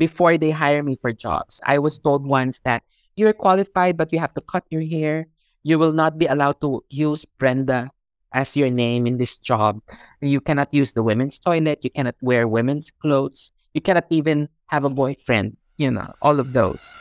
before 0.00 0.40
they 0.40 0.50
hire 0.50 0.82
me 0.82 0.96
for 0.96 1.12
jobs. 1.12 1.60
I 1.68 1.76
was 1.78 2.00
told 2.00 2.24
once 2.24 2.64
that 2.64 2.82
you're 3.20 3.36
qualified, 3.36 4.00
but 4.00 4.08
you 4.12 4.18
have 4.18 4.32
to 4.32 4.40
cut 4.40 4.64
your 4.72 4.80
hair. 4.80 5.28
You 5.62 5.78
will 5.78 5.92
not 5.92 6.16
be 6.16 6.24
allowed 6.24 6.64
to 6.64 6.80
use 6.88 7.28
Brenda 7.28 7.92
as 8.32 8.56
your 8.56 8.70
name 8.72 9.06
in 9.06 9.20
this 9.20 9.36
job. 9.36 9.84
You 10.24 10.40
cannot 10.40 10.72
use 10.72 10.96
the 10.96 11.04
women's 11.04 11.38
toilet. 11.38 11.84
You 11.84 11.90
cannot 11.90 12.16
wear 12.24 12.48
women's 12.48 12.90
clothes. 12.90 13.52
You 13.76 13.84
cannot 13.84 14.08
even 14.08 14.48
have 14.72 14.88
a 14.88 14.90
boyfriend, 14.90 15.58
you 15.76 15.90
know, 15.90 16.08
all 16.22 16.40
of 16.40 16.54
those. 16.54 16.96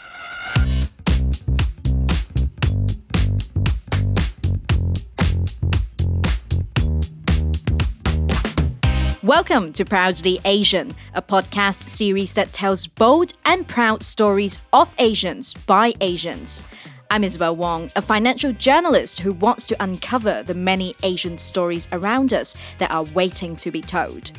Welcome 9.30 9.73
to 9.73 9.86
Proudly 9.86 10.39
Asian, 10.43 10.96
a 11.14 11.21
podcast 11.21 11.84
series 11.84 12.34
that 12.34 12.52
tells 12.52 12.88
bold 12.88 13.34
and 13.46 13.68
proud 13.68 14.02
stories 14.02 14.57
of 14.73 14.96
Asians 14.97 15.54
by 15.54 15.93
Asians. 16.02 16.64
I'm 17.11 17.24
Isabel 17.24 17.55
Wong, 17.55 17.92
a 17.96 18.02
financial 18.02 18.52
journalist 18.52 19.19
who 19.19 19.33
wants 19.33 19.68
to 19.68 19.83
uncover 19.83 20.42
the 20.42 20.55
many 20.55 20.96
Asian 21.04 21.38
stories 21.38 21.88
around 21.92 22.33
us 22.33 22.55
that 22.79 22.89
are 22.89 23.04
waiting 23.04 23.55
to 23.57 23.69
be 23.69 23.82
told. 23.82 24.32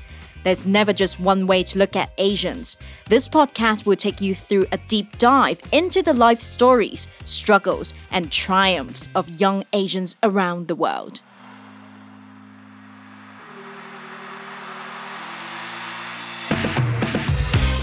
There's 0.42 0.66
never 0.66 0.92
just 0.92 1.20
one 1.20 1.46
way 1.46 1.62
to 1.62 1.78
look 1.78 1.94
at 1.94 2.10
Asians. 2.18 2.76
This 3.06 3.28
podcast 3.28 3.86
will 3.86 3.94
take 3.94 4.20
you 4.20 4.34
through 4.34 4.66
a 4.72 4.78
deep 4.88 5.18
dive 5.18 5.60
into 5.70 6.02
the 6.02 6.14
life 6.14 6.40
stories, 6.40 7.10
struggles, 7.22 7.94
and 8.10 8.32
triumphs 8.32 9.08
of 9.14 9.40
young 9.40 9.64
Asians 9.72 10.16
around 10.24 10.66
the 10.66 10.74
world. 10.74 11.22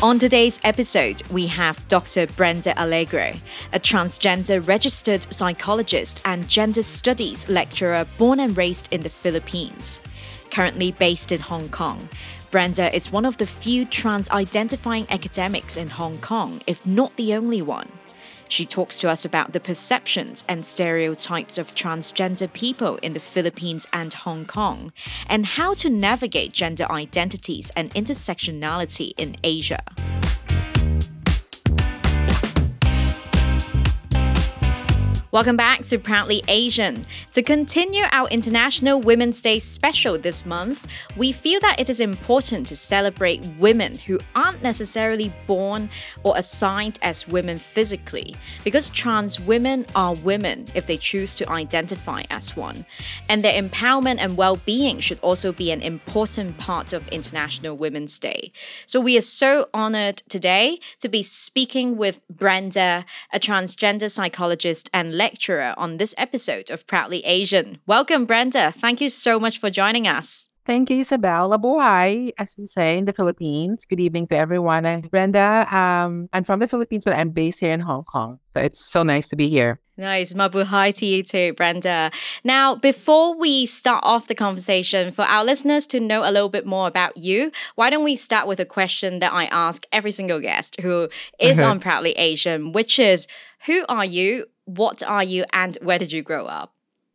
On 0.03 0.19
today's 0.19 0.59
episode, 0.63 1.23
we 1.31 1.47
have 1.47 1.87
Dr. 1.87 2.27
Brenda 2.27 2.79
Alegre, 2.79 3.33
a 3.73 3.79
transgender 3.79 4.65
registered 4.65 5.33
psychologist 5.33 6.21
and 6.23 6.47
gender 6.47 6.83
studies 6.83 7.49
lecturer 7.49 8.05
born 8.19 8.39
and 8.39 8.55
raised 8.55 8.93
in 8.93 9.01
the 9.01 9.09
Philippines. 9.09 10.01
Currently 10.51 10.91
based 10.91 11.31
in 11.31 11.39
Hong 11.39 11.69
Kong, 11.69 12.09
Brenda 12.51 12.95
is 12.95 13.11
one 13.11 13.25
of 13.25 13.37
the 13.37 13.47
few 13.47 13.85
trans 13.85 14.29
identifying 14.29 15.07
academics 15.09 15.77
in 15.77 15.89
Hong 15.89 16.19
Kong, 16.19 16.61
if 16.67 16.85
not 16.85 17.15
the 17.15 17.33
only 17.33 17.63
one. 17.63 17.89
She 18.49 18.65
talks 18.65 18.97
to 18.99 19.09
us 19.09 19.25
about 19.25 19.53
the 19.53 19.59
perceptions 19.59 20.43
and 20.47 20.65
stereotypes 20.65 21.57
of 21.57 21.75
transgender 21.75 22.51
people 22.51 22.97
in 22.97 23.13
the 23.13 23.19
Philippines 23.19 23.87
and 23.91 24.13
Hong 24.13 24.45
Kong, 24.45 24.91
and 25.29 25.45
how 25.45 25.73
to 25.73 25.89
navigate 25.89 26.53
gender 26.53 26.89
identities 26.91 27.71
and 27.75 27.93
intersectionality 27.93 29.11
in 29.17 29.35
Asia. 29.43 29.83
Welcome 35.37 35.55
back 35.55 35.85
to 35.85 35.99
Proudly 35.99 36.41
Asian. 36.47 37.03
To 37.33 37.43
continue 37.43 38.05
our 38.11 38.27
International 38.29 38.99
Women's 38.99 39.39
Day 39.39 39.59
special 39.59 40.17
this 40.17 40.47
month, 40.47 40.87
we 41.15 41.31
feel 41.31 41.59
that 41.59 41.79
it 41.79 41.91
is 41.91 41.99
important 41.99 42.65
to 42.65 42.75
celebrate 42.75 43.45
women 43.59 43.99
who 43.99 44.17
aren't 44.35 44.63
necessarily 44.63 45.31
born 45.45 45.91
or 46.23 46.35
assigned 46.35 46.97
as 47.03 47.27
women 47.27 47.59
physically, 47.59 48.35
because 48.63 48.89
trans 48.89 49.39
women 49.39 49.85
are 49.93 50.15
women 50.15 50.65
if 50.73 50.87
they 50.87 50.97
choose 50.97 51.35
to 51.35 51.47
identify 51.51 52.23
as 52.31 52.57
one. 52.57 52.87
And 53.29 53.45
their 53.45 53.61
empowerment 53.61 54.17
and 54.17 54.37
well 54.37 54.55
being 54.55 54.99
should 54.99 55.19
also 55.19 55.51
be 55.51 55.69
an 55.69 55.83
important 55.83 56.57
part 56.57 56.93
of 56.93 57.07
International 57.09 57.77
Women's 57.77 58.17
Day. 58.17 58.51
So 58.87 58.99
we 58.99 59.15
are 59.15 59.21
so 59.21 59.69
honored 59.71 60.17
today 60.17 60.79
to 60.99 61.07
be 61.07 61.21
speaking 61.21 61.95
with 61.95 62.27
Brenda, 62.27 63.05
a 63.31 63.37
transgender 63.37 64.09
psychologist 64.09 64.89
and 64.95 65.13
lecturer 65.13 65.26
on 65.77 65.97
this 65.97 66.15
episode 66.17 66.69
of 66.69 66.87
Proudly 66.87 67.25
Asian. 67.25 67.79
Welcome, 67.85 68.25
Brenda. 68.25 68.71
Thank 68.71 69.01
you 69.01 69.09
so 69.09 69.39
much 69.39 69.59
for 69.59 69.69
joining 69.69 70.07
us. 70.07 70.49
Thank 70.67 70.89
you, 70.89 70.99
Isabel. 70.99 71.49
Mabuhay, 71.49 72.31
as 72.37 72.55
we 72.57 72.67
say 72.67 72.97
in 72.97 73.05
the 73.05 73.13
Philippines. 73.13 73.85
Good 73.85 74.01
evening 74.01 74.27
to 74.27 74.35
everyone. 74.35 74.85
I'm 74.85 74.99
Brenda. 74.99 75.65
Um, 75.73 76.27
I'm 76.33 76.43
from 76.43 76.59
the 76.59 76.67
Philippines, 76.67 77.05
but 77.05 77.15
I'm 77.15 77.29
based 77.29 77.61
here 77.61 77.71
in 77.71 77.79
Hong 77.79 78.03
Kong. 78.03 78.39
So 78.53 78.61
it's 78.61 78.85
so 78.85 79.03
nice 79.03 79.29
to 79.29 79.37
be 79.37 79.47
here. 79.49 79.79
Nice. 79.95 80.33
Mabuhay 80.33 80.93
to 80.99 81.05
you 81.05 81.23
too, 81.23 81.53
Brenda. 81.53 82.11
Now, 82.43 82.75
before 82.75 83.33
we 83.33 83.65
start 83.65 84.03
off 84.03 84.27
the 84.27 84.35
conversation, 84.35 85.11
for 85.11 85.23
our 85.23 85.45
listeners 85.45 85.87
to 85.87 86.01
know 86.01 86.21
a 86.29 86.31
little 86.31 86.49
bit 86.49 86.65
more 86.65 86.87
about 86.87 87.15
you, 87.15 87.51
why 87.75 87.89
don't 87.89 88.03
we 88.03 88.17
start 88.17 88.45
with 88.45 88.59
a 88.59 88.65
question 88.65 89.19
that 89.19 89.31
I 89.31 89.45
ask 89.45 89.85
every 89.93 90.11
single 90.11 90.41
guest 90.41 90.81
who 90.81 91.07
is 91.39 91.61
on 91.61 91.79
Proudly 91.79 92.11
Asian, 92.11 92.73
which 92.73 92.99
is 92.99 93.27
who 93.67 93.85
are 93.87 94.05
you? 94.05 94.47
What 94.67 95.01
are 95.01 95.23
you? 95.23 95.45
And 95.53 95.77
where 95.81 95.97
did 95.97 96.11
you 96.11 96.21
grow 96.21 96.45
up? 96.45 96.73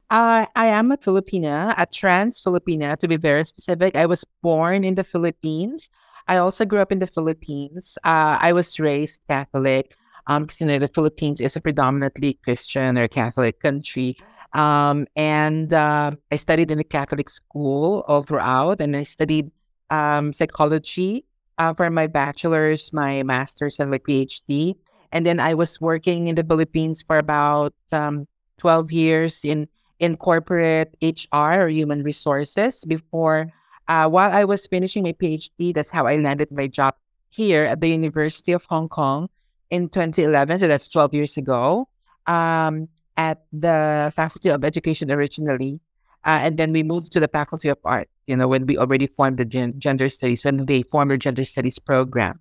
Uh, 0.08 0.46
I 0.56 0.66
am 0.66 0.90
a 0.90 0.96
Filipina, 0.96 1.74
a 1.76 1.84
trans 1.84 2.40
Filipina 2.40 2.96
to 2.96 3.06
be 3.06 3.16
very 3.16 3.44
specific. 3.44 3.94
I 3.94 4.06
was 4.06 4.24
born 4.42 4.84
in 4.84 4.94
the 4.94 5.04
Philippines. 5.04 5.90
I 6.28 6.38
also 6.38 6.64
grew 6.64 6.80
up 6.80 6.92
in 6.92 6.98
the 6.98 7.06
Philippines. 7.06 7.98
Uh, 8.04 8.38
I 8.40 8.52
was 8.52 8.80
raised 8.80 9.26
Catholic 9.28 9.94
um, 10.28 10.44
because 10.44 10.62
you 10.62 10.66
know 10.66 10.78
the 10.78 10.88
Philippines 10.88 11.42
is 11.42 11.54
a 11.54 11.60
predominantly 11.60 12.34
Christian 12.42 12.96
or 12.96 13.06
Catholic 13.06 13.60
country. 13.60 14.16
Um, 14.54 15.06
and 15.14 15.74
uh, 15.74 16.12
I 16.30 16.36
studied 16.36 16.70
in 16.70 16.78
a 16.78 16.84
Catholic 16.84 17.28
school 17.28 18.02
all 18.08 18.22
throughout, 18.22 18.80
and 18.80 18.96
I 18.96 19.02
studied 19.02 19.50
um, 19.90 20.32
psychology 20.32 21.26
uh, 21.58 21.74
for 21.74 21.90
my 21.90 22.06
bachelor's, 22.06 22.94
my 22.94 23.22
master's, 23.24 23.78
and 23.78 23.90
my 23.90 23.98
PhD. 23.98 24.76
And 25.12 25.26
then 25.26 25.38
I 25.38 25.54
was 25.54 25.80
working 25.80 26.28
in 26.28 26.34
the 26.34 26.44
Philippines 26.44 27.02
for 27.02 27.18
about 27.18 27.74
um, 27.92 28.26
12 28.58 28.92
years 28.92 29.44
in 29.44 29.68
in 30.02 30.16
corporate 30.16 30.96
HR 31.00 31.62
or 31.62 31.68
human 31.68 32.02
resources 32.02 32.84
before. 32.84 33.52
Uh, 33.86 34.08
while 34.08 34.32
I 34.32 34.42
was 34.44 34.66
finishing 34.66 35.04
my 35.04 35.12
PhD, 35.12 35.72
that's 35.72 35.90
how 35.90 36.06
I 36.06 36.16
landed 36.16 36.50
my 36.50 36.66
job 36.66 36.94
here 37.30 37.64
at 37.64 37.80
the 37.80 37.88
University 37.88 38.50
of 38.50 38.64
Hong 38.66 38.88
Kong 38.88 39.28
in 39.70 39.88
2011. 39.88 40.58
So 40.58 40.66
that's 40.66 40.88
12 40.88 41.14
years 41.14 41.36
ago 41.36 41.88
um, 42.26 42.88
at 43.16 43.44
the 43.52 44.12
Faculty 44.16 44.50
of 44.50 44.64
Education 44.64 45.10
originally. 45.10 45.78
Uh, 46.24 46.50
and 46.50 46.58
then 46.58 46.72
we 46.72 46.82
moved 46.82 47.12
to 47.12 47.20
the 47.20 47.28
Faculty 47.28 47.68
of 47.68 47.78
Arts, 47.84 48.22
you 48.26 48.36
know, 48.36 48.48
when 48.48 48.66
we 48.66 48.78
already 48.78 49.06
formed 49.06 49.38
the 49.38 49.44
gen- 49.44 49.78
gender 49.78 50.08
studies, 50.08 50.44
when 50.44 50.66
they 50.66 50.82
formed 50.82 51.12
the 51.12 51.18
gender 51.18 51.44
studies 51.44 51.78
program. 51.78 52.40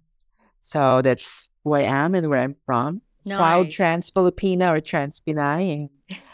So 0.59 1.01
that's 1.01 1.50
who 1.63 1.73
I 1.73 1.81
am 1.81 2.15
and 2.15 2.29
where 2.29 2.41
I'm 2.41 2.55
from. 2.65 3.01
Nice. 3.25 3.37
Proud 3.37 3.71
trans 3.71 4.11
Filipina 4.11 4.69
or 4.69 4.79
trans 4.79 5.19
Pinay 5.19 5.89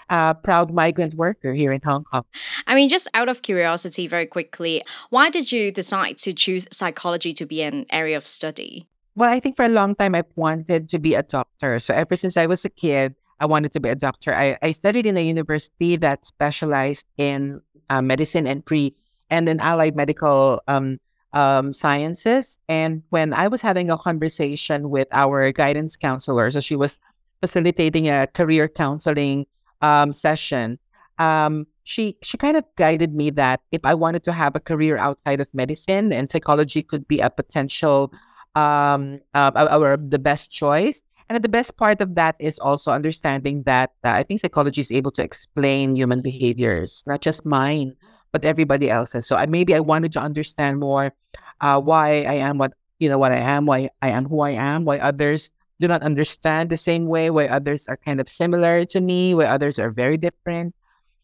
uh, 0.09 0.33
proud 0.33 0.73
migrant 0.73 1.13
worker 1.15 1.53
here 1.53 1.71
in 1.71 1.81
Hong 1.83 2.03
Kong. 2.03 2.23
I 2.65 2.75
mean, 2.75 2.89
just 2.89 3.07
out 3.13 3.29
of 3.29 3.41
curiosity, 3.41 4.07
very 4.07 4.25
quickly, 4.25 4.83
why 5.09 5.29
did 5.29 5.51
you 5.51 5.71
decide 5.71 6.17
to 6.19 6.33
choose 6.33 6.67
psychology 6.71 7.33
to 7.33 7.45
be 7.45 7.61
an 7.61 7.85
area 7.91 8.17
of 8.17 8.25
study? 8.25 8.87
Well, 9.16 9.29
I 9.29 9.39
think 9.39 9.55
for 9.55 9.66
a 9.66 9.69
long 9.69 9.95
time 9.95 10.16
I've 10.16 10.31
wanted 10.35 10.89
to 10.89 10.99
be 10.99 11.16
a 11.16 11.23
doctor. 11.23 11.79
So 11.79 11.93
ever 11.93 12.16
since 12.16 12.37
I 12.37 12.45
was 12.45 12.63
a 12.66 12.69
kid, 12.69 13.16
I 13.39 13.45
wanted 13.45 13.71
to 13.73 13.79
be 13.79 13.89
a 13.89 13.95
doctor. 13.95 14.33
I, 14.33 14.57
I 14.61 14.71
studied 14.71 15.05
in 15.05 15.17
a 15.17 15.21
university 15.21 15.95
that 15.97 16.25
specialized 16.25 17.05
in 17.17 17.61
uh, 17.89 18.01
medicine 18.01 18.47
and 18.47 18.66
pre 18.66 18.95
and 19.29 19.47
then 19.47 19.59
allied 19.59 19.95
medical 19.95 20.61
um, 20.67 20.99
um, 21.33 21.73
sciences. 21.73 22.57
And 22.67 23.03
when 23.09 23.33
I 23.33 23.47
was 23.47 23.61
having 23.61 23.89
a 23.89 23.97
conversation 23.97 24.89
with 24.89 25.07
our 25.11 25.51
guidance 25.51 25.95
counselor, 25.95 26.51
so 26.51 26.59
she 26.59 26.75
was 26.75 26.99
facilitating 27.41 28.09
a 28.09 28.27
career 28.27 28.67
counseling 28.67 29.45
um, 29.81 30.13
session, 30.13 30.79
um, 31.19 31.67
she 31.83 32.17
she 32.21 32.37
kind 32.37 32.57
of 32.57 32.66
guided 32.75 33.13
me 33.16 33.29
that 33.31 33.61
if 33.71 33.81
I 33.83 33.93
wanted 33.93 34.23
to 34.25 34.33
have 34.33 34.55
a 34.55 34.59
career 34.59 34.97
outside 34.97 35.39
of 35.39 35.53
medicine, 35.53 36.11
and 36.11 36.29
psychology 36.29 36.83
could 36.83 37.07
be 37.07 37.19
a 37.19 37.29
potential 37.29 38.13
um, 38.55 39.19
uh, 39.33 39.67
or 39.71 39.97
the 39.97 40.19
best 40.19 40.51
choice. 40.51 41.02
And 41.29 41.43
the 41.43 41.49
best 41.49 41.75
part 41.75 41.99
of 41.99 42.16
that 42.16 42.35
is 42.40 42.57
also 42.59 42.91
understanding 42.91 43.63
that 43.63 43.91
uh, 44.03 44.11
I 44.11 44.23
think 44.23 44.40
psychology 44.40 44.79
is 44.79 44.91
able 44.91 45.11
to 45.11 45.23
explain 45.23 45.96
human 45.96 46.22
behaviors, 46.22 47.03
not 47.05 47.22
just 47.22 47.46
mine, 47.46 47.96
but 48.32 48.46
everybody 48.46 48.90
else's. 48.90 49.28
So 49.28 49.35
I, 49.35 49.46
maybe 49.46 49.74
I 49.76 49.79
wanted 49.79 50.12
to 50.14 50.20
understand 50.20 50.79
more 50.79 51.14
uh, 51.62 51.79
why 51.79 52.24
I 52.24 52.35
am 52.35 52.58
what 52.58 52.74
you 53.00 53.09
know 53.09 53.18
what 53.18 53.32
I 53.32 53.38
am, 53.38 53.66
why 53.66 53.90
I 54.02 54.09
am 54.09 54.26
who 54.26 54.41
I 54.41 54.52
am, 54.52 54.85
why 54.85 54.97
others 55.00 55.52
do 55.79 55.88
not 55.88 56.02
understand 56.02 56.70
the 56.70 56.78
same 56.78 57.06
way, 57.08 57.29
why 57.29 57.47
others 57.47 57.88
are 57.88 57.97
kind 57.97 58.20
of 58.20 58.28
similar 58.28 58.85
to 58.85 59.02
me, 59.02 59.35
why 59.35 59.46
others 59.46 59.78
are 59.78 59.91
very 59.91 60.18
different. 60.18 60.74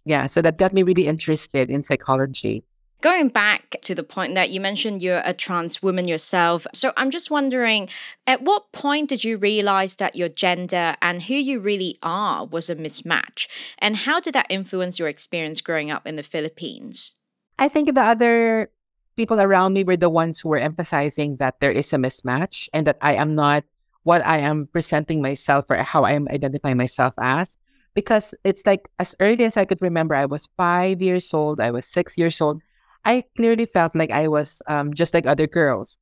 Yeah, 0.06 0.28
so 0.28 0.42
that 0.42 0.58
got 0.58 0.74
me 0.74 0.84
really 0.84 1.08
interested 1.08 1.72
in 1.72 1.84
psychology. 1.84 2.64
Going 3.04 3.28
back 3.28 3.76
to 3.82 3.94
the 3.94 4.02
point 4.02 4.34
that 4.36 4.50
you 4.50 4.62
mentioned 4.62 5.02
you're 5.02 5.22
a 5.26 5.34
trans 5.34 5.84
woman 5.84 6.08
yourself. 6.08 6.66
So 6.74 6.94
I'm 6.96 7.12
just 7.12 7.30
wondering, 7.30 7.90
at 8.26 8.44
what 8.44 8.72
point 8.72 9.10
did 9.10 9.26
you 9.26 9.36
realize 9.36 9.98
that 9.98 10.16
your 10.16 10.30
gender 10.30 10.96
and 11.02 11.24
who 11.24 11.34
you 11.34 11.60
really 11.60 11.98
are 12.02 12.46
was 12.46 12.70
a 12.70 12.78
mismatch? 12.78 13.50
And 13.78 14.08
how 14.08 14.22
did 14.22 14.34
that 14.36 14.48
influence 14.50 15.00
your 15.00 15.10
experience 15.10 15.60
growing 15.60 15.92
up 15.92 16.08
in 16.08 16.16
the 16.16 16.24
Philippines? 16.24 17.20
I 17.60 17.68
think 17.68 17.94
the 17.94 18.00
other 18.00 18.72
people 19.18 19.42
around 19.42 19.74
me 19.74 19.84
were 19.84 19.98
the 19.98 20.10
ones 20.10 20.40
who 20.40 20.48
were 20.48 20.64
emphasizing 20.64 21.36
that 21.44 21.60
there 21.60 21.74
is 21.74 21.92
a 21.92 21.98
mismatch 21.98 22.70
and 22.74 22.88
that 22.88 23.00
I 23.02 23.16
am 23.16 23.36
not 23.36 23.66
what 24.04 24.26
I 24.26 24.38
am 24.38 24.68
presenting 24.72 25.22
myself 25.22 25.66
or 25.70 25.76
how 25.76 26.06
I 26.06 26.14
am 26.14 26.30
identifying 26.30 26.78
myself 26.78 27.16
as. 27.20 27.58
Because 27.96 28.34
it's 28.46 28.66
like 28.66 28.88
as 28.98 29.14
early 29.20 29.44
as 29.44 29.58
I 29.58 29.66
could 29.66 29.82
remember, 29.82 30.16
I 30.16 30.26
was 30.26 30.48
five 30.56 31.02
years 31.02 31.34
old, 31.34 31.60
I 31.60 31.72
was 31.72 31.84
six 31.84 32.18
years 32.18 32.40
old. 32.40 32.62
I 33.06 33.24
clearly 33.36 33.66
felt 33.66 33.96
like 33.96 34.12
I 34.12 34.28
was 34.28 34.62
um, 34.68 34.94
just 34.94 35.14
like 35.14 35.28
other 35.28 35.48
girls. 35.48 35.98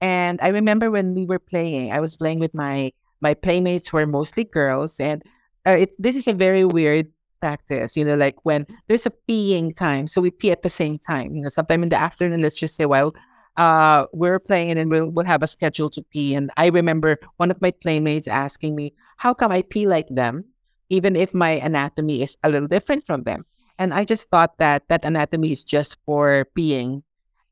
And 0.00 0.40
I 0.42 0.48
remember 0.48 0.90
when 0.90 1.14
we 1.14 1.26
were 1.26 1.38
playing, 1.40 1.92
I 1.92 2.00
was 2.00 2.16
playing 2.16 2.40
with 2.40 2.54
my 2.54 2.92
my 3.20 3.34
playmates 3.34 3.92
were 3.92 4.06
mostly 4.06 4.44
girls, 4.44 5.00
and 5.00 5.22
uh, 5.66 5.72
it's 5.72 5.96
this 5.98 6.16
is 6.16 6.28
a 6.28 6.34
very 6.34 6.64
weird 6.64 7.08
practice. 7.40 7.96
You 7.96 8.04
know, 8.04 8.16
like 8.16 8.36
when 8.44 8.66
there's 8.88 9.06
a 9.06 9.12
peeing 9.28 9.74
time, 9.76 10.06
so 10.08 10.20
we 10.20 10.30
pee 10.30 10.52
at 10.52 10.62
the 10.62 10.70
same 10.70 10.98
time. 10.98 11.34
You 11.36 11.42
know, 11.42 11.48
sometime 11.50 11.82
in 11.82 11.90
the 11.90 12.00
afternoon, 12.00 12.42
let's 12.42 12.56
just 12.56 12.76
say, 12.76 12.86
well, 12.86 13.14
uh, 13.56 14.06
we're 14.12 14.40
playing 14.40 14.78
and 14.78 14.90
we'll 14.90 15.10
we'll 15.10 15.26
have 15.26 15.42
a 15.42 15.48
schedule 15.48 15.90
to 15.90 16.02
pee. 16.12 16.34
And 16.34 16.50
I 16.56 16.68
remember 16.68 17.18
one 17.38 17.50
of 17.50 17.60
my 17.62 17.72
playmates 17.72 18.28
asking 18.28 18.76
me, 18.76 18.94
"How 19.18 19.34
come 19.34 19.52
I 19.52 19.62
pee 19.62 19.86
like 19.86 20.08
them, 20.10 20.44
even 20.90 21.16
if 21.16 21.34
my 21.34 21.52
anatomy 21.62 22.22
is 22.22 22.38
a 22.44 22.50
little 22.50 22.68
different 22.68 23.06
from 23.06 23.24
them?" 23.24 23.44
And 23.80 23.94
I 23.94 24.04
just 24.04 24.28
thought 24.28 24.58
that 24.58 24.84
that 24.92 25.06
anatomy 25.08 25.52
is 25.52 25.64
just 25.64 25.96
for 26.04 26.44
peeing 26.52 27.02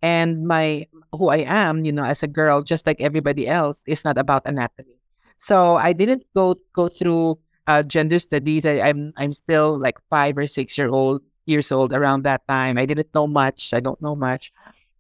and 0.03 0.47
my 0.47 0.87
who 1.17 1.29
I 1.29 1.39
am, 1.49 1.87
you 1.87 1.91
know, 1.91 2.05
as 2.05 2.23
a 2.23 2.29
girl, 2.29 2.61
just 2.61 2.87
like 2.87 3.01
everybody 3.01 3.49
else, 3.49 3.83
is 3.89 4.05
not 4.05 4.19
about 4.19 4.45
anatomy. 4.45 5.01
So 5.39 5.77
I 5.77 5.95
didn't 5.97 6.29
go 6.37 6.61
go 6.75 6.89
through 6.89 7.41
uh, 7.67 7.83
gender 7.83 8.19
studies. 8.19 8.67
I, 8.67 8.93
I'm 8.93 9.13
I'm 9.17 9.33
still 9.33 9.81
like 9.81 9.97
five 10.11 10.37
or 10.37 10.47
six 10.47 10.77
year 10.77 10.91
old 10.93 11.23
years 11.47 11.73
old 11.73 11.95
around 11.97 12.23
that 12.29 12.47
time. 12.47 12.77
I 12.77 12.85
didn't 12.85 13.09
know 13.15 13.27
much. 13.27 13.73
I 13.73 13.81
don't 13.81 14.01
know 14.03 14.15
much, 14.15 14.53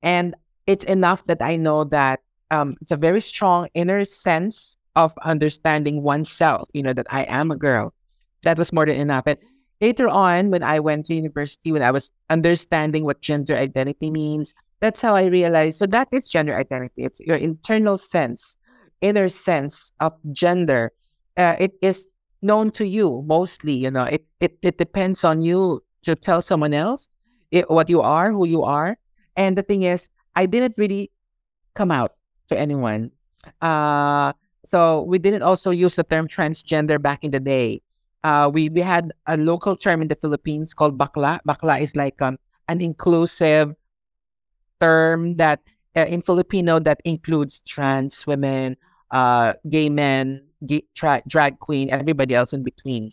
and 0.03 0.35
it's 0.67 0.85
enough 0.85 1.27
that 1.27 1.43
I 1.43 1.57
know 1.57 1.85
that 1.93 2.21
um, 2.51 2.77
it's 2.81 2.91
a 2.91 2.97
very 2.97 3.21
strong 3.21 3.69
inner 3.75 4.05
sense 4.07 4.79
of 4.97 5.13
understanding 5.23 6.03
oneself. 6.03 6.69
You 6.73 6.83
know 6.83 6.95
that 6.95 7.07
I 7.11 7.29
am 7.29 7.51
a 7.51 7.57
girl. 7.57 7.93
That 8.43 8.57
was 8.57 8.73
more 8.73 8.87
than 8.87 8.97
enough. 8.97 9.27
And 9.27 9.39
later 9.81 10.09
on, 10.09 10.51
when 10.51 10.63
I 10.63 10.81
went 10.81 11.07
to 11.07 11.15
university, 11.15 11.73
when 11.73 11.83
I 11.83 11.91
was 11.91 12.13
understanding 12.31 13.05
what 13.05 13.21
gender 13.21 13.57
identity 13.57 14.11
means, 14.11 14.55
that's 14.81 15.03
how 15.03 15.15
I 15.15 15.27
realized. 15.27 15.79
So 15.79 15.87
that 15.87 16.09
is 16.13 16.29
gender 16.29 16.57
identity. 16.57 17.05
It's 17.05 17.21
your 17.21 17.37
internal 17.37 17.99
sense, 17.99 18.57
inner 19.01 19.29
sense 19.29 19.93
of 20.01 20.13
gender. 20.33 20.93
Uh, 21.37 21.57
it 21.59 21.73
is 21.83 22.09
known 22.43 22.71
to 22.73 22.87
you 22.87 23.23
mostly. 23.27 23.73
You 23.73 23.91
know, 23.91 24.05
it 24.05 24.27
it 24.41 24.59
it 24.63 24.79
depends 24.79 25.25
on 25.25 25.43
you 25.43 25.83
to 26.03 26.15
tell 26.15 26.43
someone 26.43 26.75
else 26.75 27.09
it, 27.51 27.71
what 27.71 27.89
you 27.91 28.01
are, 28.01 28.33
who 28.33 28.47
you 28.47 28.63
are. 28.63 28.99
And 29.37 29.57
the 29.57 29.63
thing 29.63 29.83
is, 29.83 30.11
I 30.35 30.47
didn't 30.47 30.75
really 30.79 31.11
come 31.75 31.91
out 31.91 32.15
to 32.49 32.59
anyone. 32.59 33.11
Uh, 33.61 34.33
so 34.65 35.03
we 35.03 35.19
didn't 35.19 35.43
also 35.43 35.71
use 35.71 35.97
the 35.97 36.05
term 36.05 36.29
transgender 36.29 37.01
back 37.01 37.25
in 37.25 37.31
the 37.31 37.41
day. 37.41 37.83
Uh, 38.25 38.51
we 38.53 38.69
we 38.69 38.81
had 38.81 39.13
a 39.27 39.37
local 39.37 39.77
term 39.77 40.03
in 40.03 40.09
the 40.09 40.17
Philippines 40.17 40.75
called 40.75 40.99
bakla. 40.99 41.39
Bakla 41.47 41.81
is 41.81 41.95
like 41.95 42.21
um, 42.21 42.39
an 42.69 42.81
inclusive 42.81 43.75
term 44.81 45.37
that 45.37 45.61
uh, 45.97 46.07
in 46.07 46.23
Filipino 46.23 46.79
that 46.79 47.01
includes 47.05 47.61
trans 47.61 48.27
women, 48.27 48.77
uh, 49.11 49.55
gay 49.69 49.89
men, 49.89 50.45
gay, 50.67 50.83
tra- 50.95 51.23
drag 51.29 51.59
queen, 51.59 51.91
everybody 51.91 52.35
else 52.35 52.53
in 52.53 52.63
between. 52.63 53.13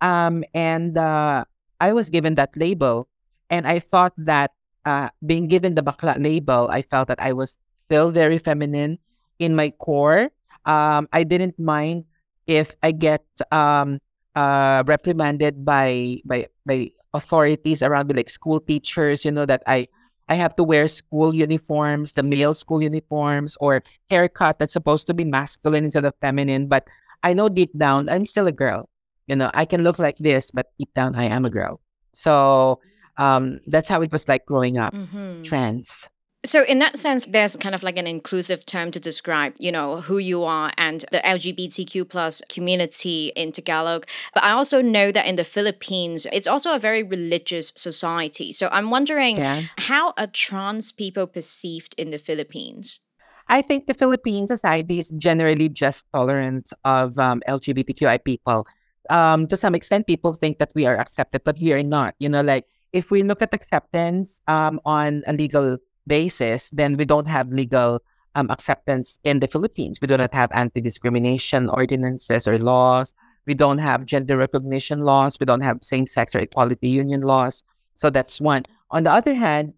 Um, 0.00 0.44
and 0.54 0.96
uh, 0.98 1.44
I 1.80 1.92
was 1.92 2.10
given 2.10 2.34
that 2.36 2.56
label, 2.56 3.08
and 3.50 3.66
I 3.66 3.78
thought 3.78 4.12
that 4.18 4.52
uh, 4.84 5.10
being 5.24 5.48
given 5.48 5.74
the 5.74 5.82
bakla 5.82 6.22
label, 6.22 6.68
I 6.70 6.82
felt 6.82 7.08
that 7.08 7.20
I 7.20 7.32
was 7.32 7.58
still 7.74 8.10
very 8.10 8.38
feminine 8.38 8.98
in 9.38 9.54
my 9.54 9.70
core. 9.70 10.30
Um, 10.64 11.08
I 11.12 11.22
didn't 11.22 11.58
mind 11.58 12.04
if 12.46 12.74
I 12.82 12.92
get 12.92 13.24
um, 13.50 14.00
uh, 14.36 14.84
reprimanded 14.86 15.64
by 15.64 16.20
by 16.24 16.46
by 16.64 16.92
authorities 17.14 17.82
around 17.82 18.06
me, 18.08 18.14
like 18.14 18.30
school 18.30 18.60
teachers. 18.60 19.24
You 19.24 19.32
know 19.32 19.46
that 19.46 19.62
I 19.66 19.88
I 20.28 20.34
have 20.36 20.54
to 20.56 20.62
wear 20.62 20.86
school 20.86 21.34
uniforms, 21.34 22.12
the 22.12 22.22
male 22.22 22.54
school 22.54 22.82
uniforms, 22.82 23.56
or 23.60 23.82
haircut 24.10 24.58
that's 24.58 24.72
supposed 24.72 25.06
to 25.08 25.14
be 25.14 25.24
masculine 25.24 25.84
instead 25.84 26.04
of 26.04 26.14
feminine. 26.20 26.68
But 26.68 26.86
I 27.22 27.32
know 27.32 27.48
deep 27.48 27.76
down, 27.76 28.08
I'm 28.08 28.26
still 28.26 28.46
a 28.46 28.52
girl. 28.52 28.88
You 29.26 29.34
know, 29.34 29.50
I 29.54 29.64
can 29.64 29.82
look 29.82 29.98
like 29.98 30.18
this, 30.18 30.50
but 30.52 30.70
deep 30.78 30.92
down, 30.94 31.16
I 31.16 31.24
am 31.24 31.44
a 31.44 31.50
girl. 31.50 31.80
So 32.12 32.78
um, 33.18 33.60
that's 33.66 33.88
how 33.88 34.02
it 34.02 34.12
was 34.12 34.28
like 34.28 34.46
growing 34.46 34.78
up, 34.78 34.94
mm-hmm. 34.94 35.42
trans. 35.42 36.08
So 36.46 36.62
in 36.62 36.78
that 36.78 36.96
sense, 36.96 37.26
there's 37.26 37.56
kind 37.56 37.74
of 37.74 37.82
like 37.82 37.98
an 37.98 38.06
inclusive 38.06 38.64
term 38.64 38.92
to 38.92 39.00
describe, 39.00 39.56
you 39.58 39.72
know, 39.72 40.00
who 40.02 40.18
you 40.18 40.44
are 40.44 40.70
and 40.78 41.04
the 41.10 41.18
LGBTQ 41.18 42.08
plus 42.08 42.40
community 42.48 43.32
in 43.34 43.50
Tagalog. 43.50 44.06
But 44.32 44.44
I 44.44 44.52
also 44.52 44.80
know 44.80 45.10
that 45.10 45.26
in 45.26 45.34
the 45.34 45.42
Philippines, 45.42 46.24
it's 46.32 46.46
also 46.46 46.72
a 46.72 46.78
very 46.78 47.02
religious 47.02 47.72
society. 47.76 48.52
So 48.52 48.68
I'm 48.70 48.90
wondering 48.90 49.38
yeah. 49.38 49.62
how 49.78 50.14
are 50.16 50.28
trans 50.28 50.92
people 50.92 51.26
perceived 51.26 51.96
in 51.98 52.12
the 52.12 52.18
Philippines? 52.18 53.00
I 53.48 53.60
think 53.60 53.86
the 53.86 53.94
Philippine 53.94 54.46
society 54.46 55.00
is 55.00 55.10
generally 55.10 55.68
just 55.68 56.06
tolerant 56.12 56.72
of 56.84 57.18
um, 57.18 57.42
LGBTQI 57.48 58.22
people. 58.24 58.68
Um, 59.10 59.48
to 59.48 59.56
some 59.56 59.74
extent, 59.74 60.06
people 60.06 60.32
think 60.32 60.58
that 60.58 60.70
we 60.76 60.86
are 60.86 60.96
accepted, 60.96 61.42
but 61.42 61.58
we 61.60 61.72
are 61.72 61.82
not. 61.82 62.14
You 62.20 62.28
know, 62.28 62.42
like 62.42 62.66
if 62.92 63.10
we 63.10 63.24
look 63.24 63.42
at 63.42 63.52
acceptance 63.52 64.40
um, 64.46 64.80
on 64.84 65.24
a 65.26 65.32
legal 65.32 65.78
basis, 66.06 66.70
then 66.70 66.96
we 66.96 67.04
don't 67.04 67.28
have 67.28 67.48
legal 67.50 68.02
um, 68.34 68.50
acceptance 68.50 69.18
in 69.24 69.40
the 69.40 69.48
Philippines. 69.48 69.98
We 70.00 70.06
do 70.06 70.16
not 70.16 70.32
have 70.34 70.50
anti 70.52 70.80
discrimination 70.80 71.68
ordinances 71.70 72.46
or 72.46 72.58
laws. 72.58 73.14
We 73.46 73.54
don't 73.54 73.78
have 73.78 74.04
gender 74.04 74.36
recognition 74.36 75.00
laws. 75.00 75.38
We 75.40 75.46
don't 75.46 75.62
have 75.62 75.78
same 75.82 76.06
sex 76.06 76.34
or 76.34 76.40
equality 76.40 76.88
union 76.88 77.22
laws. 77.22 77.64
So 77.94 78.10
that's 78.10 78.40
one. 78.40 78.64
On 78.90 79.02
the 79.02 79.10
other 79.10 79.34
hand, 79.34 79.72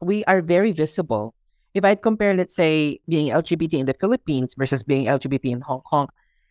we 0.00 0.24
are 0.24 0.42
very 0.42 0.72
visible. 0.72 1.34
If 1.72 1.84
i 1.84 1.94
compare, 1.94 2.34
let's 2.34 2.54
say, 2.54 2.98
being 3.08 3.28
LGBT 3.28 3.74
in 3.74 3.86
the 3.86 3.94
Philippines 3.94 4.54
versus 4.58 4.82
being 4.82 5.06
LGBT 5.06 5.52
in 5.52 5.60
Hong 5.60 5.82
Kong, 5.82 6.08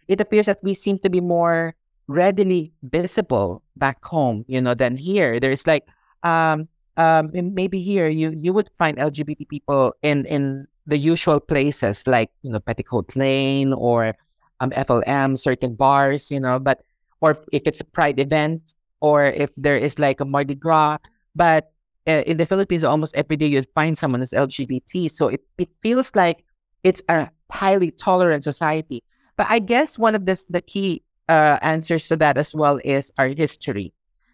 it 0.07 0.21
appears 0.21 0.45
that 0.47 0.59
we 0.63 0.73
seem 0.73 0.97
to 0.99 1.09
be 1.09 1.21
more 1.21 1.75
readily 2.07 2.73
visible 2.83 3.61
back 3.75 4.03
home, 4.03 4.45
you 4.47 4.61
know, 4.61 4.73
than 4.73 4.97
here. 4.97 5.39
There's 5.39 5.67
like 5.67 5.85
um, 6.23 6.67
um, 6.99 7.31
maybe 7.33 7.79
here 7.79 8.09
you 8.09 8.29
you 8.35 8.51
would 8.51 8.69
find 8.77 8.97
LGBT 8.97 9.47
people 9.47 9.95
in 10.03 10.25
in 10.25 10.67
the 10.85 10.97
usual 10.97 11.39
places 11.39 12.05
like 12.05 12.29
you 12.43 12.51
know 12.51 12.59
Petticoat 12.59 13.15
Lane 13.15 13.71
or 13.71 14.13
um, 14.59 14.71
FLM, 14.71 15.39
certain 15.39 15.75
bars, 15.75 16.29
you 16.29 16.39
know, 16.39 16.59
but 16.59 16.83
or 17.21 17.39
if 17.53 17.63
it's 17.65 17.79
a 17.79 17.85
pride 17.85 18.19
event 18.19 18.75
or 18.99 19.25
if 19.25 19.49
there 19.55 19.77
is 19.77 19.97
like 19.97 20.19
a 20.19 20.25
Mardi 20.25 20.55
Gras, 20.55 20.97
but 21.35 21.71
uh, 22.05 22.23
in 22.27 22.35
the 22.35 22.45
Philippines, 22.45 22.83
almost 22.83 23.15
every 23.15 23.37
day 23.37 23.47
you'd 23.47 23.71
find 23.73 23.97
someone 23.97 24.19
who's 24.19 24.31
LGBT. 24.31 25.09
So 25.09 25.29
it, 25.29 25.41
it 25.57 25.69
feels 25.81 26.11
like 26.15 26.43
it's 26.83 27.01
a 27.07 27.29
highly 27.49 27.91
tolerant 27.91 28.43
society. 28.43 29.03
But 29.37 29.47
I 29.49 29.59
guess 29.59 29.97
one 29.97 30.15
of 30.15 30.25
this, 30.25 30.43
the 30.45 30.61
key 30.61 31.03
uh, 31.29 31.59
answers 31.61 32.09
to 32.09 32.17
that 32.17 32.37
as 32.37 32.53
well 32.53 32.79
is 32.83 33.11
our 33.17 33.27
history. 33.27 33.93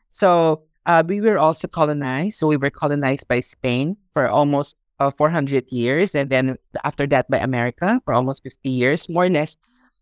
So 0.09 0.63
uh, 0.85 1.03
we 1.05 1.21
were 1.21 1.37
also 1.37 1.67
colonized. 1.67 2.37
So 2.37 2.47
we 2.47 2.57
were 2.57 2.69
colonized 2.69 3.27
by 3.27 3.39
Spain 3.39 3.97
for 4.11 4.27
almost 4.27 4.75
uh, 4.99 5.11
400 5.11 5.71
years. 5.71 6.15
And 6.15 6.29
then 6.29 6.57
after 6.83 7.07
that 7.07 7.29
by 7.29 7.37
America 7.37 8.01
for 8.05 8.13
almost 8.13 8.43
50 8.43 8.69
years, 8.69 9.09
more 9.09 9.25
or 9.25 9.29
less 9.29 9.57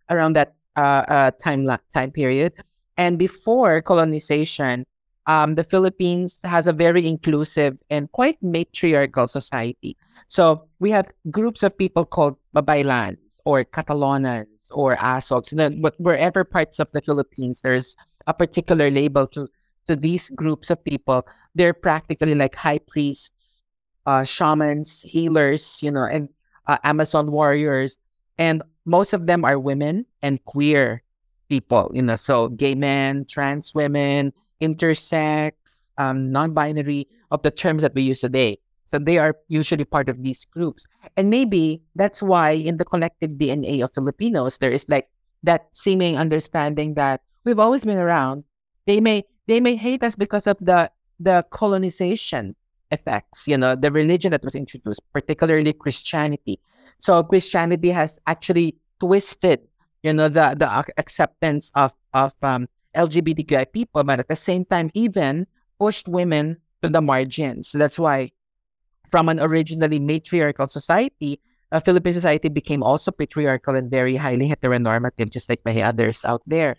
around 0.09 0.33
that 0.33 0.55
uh, 0.75 1.03
uh, 1.07 1.31
time, 1.41 1.67
time 1.93 2.11
period. 2.11 2.53
And 2.97 3.17
before 3.17 3.81
colonization, 3.81 4.85
um, 5.25 5.55
the 5.55 5.63
Philippines 5.63 6.39
has 6.43 6.67
a 6.67 6.73
very 6.73 7.07
inclusive 7.07 7.81
and 7.89 8.11
quite 8.11 8.37
matriarchal 8.43 9.27
society. 9.27 9.95
So 10.27 10.67
we 10.79 10.91
have 10.91 11.11
groups 11.31 11.63
of 11.63 11.77
people 11.77 12.05
called 12.05 12.35
Babaylans 12.53 13.17
or 13.45 13.63
Catalanans 13.63 14.67
or 14.71 14.97
Asogs. 14.97 15.51
You 15.51 15.57
know, 15.57 15.91
wherever 15.97 16.43
parts 16.43 16.79
of 16.79 16.91
the 16.91 17.01
Philippines, 17.01 17.61
there's 17.61 17.95
a 18.27 18.33
particular 18.33 18.91
label 18.91 19.25
to 19.27 19.47
to 19.87 19.95
these 19.95 20.29
groups 20.31 20.69
of 20.69 20.83
people, 20.83 21.27
they're 21.55 21.73
practically 21.73 22.35
like 22.35 22.55
high 22.55 22.79
priests, 22.79 23.63
uh, 24.05 24.23
shamans, 24.23 25.01
healers, 25.01 25.81
you 25.81 25.91
know, 25.91 26.03
and 26.03 26.29
uh, 26.67 26.77
Amazon 26.83 27.31
warriors. 27.31 27.97
And 28.37 28.63
most 28.85 29.13
of 29.13 29.27
them 29.27 29.45
are 29.45 29.59
women 29.59 30.05
and 30.21 30.43
queer 30.45 31.03
people, 31.49 31.91
you 31.93 32.01
know, 32.01 32.15
so 32.15 32.49
gay 32.49 32.75
men, 32.75 33.25
trans 33.25 33.75
women, 33.75 34.33
intersex, 34.61 35.53
um, 35.97 36.31
non 36.31 36.53
binary, 36.53 37.07
of 37.31 37.43
the 37.43 37.51
terms 37.51 37.81
that 37.81 37.93
we 37.93 38.03
use 38.03 38.21
today. 38.21 38.59
So 38.85 38.99
they 38.99 39.17
are 39.17 39.35
usually 39.47 39.85
part 39.85 40.09
of 40.09 40.21
these 40.21 40.45
groups. 40.45 40.85
And 41.17 41.29
maybe 41.29 41.81
that's 41.95 42.21
why 42.21 42.51
in 42.51 42.77
the 42.77 42.85
collective 42.85 43.31
DNA 43.31 43.83
of 43.83 43.91
Filipinos, 43.93 44.59
there 44.59 44.71
is 44.71 44.87
like 44.87 45.09
that 45.41 45.67
seeming 45.71 46.17
understanding 46.17 46.93
that 46.93 47.21
we've 47.43 47.59
always 47.59 47.85
been 47.85 47.97
around. 47.97 48.43
They 48.85 48.99
may 48.99 49.23
they 49.47 49.59
may 49.59 49.75
hate 49.75 50.03
us 50.03 50.15
because 50.15 50.47
of 50.47 50.57
the 50.59 50.91
the 51.19 51.45
colonization 51.51 52.55
effects, 52.91 53.47
you 53.47 53.57
know, 53.57 53.75
the 53.75 53.91
religion 53.91 54.31
that 54.31 54.43
was 54.43 54.55
introduced, 54.55 55.01
particularly 55.11 55.73
Christianity. 55.73 56.59
So 56.97 57.23
Christianity 57.23 57.89
has 57.89 58.19
actually 58.27 58.77
twisted, 58.99 59.61
you 60.03 60.13
know, 60.13 60.29
the 60.29 60.55
the 60.57 60.69
acceptance 60.97 61.71
of 61.75 61.93
of 62.13 62.33
um, 62.41 62.67
LGBTQI 62.95 63.71
people, 63.73 64.03
but 64.03 64.19
at 64.19 64.27
the 64.27 64.35
same 64.35 64.65
time, 64.65 64.91
even 64.93 65.47
pushed 65.79 66.07
women 66.07 66.57
to 66.81 66.89
the 66.89 67.01
margins. 67.01 67.69
So 67.69 67.77
that's 67.77 67.97
why, 67.97 68.31
from 69.09 69.29
an 69.29 69.39
originally 69.39 69.99
matriarchal 69.99 70.67
society, 70.67 71.39
a 71.71 71.81
Philippine 71.81 72.13
society 72.13 72.49
became 72.49 72.83
also 72.83 73.11
patriarchal 73.11 73.75
and 73.75 73.89
very 73.89 74.15
highly 74.15 74.47
heteronormative, 74.47 75.31
just 75.31 75.49
like 75.49 75.65
many 75.65 75.81
others 75.81 76.23
out 76.23 76.43
there. 76.45 76.77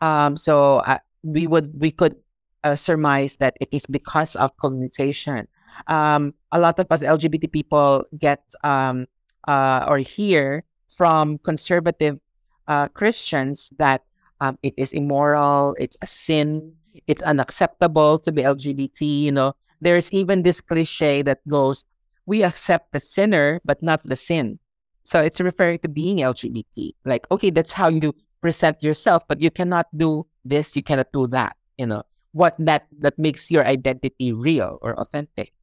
Um, 0.00 0.36
so 0.36 0.82
uh, 0.82 0.98
we 1.24 1.46
would 1.46 1.72
we 1.80 1.90
could 1.90 2.14
uh, 2.62 2.76
surmise 2.76 3.38
that 3.38 3.56
it 3.60 3.68
is 3.72 3.86
because 3.86 4.36
of 4.36 4.56
colonization. 4.58 5.48
Um, 5.88 6.34
a 6.52 6.60
lot 6.60 6.78
of 6.78 6.86
us 6.90 7.02
LGBT 7.02 7.50
people 7.50 8.04
get 8.16 8.44
um, 8.62 9.06
uh, 9.48 9.84
or 9.88 9.98
hear 9.98 10.62
from 10.94 11.38
conservative 11.38 12.20
uh, 12.68 12.88
Christians 12.88 13.72
that 13.78 14.02
um, 14.40 14.58
it 14.62 14.74
is 14.76 14.92
immoral, 14.92 15.74
it's 15.78 15.96
a 16.02 16.06
sin, 16.06 16.72
it's 17.06 17.22
unacceptable 17.22 18.18
to 18.20 18.30
be 18.30 18.42
LGBT. 18.42 19.00
You 19.00 19.32
know, 19.32 19.54
there's 19.80 20.12
even 20.12 20.42
this 20.42 20.60
cliche 20.60 21.22
that 21.22 21.40
goes, 21.48 21.84
"We 22.26 22.44
accept 22.44 22.92
the 22.92 23.00
sinner, 23.00 23.60
but 23.64 23.82
not 23.82 24.04
the 24.04 24.16
sin." 24.16 24.60
So 25.04 25.20
it's 25.20 25.40
referring 25.40 25.80
to 25.80 25.88
being 25.88 26.18
LGBT. 26.18 26.92
Like, 27.04 27.26
okay, 27.30 27.50
that's 27.50 27.72
how 27.72 27.88
you 27.88 28.14
present 28.44 28.84
yourself, 28.84 29.24
but 29.24 29.40
you 29.40 29.48
cannot 29.48 29.88
do 29.96 30.28
this, 30.44 30.76
you 30.76 30.82
cannot 30.84 31.08
do 31.16 31.26
that. 31.28 31.56
You 31.80 31.88
know, 31.88 32.02
what 32.36 32.52
that 32.60 32.84
that 33.00 33.16
makes 33.16 33.48
your 33.50 33.64
identity 33.64 34.36
real 34.36 34.76
or 34.84 34.92
authentic. 35.00 35.56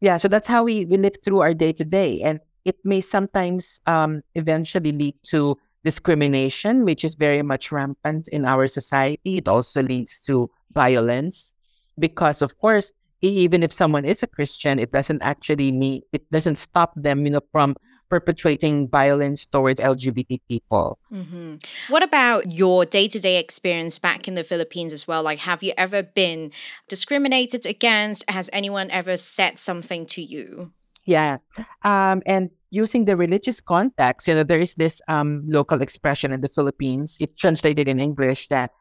Yeah, 0.00 0.16
so 0.16 0.28
that's 0.28 0.48
how 0.48 0.64
we, 0.64 0.88
we 0.88 0.96
live 0.96 1.20
through 1.22 1.40
our 1.44 1.52
day 1.52 1.72
to 1.76 1.84
day. 1.84 2.24
And 2.24 2.40
it 2.64 2.76
may 2.84 3.00
sometimes 3.00 3.80
um, 3.86 4.22
eventually 4.34 4.92
lead 4.92 5.14
to 5.28 5.56
discrimination, 5.84 6.84
which 6.84 7.04
is 7.04 7.14
very 7.14 7.42
much 7.42 7.70
rampant 7.70 8.28
in 8.28 8.44
our 8.44 8.66
society. 8.66 9.36
It 9.36 9.48
also 9.48 9.82
leads 9.82 10.18
to 10.20 10.50
violence 10.72 11.54
because, 11.98 12.40
of 12.40 12.56
course, 12.58 12.92
even 13.20 13.62
if 13.62 13.72
someone 13.72 14.04
is 14.04 14.22
a 14.22 14.26
Christian, 14.26 14.78
it 14.78 14.92
doesn't 14.92 15.22
actually 15.22 15.72
mean 15.72 16.02
it 16.12 16.24
doesn't 16.32 16.56
stop 16.56 16.92
them, 16.96 17.24
you 17.24 17.32
know, 17.32 17.44
from 17.52 17.76
perpetrating 18.08 18.88
violence 18.88 19.46
towards 19.46 19.80
LGBT 19.80 20.40
people. 20.48 20.98
Mm-hmm. 21.12 21.56
What 21.88 22.02
about 22.02 22.52
your 22.52 22.84
day 22.84 23.08
to 23.08 23.18
day 23.18 23.38
experience 23.38 23.98
back 23.98 24.28
in 24.28 24.34
the 24.34 24.44
Philippines 24.44 24.92
as 24.92 25.06
well? 25.08 25.22
Like, 25.22 25.40
have 25.40 25.62
you 25.62 25.72
ever 25.76 26.02
been 26.02 26.50
discriminated 26.88 27.66
against? 27.66 28.28
Has 28.30 28.50
anyone 28.52 28.90
ever 28.90 29.16
said 29.16 29.58
something 29.58 30.06
to 30.06 30.22
you? 30.22 30.72
Yeah. 31.04 31.38
Um, 31.82 32.22
and 32.26 32.50
using 32.70 33.04
the 33.06 33.16
religious 33.16 33.60
context, 33.60 34.26
you 34.26 34.34
know, 34.34 34.42
there 34.42 34.60
is 34.60 34.74
this 34.74 35.00
um, 35.08 35.42
local 35.46 35.80
expression 35.80 36.32
in 36.32 36.40
the 36.40 36.48
Philippines. 36.48 37.16
It 37.20 37.38
translated 37.38 37.88
in 37.88 38.00
English 38.00 38.48
that 38.48 38.72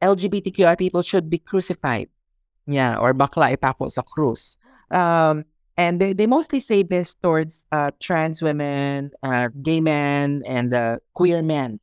LGBTQI 0.00 0.78
people 0.78 1.02
should 1.02 1.28
be 1.28 1.38
crucified. 1.38 2.08
Yeah, 2.66 2.96
or 2.96 3.12
bakla 3.12 3.50
ipako 3.58 3.90
sa 3.90 4.02
krus. 4.02 4.58
Um, 4.90 5.44
and 5.76 6.00
they, 6.00 6.12
they 6.12 6.26
mostly 6.26 6.60
say 6.60 6.82
this 6.82 7.14
towards 7.14 7.66
uh, 7.72 7.90
trans 8.00 8.42
women, 8.42 9.10
uh, 9.22 9.48
gay 9.62 9.80
men, 9.80 10.42
and 10.46 10.74
uh, 10.74 10.98
queer 11.14 11.42
men. 11.42 11.80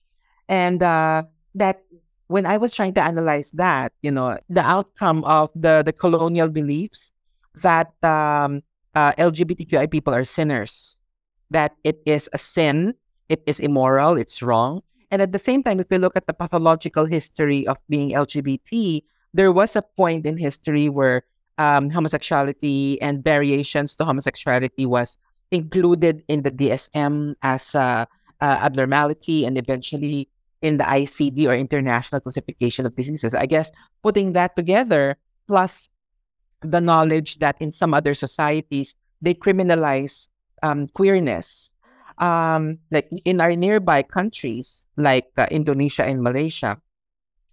And 0.48 0.84
uh, 0.84 1.24
that 1.56 1.82
when 2.28 2.46
I 2.46 2.58
was 2.58 2.76
trying 2.76 2.94
to 2.94 3.04
analyze 3.04 3.52
that, 3.52 3.94
you 4.02 4.12
know, 4.12 4.38
the 4.50 4.62
outcome 4.62 5.24
of 5.24 5.52
the, 5.56 5.82
the 5.84 5.94
colonial 5.94 6.50
beliefs 6.50 7.12
that 7.64 7.92
um, 8.04 8.62
uh, 8.94 9.14
LGBTQI 9.14 9.90
people 9.90 10.14
are 10.14 10.24
sinners, 10.24 10.98
that 11.50 11.76
it 11.84 12.02
is 12.06 12.30
a 12.34 12.38
sin, 12.38 12.94
it 13.30 13.42
is 13.48 13.60
immoral, 13.60 14.18
it's 14.18 14.44
wrong. 14.44 14.82
And 15.12 15.22
at 15.24 15.32
the 15.32 15.40
same 15.40 15.64
time, 15.64 15.80
if 15.80 15.88
we 15.90 15.98
look 15.98 16.16
at 16.16 16.28
the 16.28 16.34
pathological 16.34 17.06
history 17.06 17.66
of 17.66 17.78
being 17.90 18.12
LGBT, 18.12 19.02
there 19.34 19.52
was 19.52 19.76
a 19.76 19.82
point 19.82 20.28
in 20.28 20.38
history 20.38 20.90
where 20.90 21.24
um, 21.60 21.90
homosexuality 21.92 23.00
and 23.02 23.22
variations 23.24 23.96
to 23.98 24.06
homosexuality 24.06 24.86
was 24.86 25.20
included 25.52 26.24
in 26.28 26.42
the 26.42 26.52
DSM 26.52 27.36
as 27.44 27.76
a, 27.76 28.08
a 28.40 28.46
abnormality 28.46 29.46
and 29.46 29.58
eventually 29.58 30.30
in 30.62 30.78
the 30.78 30.86
ICD 30.86 31.48
or 31.48 31.54
International 31.54 32.22
Classification 32.22 32.86
of 32.86 32.96
Diseases. 32.96 33.36
I 33.36 33.46
guess 33.46 33.72
putting 34.02 34.34
that 34.34 34.56
together, 34.56 35.18
plus 35.48 35.90
the 36.62 36.80
knowledge 36.80 37.40
that 37.40 37.56
in 37.60 37.72
some 37.72 37.94
other 37.94 38.14
societies 38.14 38.96
they 39.22 39.34
criminalize 39.34 40.30
um, 40.64 40.88
queerness. 40.88 41.76
Um, 42.20 42.80
like 42.92 43.10
in 43.24 43.40
our 43.40 43.56
nearby 43.56 44.04
countries, 44.04 44.88
like 44.98 45.28
uh, 45.38 45.48
Indonesia 45.52 46.04
and 46.04 46.22
Malaysia, 46.22 46.78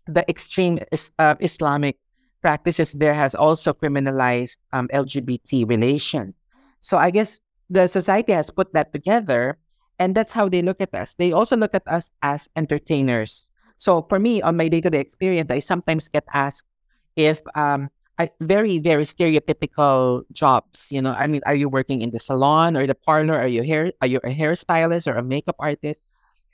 the 0.07 0.29
extreme 0.29 0.79
is, 0.91 1.13
uh, 1.19 1.37
Islamic 1.39 1.99
practices 2.47 2.95
there 2.95 3.13
has 3.13 3.35
also 3.35 3.75
criminalized 3.75 4.63
um, 4.71 4.87
LGBT 4.95 5.67
relations. 5.67 6.47
So 6.79 6.95
I 6.95 7.11
guess 7.11 7.43
the 7.69 7.91
society 7.91 8.31
has 8.31 8.55
put 8.55 8.71
that 8.73 8.95
together, 8.95 9.59
and 9.99 10.15
that's 10.15 10.31
how 10.31 10.47
they 10.47 10.63
look 10.63 10.81
at 10.81 10.95
us. 10.95 11.19
They 11.19 11.33
also 11.33 11.57
look 11.57 11.75
at 11.75 11.83
us 11.91 12.13
as 12.23 12.47
entertainers. 12.55 13.51
So 13.79 14.07
for 14.09 14.21
me, 14.23 14.43
on 14.43 14.57
my 14.57 14.69
day-to-day 14.69 15.01
experience, 15.01 15.51
I 15.51 15.59
sometimes 15.59 16.07
get 16.07 16.23
asked 16.33 16.71
if 17.17 17.43
um, 17.59 17.91
I, 18.17 18.31
very 18.39 18.79
very 18.79 19.03
stereotypical 19.03 20.23
jobs. 20.31 20.95
You 20.95 21.03
know, 21.03 21.19
I 21.19 21.27
mean, 21.27 21.43
are 21.51 21.59
you 21.59 21.69
working 21.69 22.01
in 22.01 22.15
the 22.15 22.23
salon 22.23 22.77
or 22.77 22.87
the 22.87 22.95
parlor? 22.95 23.35
Are 23.35 23.51
you 23.51 23.67
hair? 23.67 23.91
Are 24.01 24.07
you 24.07 24.23
a 24.23 24.31
hairstylist 24.31 25.11
or 25.11 25.19
a 25.19 25.23
makeup 25.27 25.57
artist? 25.59 25.99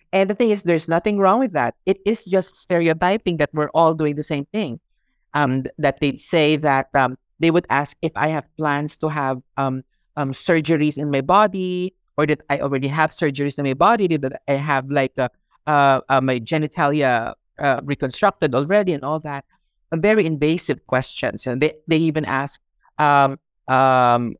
And 0.08 0.30
the 0.30 0.34
thing 0.34 0.56
is, 0.56 0.62
there's 0.64 0.88
nothing 0.88 1.18
wrong 1.20 1.38
with 1.38 1.52
that. 1.52 1.76
It 1.84 2.00
is 2.08 2.24
just 2.24 2.56
stereotyping 2.56 3.36
that 3.44 3.52
we're 3.52 3.68
all 3.76 3.92
doing 3.92 4.16
the 4.16 4.24
same 4.24 4.48
thing. 4.56 4.80
Um, 5.34 5.64
that 5.78 6.00
they 6.00 6.16
say 6.16 6.56
that 6.56 6.88
um, 6.94 7.16
they 7.40 7.50
would 7.50 7.66
ask 7.70 7.96
if 8.02 8.12
I 8.16 8.28
have 8.28 8.54
plans 8.56 8.96
to 8.98 9.08
have 9.08 9.40
um, 9.56 9.82
um, 10.16 10.32
surgeries 10.32 10.98
in 10.98 11.10
my 11.10 11.22
body, 11.22 11.94
or 12.18 12.26
that 12.26 12.42
I 12.50 12.60
already 12.60 12.88
have 12.88 13.10
surgeries 13.10 13.58
in 13.58 13.64
my 13.64 13.74
body, 13.74 14.06
that 14.08 14.42
I 14.46 14.52
have 14.52 14.90
like 14.90 15.12
uh, 15.16 15.28
uh, 15.66 16.20
my 16.20 16.38
genitalia 16.38 17.32
uh, 17.58 17.80
reconstructed 17.84 18.54
already, 18.54 18.92
and 18.92 19.02
all 19.04 19.20
that 19.20 19.44
very 19.94 20.26
invasive 20.26 20.86
questions. 20.86 21.46
And 21.46 21.60
they, 21.60 21.74
they 21.86 21.96
even 21.98 22.24
ask, 22.24 22.60
um, 22.98 23.38
um, 23.68 24.34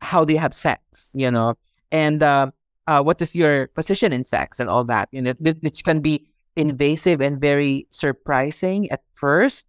how 0.00 0.24
do 0.24 0.32
you 0.32 0.38
have 0.38 0.54
sex? 0.54 1.12
You 1.14 1.30
know, 1.30 1.54
and 1.90 2.22
uh, 2.22 2.50
uh, 2.86 3.02
what 3.02 3.20
is 3.22 3.34
your 3.34 3.68
position 3.68 4.12
in 4.12 4.24
sex 4.24 4.60
and 4.60 4.70
all 4.70 4.84
that? 4.84 5.08
You 5.12 5.22
know, 5.22 5.34
which 5.38 5.84
can 5.84 6.00
be 6.00 6.26
invasive 6.56 7.20
and 7.20 7.40
very 7.40 7.86
surprising 7.90 8.90
at 8.90 9.02
first. 9.12 9.66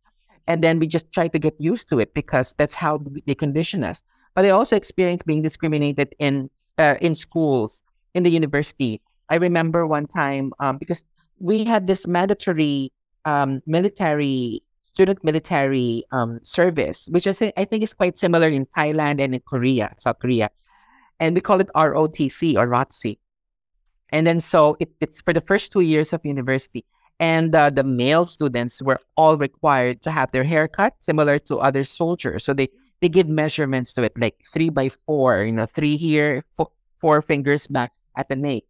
And 0.50 0.63
then 0.63 0.79
we 0.79 0.88
just 0.88 1.13
try 1.13 1.29
to 1.29 1.39
get 1.39 1.53
used 1.62 1.88
to 1.89 2.00
it 2.00 2.13
because 2.13 2.56
that's 2.58 2.74
how 2.74 3.00
they 3.27 3.36
condition 3.36 3.84
us. 3.84 4.03
But 4.34 4.46
I 4.46 4.50
also 4.50 4.75
experienced 4.75 5.25
being 5.25 5.44
discriminated 5.44 6.15
in 6.18 6.50
uh, 6.77 6.96
in 7.00 7.13
schools, 7.13 7.84
in 8.15 8.24
the 8.24 8.32
university. 8.32 9.00
I 9.29 9.36
remember 9.36 9.86
one 9.86 10.08
time 10.08 10.51
um, 10.60 10.77
because 10.77 11.06
we 11.38 11.63
had 11.63 11.86
this 11.86 12.08
mandatory 12.08 12.91
um, 13.25 13.62
military 13.68 14.63
student 14.82 15.24
military 15.24 16.03
um, 16.12 16.39
service, 16.41 17.08
which 17.12 17.27
I, 17.27 17.32
say, 17.32 17.53
I 17.56 17.65
think 17.65 17.84
is 17.84 17.94
quite 17.94 18.18
similar 18.18 18.50
in 18.50 18.65
Thailand 18.65 19.22
and 19.22 19.36
in 19.36 19.41
Korea, 19.48 19.94
South 19.98 20.20
Korea. 20.20 20.50
And 21.20 21.36
we 21.36 21.41
call 21.41 21.62
it 21.62 21.70
ROTC 21.75 22.58
or 22.58 22.68
ROTC. 22.68 23.18
And 24.12 24.25
then 24.25 24.41
so 24.41 24.77
it, 24.79 24.89
it's 25.00 25.22
for 25.22 25.34
the 25.34 25.41
first 25.41 25.72
two 25.72 25.82
years 25.82 26.12
of 26.12 26.25
university. 26.25 26.86
And 27.20 27.54
uh, 27.54 27.70
the 27.70 27.84
male 27.84 28.26
students 28.26 28.82
were 28.82 29.00
all 29.18 29.38
required 29.38 30.02
to 30.04 30.12
have 30.12 30.32
their 30.32 30.44
hair 30.44 30.68
cut 30.68 30.94
similar 31.00 31.38
to 31.40 31.58
other 31.58 31.84
soldiers. 31.84 32.46
So 32.46 32.54
they, 32.54 32.70
they 33.02 33.10
give 33.10 33.28
measurements 33.28 33.94
to 33.94 34.04
it, 34.04 34.14
like 34.18 34.36
three 34.54 34.70
by 34.70 34.90
four, 35.06 35.44
you 35.44 35.52
know, 35.52 35.66
three 35.66 35.98
here, 35.98 36.44
four, 36.56 36.70
four 36.96 37.22
fingers 37.22 37.68
back 37.68 37.92
at 38.18 38.30
the 38.30 38.36
nape. 38.36 38.66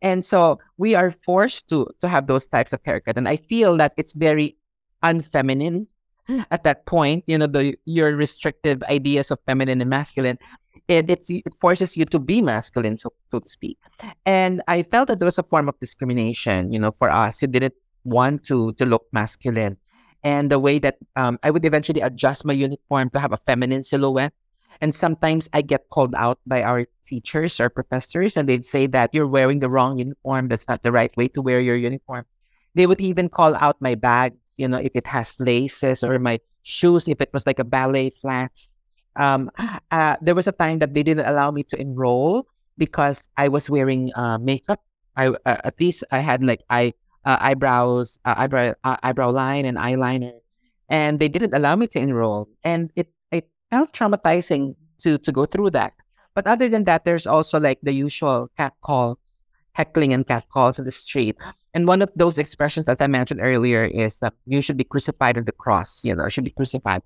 And 0.00 0.24
so 0.24 0.60
we 0.76 0.94
are 0.94 1.10
forced 1.10 1.68
to 1.70 1.88
to 1.98 2.06
have 2.06 2.28
those 2.28 2.46
types 2.46 2.72
of 2.72 2.80
haircut. 2.84 3.18
And 3.18 3.26
I 3.26 3.34
feel 3.34 3.76
that 3.78 3.94
it's 3.96 4.12
very 4.12 4.56
unfeminine 5.02 5.86
at 6.50 6.64
that 6.64 6.86
point 6.86 7.24
you 7.26 7.38
know 7.38 7.46
the 7.46 7.76
your 7.84 8.14
restrictive 8.14 8.82
ideas 8.84 9.30
of 9.30 9.38
feminine 9.46 9.80
and 9.80 9.90
masculine 9.90 10.38
it 10.88 11.10
it's, 11.10 11.30
it 11.30 11.54
forces 11.60 11.96
you 11.96 12.04
to 12.04 12.18
be 12.18 12.40
masculine 12.40 12.96
so, 12.96 13.12
so 13.30 13.38
to 13.38 13.48
speak 13.48 13.78
and 14.26 14.62
i 14.68 14.82
felt 14.82 15.08
that 15.08 15.18
there 15.18 15.26
was 15.26 15.38
a 15.38 15.42
form 15.42 15.68
of 15.68 15.78
discrimination 15.80 16.72
you 16.72 16.78
know 16.78 16.90
for 16.90 17.10
us 17.10 17.40
who 17.40 17.46
didn't 17.46 17.74
want 18.04 18.44
to 18.44 18.72
to 18.74 18.86
look 18.86 19.06
masculine 19.12 19.76
and 20.22 20.50
the 20.50 20.58
way 20.58 20.78
that 20.78 20.96
um, 21.16 21.38
i 21.42 21.50
would 21.50 21.64
eventually 21.64 22.00
adjust 22.00 22.44
my 22.44 22.52
uniform 22.52 23.10
to 23.10 23.18
have 23.18 23.32
a 23.32 23.36
feminine 23.36 23.82
silhouette 23.82 24.32
and 24.80 24.94
sometimes 24.94 25.48
i 25.52 25.62
get 25.62 25.88
called 25.90 26.14
out 26.16 26.38
by 26.46 26.62
our 26.62 26.86
teachers 27.04 27.60
or 27.60 27.68
professors 27.70 28.36
and 28.36 28.48
they'd 28.48 28.66
say 28.66 28.86
that 28.86 29.10
you're 29.12 29.26
wearing 29.26 29.60
the 29.60 29.70
wrong 29.70 29.98
uniform 29.98 30.48
that's 30.48 30.68
not 30.68 30.82
the 30.82 30.92
right 30.92 31.16
way 31.16 31.28
to 31.28 31.42
wear 31.42 31.60
your 31.60 31.76
uniform 31.76 32.24
they 32.78 32.86
would 32.86 33.00
even 33.00 33.28
call 33.28 33.56
out 33.56 33.76
my 33.80 33.94
bags, 33.94 34.54
you 34.56 34.68
know, 34.68 34.78
if 34.78 34.92
it 34.94 35.06
has 35.06 35.34
laces 35.40 36.04
or 36.04 36.18
my 36.18 36.38
shoes, 36.62 37.08
if 37.08 37.20
it 37.20 37.30
was 37.32 37.46
like 37.46 37.58
a 37.58 37.64
ballet 37.64 38.10
flats. 38.10 38.78
Um, 39.16 39.50
uh, 39.90 40.16
there 40.22 40.34
was 40.34 40.46
a 40.46 40.52
time 40.52 40.78
that 40.78 40.94
they 40.94 41.02
didn't 41.02 41.26
allow 41.26 41.50
me 41.50 41.64
to 41.64 41.80
enroll 41.80 42.46
because 42.78 43.28
I 43.36 43.48
was 43.48 43.68
wearing 43.68 44.12
uh, 44.14 44.38
makeup. 44.38 44.80
I 45.16 45.28
uh, 45.28 45.58
at 45.64 45.80
least 45.80 46.04
I 46.12 46.20
had 46.20 46.44
like 46.44 46.62
eye 46.70 46.94
uh, 47.28 47.36
eyebrows, 47.40 48.18
uh, 48.24 48.34
eyebrow 48.38 48.72
uh, 48.84 48.96
eyebrow 49.02 49.30
line 49.30 49.66
and 49.66 49.76
eyeliner, 49.76 50.32
and 50.88 51.20
they 51.20 51.28
didn't 51.28 51.52
allow 51.52 51.76
me 51.76 51.86
to 51.86 52.00
enroll, 52.00 52.48
and 52.64 52.90
it 52.96 53.12
it 53.30 53.46
felt 53.68 53.92
traumatizing 53.92 54.74
to 55.04 55.18
to 55.18 55.30
go 55.30 55.44
through 55.44 55.70
that. 55.70 55.92
But 56.34 56.46
other 56.46 56.70
than 56.70 56.84
that, 56.84 57.04
there's 57.04 57.26
also 57.26 57.60
like 57.60 57.78
the 57.82 57.92
usual 57.92 58.48
cat 58.56 58.72
calls, 58.80 59.44
heckling 59.72 60.14
and 60.14 60.26
cat 60.26 60.48
calls 60.48 60.78
in 60.78 60.86
the 60.86 60.90
street. 60.90 61.36
And 61.74 61.86
one 61.86 62.00
of 62.00 62.10
those 62.16 62.38
expressions, 62.38 62.88
as 62.88 63.00
I 63.00 63.06
mentioned 63.06 63.40
earlier, 63.42 63.84
is 63.84 64.20
that 64.20 64.32
you 64.46 64.62
should 64.62 64.78
be 64.78 64.84
crucified 64.84 65.36
on 65.36 65.44
the 65.44 65.52
cross. 65.52 66.04
You 66.04 66.16
know, 66.16 66.28
should 66.30 66.48
be 66.48 66.56
crucified. 66.56 67.02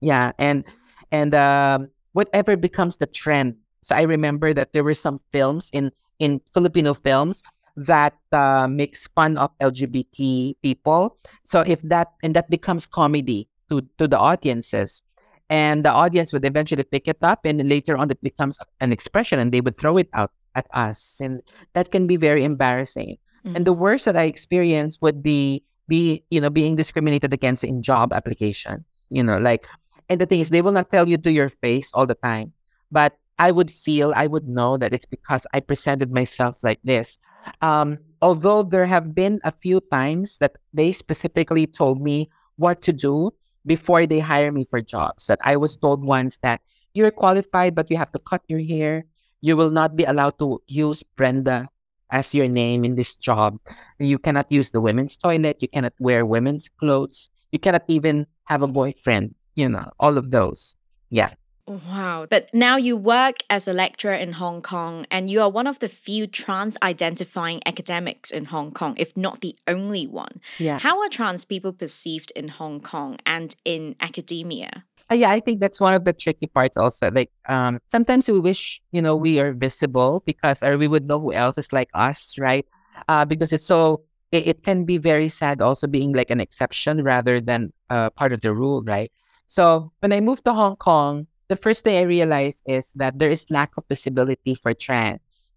Yeah, 0.00 0.32
and 0.38 0.66
and 1.12 1.34
um, 1.36 1.88
whatever 2.18 2.56
becomes 2.56 2.96
the 2.96 3.06
trend. 3.06 3.54
So 3.82 3.94
I 3.94 4.02
remember 4.02 4.52
that 4.52 4.72
there 4.72 4.82
were 4.82 4.98
some 4.98 5.20
films 5.30 5.70
in 5.72 5.92
in 6.18 6.40
Filipino 6.52 6.94
films 6.94 7.44
that 7.76 8.16
uh, 8.32 8.66
makes 8.68 9.06
fun 9.08 9.36
of 9.36 9.50
LGBT 9.60 10.56
people. 10.62 11.18
So 11.44 11.60
if 11.60 11.82
that 11.82 12.12
and 12.22 12.34
that 12.34 12.50
becomes 12.50 12.86
comedy 12.86 13.48
to 13.70 13.82
to 13.98 14.08
the 14.08 14.18
audiences, 14.18 15.02
and 15.48 15.84
the 15.84 15.92
audience 15.92 16.32
would 16.32 16.44
eventually 16.44 16.84
pick 16.84 17.08
it 17.08 17.18
up, 17.22 17.44
and 17.44 17.68
later 17.68 17.96
on 17.96 18.10
it 18.10 18.22
becomes 18.22 18.58
an 18.80 18.92
expression, 18.92 19.38
and 19.38 19.52
they 19.52 19.60
would 19.60 19.76
throw 19.76 19.96
it 19.96 20.08
out 20.14 20.32
at 20.54 20.66
us, 20.72 21.20
and 21.20 21.42
that 21.74 21.92
can 21.92 22.06
be 22.06 22.16
very 22.16 22.44
embarrassing. 22.44 23.18
Mm-hmm. 23.44 23.56
And 23.56 23.66
the 23.66 23.76
worst 23.76 24.06
that 24.06 24.16
I 24.16 24.24
experienced 24.24 25.02
would 25.02 25.22
be 25.22 25.62
be 25.88 26.24
you 26.30 26.40
know 26.40 26.50
being 26.50 26.74
discriminated 26.74 27.32
against 27.32 27.62
in 27.62 27.82
job 27.82 28.12
applications. 28.12 29.06
You 29.10 29.22
know, 29.22 29.38
like 29.38 29.66
and 30.08 30.20
the 30.20 30.26
thing 30.26 30.40
is, 30.40 30.50
they 30.50 30.62
will 30.62 30.72
not 30.72 30.90
tell 30.90 31.08
you 31.08 31.18
to 31.18 31.32
your 31.32 31.48
face 31.48 31.90
all 31.94 32.06
the 32.06 32.14
time. 32.14 32.52
But 32.90 33.18
I 33.38 33.50
would 33.50 33.70
feel, 33.70 34.12
I 34.16 34.26
would 34.26 34.48
know 34.48 34.76
that 34.78 34.92
it's 34.92 35.06
because 35.06 35.46
I 35.52 35.60
presented 35.60 36.12
myself 36.12 36.64
like 36.64 36.80
this. 36.84 37.18
Um, 37.60 37.98
although 38.22 38.62
there 38.62 38.86
have 38.86 39.14
been 39.14 39.40
a 39.44 39.52
few 39.52 39.80
times 39.92 40.38
that 40.38 40.56
they 40.72 40.92
specifically 40.92 41.66
told 41.66 42.00
me 42.00 42.30
what 42.56 42.82
to 42.82 42.92
do 42.92 43.32
before 43.66 44.06
they 44.06 44.20
hire 44.20 44.50
me 44.52 44.64
for 44.64 44.80
jobs. 44.80 45.26
That 45.26 45.40
I 45.42 45.56
was 45.56 45.76
told 45.76 46.04
once 46.04 46.38
that 46.38 46.60
you're 46.94 47.10
qualified, 47.10 47.74
but 47.74 47.90
you 47.90 47.96
have 47.96 48.12
to 48.12 48.18
cut 48.18 48.42
your 48.48 48.60
hair. 48.60 49.04
You 49.42 49.56
will 49.56 49.70
not 49.70 49.96
be 49.96 50.04
allowed 50.04 50.38
to 50.38 50.62
use 50.66 51.02
Brenda 51.02 51.68
as 52.10 52.34
your 52.34 52.48
name 52.48 52.84
in 52.84 52.94
this 52.94 53.16
job. 53.16 53.58
You 53.98 54.18
cannot 54.18 54.50
use 54.50 54.70
the 54.70 54.80
women's 54.80 55.16
toilet. 55.16 55.58
You 55.60 55.68
cannot 55.68 55.92
wear 56.00 56.24
women's 56.24 56.68
clothes. 56.68 57.30
You 57.52 57.58
cannot 57.58 57.84
even 57.88 58.26
have 58.44 58.62
a 58.62 58.68
boyfriend 58.68 59.34
you 59.56 59.68
know, 59.68 59.90
all 59.98 60.16
of 60.16 60.30
those. 60.30 60.76
Yeah. 61.10 61.30
Wow. 61.66 62.26
But 62.30 62.52
now 62.54 62.76
you 62.76 62.96
work 62.96 63.36
as 63.50 63.66
a 63.66 63.72
lecturer 63.72 64.14
in 64.14 64.34
Hong 64.34 64.62
Kong, 64.62 65.06
and 65.10 65.28
you 65.28 65.40
are 65.42 65.50
one 65.50 65.66
of 65.66 65.80
the 65.80 65.88
few 65.88 66.26
trans 66.26 66.78
identifying 66.82 67.60
academics 67.66 68.30
in 68.30 68.46
Hong 68.46 68.70
Kong, 68.70 68.94
if 68.98 69.16
not 69.16 69.40
the 69.40 69.56
only 69.66 70.06
one. 70.06 70.40
Yeah. 70.58 70.78
How 70.78 71.00
are 71.00 71.08
trans 71.08 71.44
people 71.44 71.72
perceived 71.72 72.32
in 72.36 72.48
Hong 72.48 72.80
Kong 72.80 73.18
and 73.26 73.56
in 73.64 73.96
academia? 74.00 74.84
Uh, 75.10 75.14
yeah, 75.14 75.30
I 75.30 75.40
think 75.40 75.60
that's 75.60 75.80
one 75.80 75.94
of 75.94 76.04
the 76.04 76.12
tricky 76.12 76.46
parts 76.46 76.76
also. 76.76 77.10
Like 77.10 77.30
um, 77.48 77.80
sometimes 77.86 78.28
we 78.28 78.40
wish, 78.40 78.80
you 78.92 79.02
know, 79.02 79.16
we 79.16 79.38
are 79.38 79.52
visible 79.52 80.22
because 80.26 80.62
or 80.62 80.78
we 80.78 80.88
would 80.88 81.06
know 81.06 81.20
who 81.20 81.32
else 81.32 81.58
is 81.58 81.72
like 81.72 81.90
us, 81.94 82.38
right? 82.38 82.66
Uh, 83.08 83.24
because 83.24 83.52
it's 83.52 83.66
so 83.66 84.02
it, 84.32 84.46
it 84.46 84.62
can 84.62 84.84
be 84.84 84.98
very 84.98 85.28
sad 85.28 85.60
also 85.62 85.86
being 85.86 86.12
like 86.12 86.30
an 86.30 86.40
exception 86.40 87.04
rather 87.04 87.40
than 87.40 87.72
uh, 87.90 88.10
part 88.10 88.32
of 88.32 88.40
the 88.40 88.52
rule, 88.52 88.82
right? 88.82 89.12
So 89.46 89.92
when 90.00 90.12
I 90.12 90.20
moved 90.20 90.44
to 90.46 90.52
Hong 90.52 90.74
Kong, 90.76 91.28
the 91.48 91.56
first 91.56 91.84
thing 91.84 91.98
I 91.98 92.02
realized 92.02 92.62
is 92.66 92.92
that 92.96 93.18
there 93.18 93.30
is 93.30 93.46
lack 93.50 93.76
of 93.76 93.84
visibility 93.88 94.54
for 94.54 94.74
trans 94.74 95.54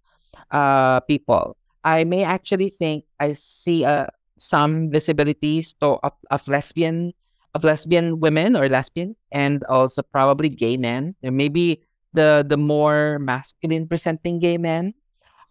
uh, 0.51 1.00
people. 1.01 1.58
I 1.84 2.03
may 2.03 2.24
actually 2.24 2.69
think 2.69 3.05
I 3.19 3.34
see 3.34 3.86
uh, 3.86 4.08
some 4.38 4.89
visibilities 4.89 5.74
to, 5.79 6.00
of, 6.03 6.13
of 6.31 6.48
lesbian 6.48 7.14
of 7.55 7.64
lesbian 7.64 8.20
women 8.20 8.55
or 8.55 8.70
lesbians, 8.70 9.27
and 9.31 9.64
also 9.66 10.03
probably 10.03 10.50
gay 10.50 10.77
men. 10.77 11.16
There 11.22 11.31
may 11.31 11.50
the 12.14 12.46
the 12.48 12.57
more 12.57 13.18
masculine 13.20 13.87
presenting 13.87 14.40
gay 14.40 14.57
men, 14.57 14.94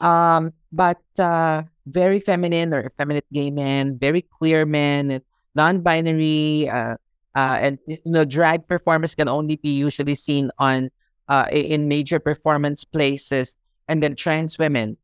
um, 0.00 0.52
but 0.70 1.02
uh, 1.18 1.62
very 1.86 2.20
feminine 2.20 2.74
or 2.74 2.86
effeminate 2.86 3.26
gay 3.32 3.50
men, 3.50 3.98
very 3.98 4.22
queer 4.22 4.66
men, 4.66 5.20
non-binary, 5.54 6.68
uh, 6.68 6.96
uh, 7.34 7.58
and 7.60 7.78
you 7.86 7.98
know, 8.04 8.24
drag 8.24 8.66
performers 8.66 9.14
can 9.14 9.28
only 9.28 9.56
be 9.56 9.76
usually 9.76 10.14
seen 10.14 10.50
on 10.58 10.90
uh, 11.28 11.46
in 11.50 11.88
major 11.88 12.18
performance 12.18 12.84
places, 12.84 13.56
and 13.88 14.02
then 14.02 14.16
trans 14.16 14.58
women 14.58 14.96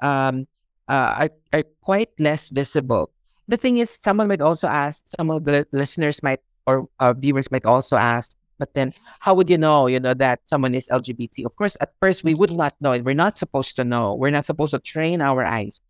um, 0.00 0.46
uh, 0.88 1.26
are, 1.26 1.30
are 1.52 1.64
quite 1.80 2.10
less 2.18 2.50
visible. 2.50 3.10
The 3.48 3.56
thing 3.56 3.78
is, 3.78 3.90
someone 3.90 4.28
might 4.28 4.40
also 4.40 4.68
ask, 4.68 5.04
some 5.08 5.30
of 5.30 5.44
the 5.44 5.66
listeners 5.72 6.22
might 6.22 6.40
or 6.66 6.88
uh, 7.00 7.12
viewers 7.12 7.50
might 7.50 7.66
also 7.66 7.96
ask, 7.96 8.36
but 8.58 8.74
then 8.74 8.94
how 9.18 9.34
would 9.34 9.50
you 9.50 9.58
know, 9.58 9.88
you 9.88 9.98
know, 9.98 10.14
that 10.14 10.40
someone 10.44 10.74
is 10.74 10.88
LGBT? 10.88 11.44
Of 11.44 11.56
course, 11.56 11.76
at 11.80 11.92
first 11.98 12.22
we 12.22 12.34
would 12.34 12.52
not 12.52 12.74
know. 12.80 12.98
We're 13.00 13.14
not 13.14 13.38
supposed 13.38 13.76
to 13.76 13.84
know. 13.84 14.14
We're 14.14 14.30
not 14.30 14.46
supposed 14.46 14.70
to 14.70 14.78
train 14.78 15.20
our 15.20 15.44
eyes 15.44 15.80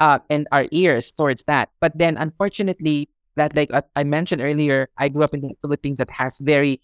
uh, 0.00 0.18
and 0.28 0.48
our 0.52 0.66
ears 0.72 1.10
towards 1.10 1.44
that. 1.44 1.70
But 1.80 1.96
then, 1.96 2.16
unfortunately, 2.16 3.08
that 3.36 3.56
like 3.56 3.70
I 3.96 4.04
mentioned 4.04 4.42
earlier, 4.42 4.88
I 4.98 5.08
grew 5.08 5.22
up 5.22 5.34
in 5.34 5.40
the 5.40 5.54
Philippines 5.60 5.98
that 5.98 6.10
has 6.10 6.38
very 6.38 6.80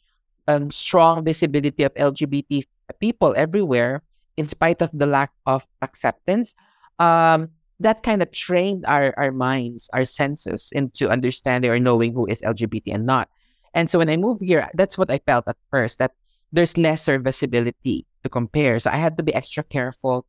um, 0.49 0.71
strong 0.71 1.25
visibility 1.25 1.83
of 1.83 1.95
LGBT 1.95 2.63
people 3.01 3.35
everywhere, 3.37 4.03
in 4.37 4.47
spite 4.49 4.81
of 4.83 4.91
the 4.93 5.07
lack 5.07 5.33
of 5.47 5.67
acceptance. 5.83 6.55
Um, 6.99 7.51
that 7.81 8.03
kind 8.03 8.23
of 8.23 8.33
trained 8.33 8.85
our, 8.87 9.13
our 9.19 9.33
minds, 9.33 9.91
our 9.93 10.05
senses 10.05 10.71
into 10.73 11.11
understanding 11.11 11.71
or 11.71 11.79
knowing 11.79 12.15
who 12.15 12.27
is 12.27 12.41
LGBT 12.41 12.95
and 12.95 13.05
not. 13.05 13.29
And 13.75 13.91
so 13.91 13.99
when 13.99 14.09
I 14.09 14.17
moved 14.17 14.41
here, 14.41 14.69
that's 14.75 14.97
what 14.97 15.11
I 15.11 15.19
felt 15.19 15.47
at 15.47 15.57
first 15.71 15.99
that 15.99 16.13
there's 16.53 16.79
lesser 16.79 17.19
visibility 17.19 18.07
to 18.23 18.31
compare. 18.31 18.79
So 18.79 18.91
I 18.91 18.97
had 18.97 19.19
to 19.19 19.23
be 19.23 19.35
extra 19.35 19.63
careful. 19.63 20.25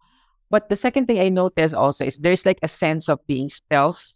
But 0.49 0.69
the 0.69 0.75
second 0.75 1.07
thing 1.07 1.19
I 1.19 1.29
noticed 1.29 1.75
also 1.75 2.05
is 2.05 2.17
there's 2.17 2.45
like 2.45 2.59
a 2.61 2.67
sense 2.67 3.07
of 3.07 3.25
being 3.27 3.47
stealth 3.47 4.13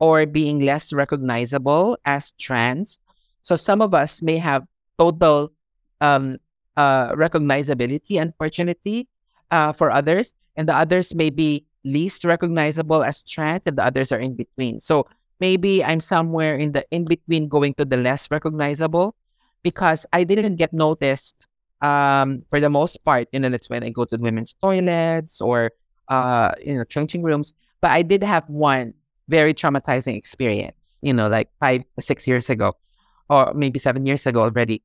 or 0.00 0.26
being 0.26 0.60
less 0.60 0.92
recognizable 0.92 1.96
as 2.04 2.32
trans. 2.32 2.98
So 3.42 3.54
some 3.56 3.80
of 3.80 3.94
us 3.94 4.22
may 4.22 4.38
have 4.38 4.64
total 4.98 5.52
um, 6.00 6.38
uh, 6.76 7.12
recognizability, 7.12 8.20
unfortunately, 8.20 9.08
uh, 9.50 9.72
for 9.72 9.90
others, 9.90 10.34
and 10.56 10.68
the 10.68 10.74
others 10.74 11.14
may 11.14 11.30
be 11.30 11.64
least 11.84 12.24
recognizable 12.24 13.02
as 13.04 13.22
trans, 13.22 13.66
and 13.66 13.76
the 13.76 13.84
others 13.84 14.12
are 14.12 14.18
in 14.18 14.34
between. 14.34 14.80
So 14.80 15.06
maybe 15.40 15.84
I'm 15.84 16.00
somewhere 16.00 16.56
in 16.56 16.72
the 16.72 16.84
in 16.90 17.04
between, 17.04 17.48
going 17.48 17.74
to 17.74 17.84
the 17.84 17.96
less 17.96 18.30
recognizable, 18.30 19.14
because 19.62 20.06
I 20.12 20.24
didn't 20.24 20.56
get 20.56 20.72
noticed 20.72 21.46
um, 21.82 22.42
for 22.48 22.60
the 22.60 22.70
most 22.70 23.04
part. 23.04 23.28
You 23.32 23.40
know, 23.40 23.48
that's 23.48 23.68
when 23.68 23.84
I 23.84 23.90
go 23.90 24.04
to 24.04 24.16
women's 24.16 24.54
toilets 24.54 25.40
or 25.40 25.72
uh, 26.08 26.52
you 26.64 26.76
know 26.76 26.84
changing 26.84 27.22
rooms. 27.22 27.54
But 27.80 27.92
I 27.92 28.02
did 28.02 28.22
have 28.22 28.48
one 28.48 28.92
very 29.30 29.54
traumatizing 29.54 30.18
experience, 30.18 30.98
you 31.00 31.14
know, 31.14 31.30
like 31.30 31.48
five, 31.62 31.86
six 32.02 32.26
years 32.26 32.50
ago, 32.50 32.74
or 33.30 33.54
maybe 33.54 33.78
seven 33.78 34.04
years 34.04 34.26
ago 34.26 34.42
already, 34.42 34.82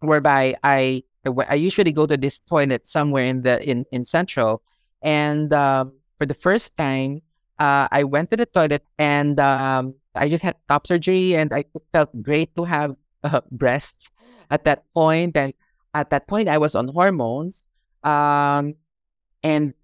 whereby 0.00 0.56
I 0.64 1.04
I 1.48 1.54
usually 1.54 1.92
go 1.92 2.06
to 2.08 2.16
this 2.16 2.40
toilet 2.40 2.88
somewhere 2.88 3.28
in 3.28 3.44
the 3.44 3.60
in 3.60 3.84
in 3.92 4.08
Central, 4.08 4.64
and 5.04 5.52
um, 5.52 5.92
for 6.16 6.24
the 6.24 6.34
first 6.34 6.72
time, 6.80 7.20
uh, 7.60 7.86
I 7.92 8.08
went 8.08 8.32
to 8.32 8.36
the 8.40 8.46
toilet 8.48 8.82
and 8.96 9.38
um, 9.38 9.94
I 10.16 10.32
just 10.32 10.42
had 10.42 10.56
top 10.66 10.88
surgery, 10.88 11.36
and 11.36 11.52
I 11.52 11.68
felt 11.92 12.10
great 12.24 12.56
to 12.56 12.64
have 12.64 12.96
uh, 13.22 13.44
breasts 13.52 14.10
at 14.50 14.64
that 14.64 14.88
point. 14.96 15.36
point, 15.36 15.36
and 15.36 15.52
at 15.94 16.10
that 16.10 16.26
point 16.26 16.48
I 16.48 16.56
was 16.58 16.74
on 16.74 16.88
hormones, 16.88 17.68
um, 18.02 18.74
and 19.44 19.74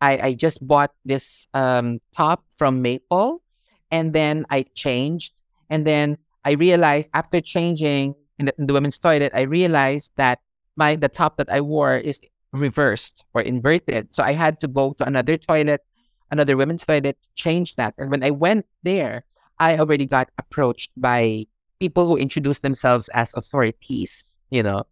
I, 0.00 0.18
I 0.18 0.34
just 0.34 0.66
bought 0.66 0.92
this 1.04 1.46
um, 1.54 2.00
top 2.14 2.44
from 2.56 2.82
Maple 2.82 3.42
and 3.90 4.12
then 4.12 4.46
I 4.50 4.64
changed. 4.74 5.42
And 5.68 5.86
then 5.86 6.18
I 6.44 6.52
realized 6.52 7.10
after 7.14 7.40
changing 7.40 8.14
in 8.38 8.46
the, 8.46 8.54
in 8.58 8.66
the 8.66 8.72
women's 8.72 8.98
toilet, 8.98 9.32
I 9.34 9.42
realized 9.42 10.12
that 10.16 10.40
my 10.76 10.96
the 10.96 11.08
top 11.08 11.36
that 11.36 11.50
I 11.52 11.60
wore 11.60 11.96
is 11.96 12.20
reversed 12.52 13.24
or 13.34 13.42
inverted. 13.42 14.14
So 14.14 14.22
I 14.22 14.32
had 14.32 14.60
to 14.60 14.68
go 14.68 14.94
to 14.94 15.06
another 15.06 15.36
toilet, 15.36 15.82
another 16.30 16.56
women's 16.56 16.84
toilet, 16.84 17.18
change 17.34 17.76
that. 17.76 17.94
And 17.98 18.10
when 18.10 18.24
I 18.24 18.30
went 18.30 18.66
there, 18.82 19.24
I 19.58 19.76
already 19.78 20.06
got 20.06 20.30
approached 20.38 20.90
by 20.96 21.46
people 21.78 22.06
who 22.06 22.16
introduced 22.16 22.62
themselves 22.62 23.08
as 23.10 23.34
authorities, 23.34 24.46
you 24.50 24.62
know. 24.62 24.84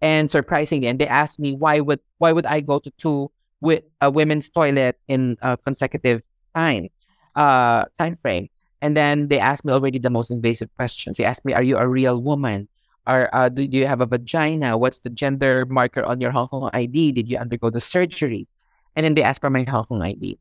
And 0.00 0.30
surprisingly, 0.30 0.88
and 0.88 0.98
they 0.98 1.06
asked 1.06 1.38
me 1.38 1.54
why 1.54 1.80
would 1.80 2.00
why 2.18 2.32
would 2.32 2.46
I 2.46 2.60
go 2.60 2.78
to 2.78 2.90
two 2.96 3.30
with 3.60 3.82
a 4.00 4.10
women's 4.10 4.50
toilet 4.50 4.98
in 5.08 5.36
a 5.42 5.56
consecutive 5.56 6.22
time 6.54 6.88
uh 7.36 7.84
time 7.98 8.14
frame 8.14 8.48
and 8.80 8.96
then 8.96 9.28
they 9.28 9.38
asked 9.38 9.64
me 9.64 9.72
already 9.72 9.98
the 9.98 10.10
most 10.10 10.30
invasive 10.30 10.68
questions 10.76 11.16
they 11.16 11.24
asked 11.24 11.44
me 11.44 11.52
are 11.52 11.62
you 11.62 11.76
a 11.76 11.86
real 11.86 12.20
woman 12.20 12.68
Are 13.06 13.28
uh, 13.36 13.48
do, 13.52 13.68
do 13.68 13.76
you 13.76 13.86
have 13.86 14.00
a 14.00 14.08
vagina? 14.08 14.78
What's 14.80 15.04
the 15.04 15.12
gender 15.12 15.66
marker 15.68 16.00
on 16.00 16.24
your 16.24 16.32
Hong 16.32 16.48
Kong 16.48 16.70
ID? 16.72 17.12
Did 17.12 17.28
you 17.28 17.36
undergo 17.36 17.68
the 17.68 17.80
surgery? 17.80 18.48
And 18.96 19.04
then 19.04 19.12
they 19.12 19.22
asked 19.22 19.44
for 19.44 19.50
my 19.52 19.64
Hong 19.68 19.84
Kong 19.84 20.00
ID, 20.00 20.40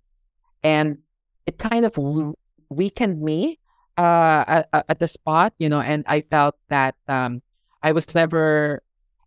and 0.64 1.04
it 1.46 1.60
kind 1.60 1.84
of 1.84 1.92
weakened 2.72 3.20
me 3.20 3.60
uh, 4.00 4.64
at, 4.72 4.72
at 4.72 5.00
the 5.00 5.12
spot, 5.12 5.52
you 5.60 5.68
know. 5.68 5.84
And 5.84 6.08
I 6.08 6.24
felt 6.24 6.56
that 6.72 6.96
um, 7.12 7.44
I 7.84 7.92
was 7.92 8.08
never. 8.16 8.80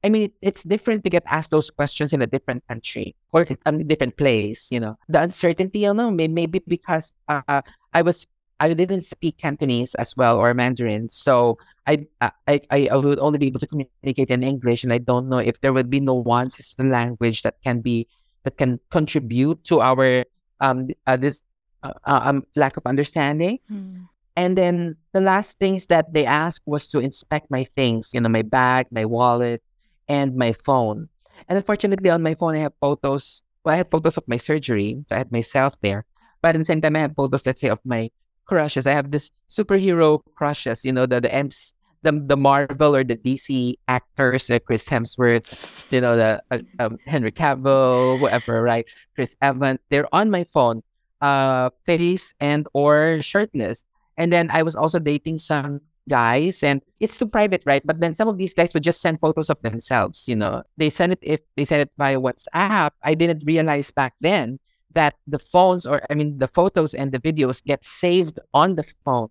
I 0.06 0.08
mean, 0.08 0.30
it's 0.40 0.62
different 0.62 1.02
to 1.02 1.10
get 1.10 1.24
asked 1.26 1.50
those 1.50 1.68
questions 1.68 2.12
in 2.12 2.22
a 2.22 2.30
different 2.30 2.62
country 2.68 3.16
or 3.32 3.42
a 3.42 3.72
different 3.82 4.16
place, 4.16 4.70
you 4.70 4.78
know. 4.78 4.94
The 5.08 5.20
uncertainty, 5.20 5.80
you 5.80 5.92
know, 5.92 6.12
maybe 6.12 6.62
because 6.62 7.12
uh, 7.26 7.62
I 7.92 8.02
was 8.02 8.24
I 8.60 8.72
didn't 8.72 9.02
speak 9.02 9.36
Cantonese 9.38 9.96
as 9.96 10.16
well 10.16 10.38
or 10.38 10.54
Mandarin, 10.54 11.08
so 11.08 11.58
I, 11.90 12.06
I 12.22 12.62
I 12.70 12.96
would 12.96 13.18
only 13.18 13.42
be 13.42 13.48
able 13.48 13.58
to 13.58 13.66
communicate 13.66 14.30
in 14.30 14.46
English, 14.46 14.84
and 14.84 14.92
I 14.92 15.02
don't 15.02 15.28
know 15.28 15.42
if 15.42 15.60
there 15.60 15.72
would 15.74 15.90
be 15.90 15.98
nuances 15.98 16.70
to 16.70 16.76
the 16.78 16.88
language 16.88 17.42
that 17.42 17.58
can 17.66 17.82
be 17.82 18.06
that 18.44 18.56
can 18.62 18.78
contribute 18.94 19.64
to 19.64 19.82
our 19.82 20.22
um 20.62 20.86
uh, 21.10 21.18
this 21.18 21.42
uh, 21.82 21.98
uh 22.06 22.30
um 22.30 22.46
lack 22.54 22.78
of 22.78 22.86
understanding. 22.86 23.58
Hmm. 23.66 24.06
And 24.38 24.54
then 24.54 24.96
the 25.12 25.24
last 25.24 25.58
things 25.58 25.86
that 25.86 26.12
they 26.12 26.26
asked 26.28 26.62
was 26.68 26.86
to 26.92 27.00
inspect 27.00 27.50
my 27.50 27.64
things, 27.64 28.12
you 28.12 28.20
know, 28.20 28.28
my 28.28 28.44
bag, 28.44 28.86
my 28.92 29.06
wallet, 29.06 29.64
and 30.08 30.36
my 30.36 30.52
phone. 30.52 31.08
And 31.48 31.58
unfortunately, 31.58 32.10
on 32.10 32.22
my 32.22 32.34
phone, 32.34 32.54
I 32.54 32.60
have 32.60 32.72
photos. 32.80 33.42
Well, 33.64 33.74
I 33.74 33.78
have 33.78 33.90
photos 33.90 34.16
of 34.16 34.26
my 34.28 34.36
surgery, 34.36 35.04
so 35.06 35.16
I 35.16 35.18
had 35.18 35.32
myself 35.32 35.78
there. 35.80 36.04
But 36.40 36.54
at 36.54 36.58
the 36.58 36.64
same 36.64 36.80
time, 36.80 36.96
I 36.96 37.00
have 37.00 37.14
photos, 37.16 37.44
let's 37.44 37.60
say, 37.60 37.68
of 37.68 37.80
my 37.84 38.10
crushes. 38.46 38.86
I 38.86 38.92
have 38.92 39.10
this 39.10 39.30
superhero 39.48 40.20
crushes, 40.34 40.84
you 40.84 40.92
know, 40.92 41.06
the 41.06 41.20
the 41.20 41.34
M's, 41.34 41.74
the 42.02 42.12
the 42.12 42.36
Marvel 42.36 42.94
or 42.94 43.04
the 43.04 43.16
DC 43.16 43.74
actors, 43.88 44.48
like 44.48 44.64
Chris 44.64 44.88
Hemsworth, 44.88 45.90
you 45.92 46.00
know, 46.00 46.16
the 46.16 46.42
uh, 46.50 46.58
um, 46.78 46.98
Henry 47.06 47.32
Cavill, 47.32 48.20
whatever, 48.20 48.62
right? 48.62 48.88
Chris 49.14 49.36
Evans. 49.42 49.80
They're 49.90 50.08
on 50.14 50.30
my 50.30 50.44
phone, 50.44 50.82
uh, 51.20 51.70
face 51.84 52.34
and 52.40 52.66
or 52.72 53.20
shirtless. 53.20 53.84
And 54.16 54.32
then 54.32 54.48
I 54.50 54.62
was 54.62 54.76
also 54.76 54.98
dating 54.98 55.38
some 55.38 55.80
guys 56.08 56.62
and 56.62 56.80
it's 57.00 57.16
too 57.16 57.26
private 57.26 57.62
right 57.66 57.82
but 57.84 58.00
then 58.00 58.14
some 58.14 58.28
of 58.28 58.38
these 58.38 58.54
guys 58.54 58.72
would 58.72 58.84
just 58.84 59.00
send 59.00 59.18
photos 59.20 59.50
of 59.50 59.60
themselves 59.62 60.28
you 60.28 60.36
know 60.36 60.62
they 60.76 60.88
send 60.88 61.12
it 61.12 61.18
if 61.22 61.40
they 61.56 61.64
send 61.64 61.82
it 61.82 61.90
via 61.98 62.20
whatsapp 62.20 62.90
i 63.02 63.14
didn't 63.14 63.42
realize 63.44 63.90
back 63.90 64.14
then 64.20 64.58
that 64.96 65.14
the 65.28 65.38
phones 65.38 65.86
or 65.86 66.02
I 66.10 66.14
mean 66.14 66.38
the 66.38 66.48
photos 66.48 66.92
and 66.92 67.12
the 67.12 67.20
videos 67.20 67.62
get 67.62 67.84
saved 67.84 68.40
on 68.52 68.74
the 68.74 68.82
phone. 69.04 69.28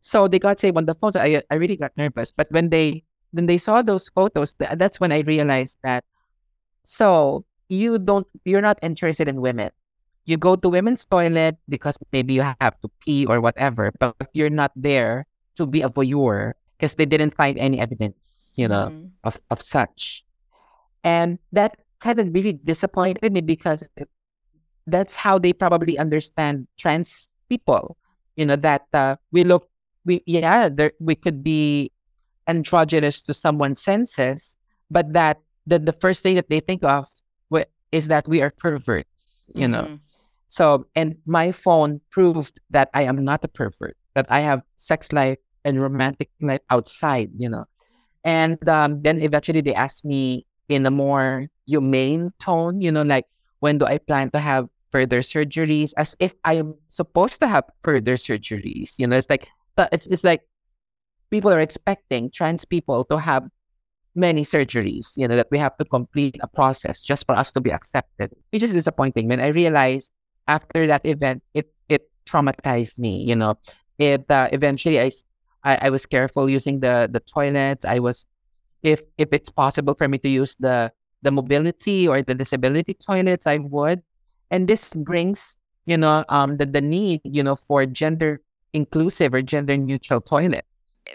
So 0.00 0.26
they 0.26 0.38
got 0.38 0.58
saved 0.58 0.78
on 0.78 0.86
the 0.86 0.94
phone. 0.94 1.12
So 1.12 1.20
I, 1.20 1.42
I 1.50 1.54
really 1.56 1.76
got 1.76 1.92
nervous. 1.98 2.32
But 2.32 2.46
when 2.50 2.70
they 2.70 3.04
then 3.34 3.46
they 3.46 3.58
saw 3.58 3.82
those 3.82 4.08
photos, 4.08 4.54
that's 4.54 4.98
when 5.00 5.12
I 5.12 5.20
realized 5.26 5.78
that 5.82 6.04
so 6.82 7.44
you 7.68 7.98
don't 7.98 8.26
you're 8.46 8.64
not 8.64 8.78
interested 8.80 9.28
in 9.28 9.42
women. 9.42 9.70
You 10.24 10.38
go 10.38 10.54
to 10.54 10.68
women's 10.70 11.04
toilet 11.04 11.58
because 11.68 11.98
maybe 12.12 12.34
you 12.34 12.46
have 12.46 12.78
to 12.80 12.88
pee 13.02 13.26
or 13.26 13.40
whatever, 13.42 13.90
but 13.98 14.30
you're 14.32 14.54
not 14.54 14.70
there 14.76 15.26
to 15.56 15.66
be 15.66 15.82
a 15.82 15.88
voyeur 15.88 16.52
because 16.76 16.94
they 16.94 17.06
didn't 17.06 17.34
find 17.34 17.58
any 17.58 17.78
evidence, 17.78 18.50
you 18.56 18.66
know, 18.66 18.90
mm. 18.90 19.10
of, 19.24 19.40
of 19.50 19.60
such. 19.60 20.24
And 21.04 21.38
that 21.52 21.76
kind 22.00 22.18
of 22.18 22.32
really 22.34 22.52
disappointed 22.52 23.32
me 23.32 23.40
because 23.40 23.88
that's 24.86 25.14
how 25.14 25.38
they 25.38 25.52
probably 25.52 25.98
understand 25.98 26.66
trans 26.78 27.28
people. 27.48 27.96
You 28.36 28.46
know 28.46 28.56
that 28.56 28.86
uh, 28.92 29.16
we 29.30 29.44
look, 29.44 29.68
we 30.04 30.22
yeah, 30.26 30.68
there, 30.68 30.92
we 30.98 31.14
could 31.14 31.44
be 31.44 31.92
androgynous 32.48 33.20
to 33.22 33.34
someone's 33.34 33.80
senses, 33.80 34.56
but 34.90 35.12
that 35.12 35.38
the, 35.66 35.78
the 35.78 35.92
first 35.92 36.22
thing 36.22 36.34
that 36.36 36.48
they 36.48 36.60
think 36.60 36.82
of 36.82 37.06
is 37.92 38.08
that 38.08 38.26
we 38.26 38.40
are 38.40 38.50
perverts. 38.50 39.44
You 39.54 39.68
mm-hmm. 39.68 39.72
know, 39.72 39.98
so 40.48 40.86
and 40.96 41.16
my 41.26 41.52
phone 41.52 42.00
proved 42.10 42.58
that 42.70 42.88
I 42.94 43.02
am 43.02 43.22
not 43.22 43.44
a 43.44 43.48
pervert. 43.48 43.96
That 44.14 44.26
I 44.30 44.40
have 44.40 44.62
sex 44.76 45.12
life 45.12 45.38
and 45.64 45.80
romantic 45.80 46.30
life 46.40 46.60
outside. 46.70 47.30
You 47.36 47.48
know, 47.50 47.64
and 48.24 48.58
um, 48.68 49.02
then 49.02 49.20
eventually 49.22 49.60
they 49.60 49.74
asked 49.74 50.04
me 50.04 50.46
in 50.68 50.86
a 50.86 50.90
more 50.90 51.48
humane 51.66 52.32
tone. 52.38 52.80
You 52.80 52.92
know, 52.92 53.02
like 53.02 53.26
when 53.60 53.78
do 53.78 53.86
I 53.86 53.98
plan 53.98 54.30
to 54.30 54.38
have 54.38 54.68
further 54.90 55.20
surgeries? 55.20 55.92
As 55.96 56.16
if 56.20 56.34
I 56.44 56.54
am 56.56 56.74
supposed 56.88 57.40
to 57.40 57.46
have 57.48 57.64
further 57.82 58.14
surgeries. 58.14 58.98
You 58.98 59.06
know, 59.06 59.16
it's 59.16 59.30
like 59.30 59.48
it's 59.92 60.06
it's 60.06 60.24
like 60.24 60.42
people 61.30 61.50
are 61.52 61.60
expecting 61.60 62.30
trans 62.30 62.64
people 62.64 63.04
to 63.06 63.18
have 63.18 63.44
many 64.14 64.42
surgeries. 64.44 65.16
You 65.16 65.28
know, 65.28 65.36
that 65.36 65.48
we 65.50 65.58
have 65.58 65.76
to 65.78 65.84
complete 65.84 66.36
a 66.40 66.48
process 66.48 67.02
just 67.02 67.26
for 67.26 67.34
us 67.36 67.52
to 67.52 67.60
be 67.60 67.70
accepted, 67.72 68.32
which 68.50 68.62
is 68.62 68.72
disappointing. 68.72 69.28
When 69.28 69.40
I 69.40 69.48
realized 69.48 70.12
after 70.48 70.86
that 70.86 71.04
event, 71.06 71.42
it 71.54 71.72
it 71.88 72.10
traumatized 72.26 72.98
me. 72.98 73.24
You 73.24 73.36
know, 73.36 73.58
it 73.98 74.30
uh, 74.30 74.48
eventually 74.52 75.00
I, 75.00 75.10
I 75.64 75.86
I 75.86 75.90
was 75.90 76.06
careful 76.06 76.48
using 76.48 76.80
the 76.80 77.08
the 77.10 77.20
toilets. 77.20 77.84
I 77.84 77.98
was 77.98 78.26
if 78.82 79.02
if 79.18 79.32
it's 79.32 79.50
possible 79.50 79.94
for 79.94 80.08
me 80.08 80.18
to 80.18 80.28
use 80.28 80.54
the 80.56 80.92
the 81.22 81.30
mobility 81.30 82.08
or 82.08 82.22
the 82.22 82.34
disability 82.34 82.94
toilets, 82.94 83.46
I 83.46 83.58
would. 83.58 84.02
And 84.50 84.68
this 84.68 84.92
brings, 84.92 85.56
you 85.86 85.96
know, 85.96 86.24
um, 86.28 86.58
the, 86.58 86.66
the 86.66 86.80
need, 86.80 87.20
you 87.24 87.42
know, 87.42 87.56
for 87.56 87.86
gender 87.86 88.40
inclusive 88.74 89.32
or 89.32 89.42
gender 89.42 89.76
neutral 89.76 90.20
toilets 90.20 90.66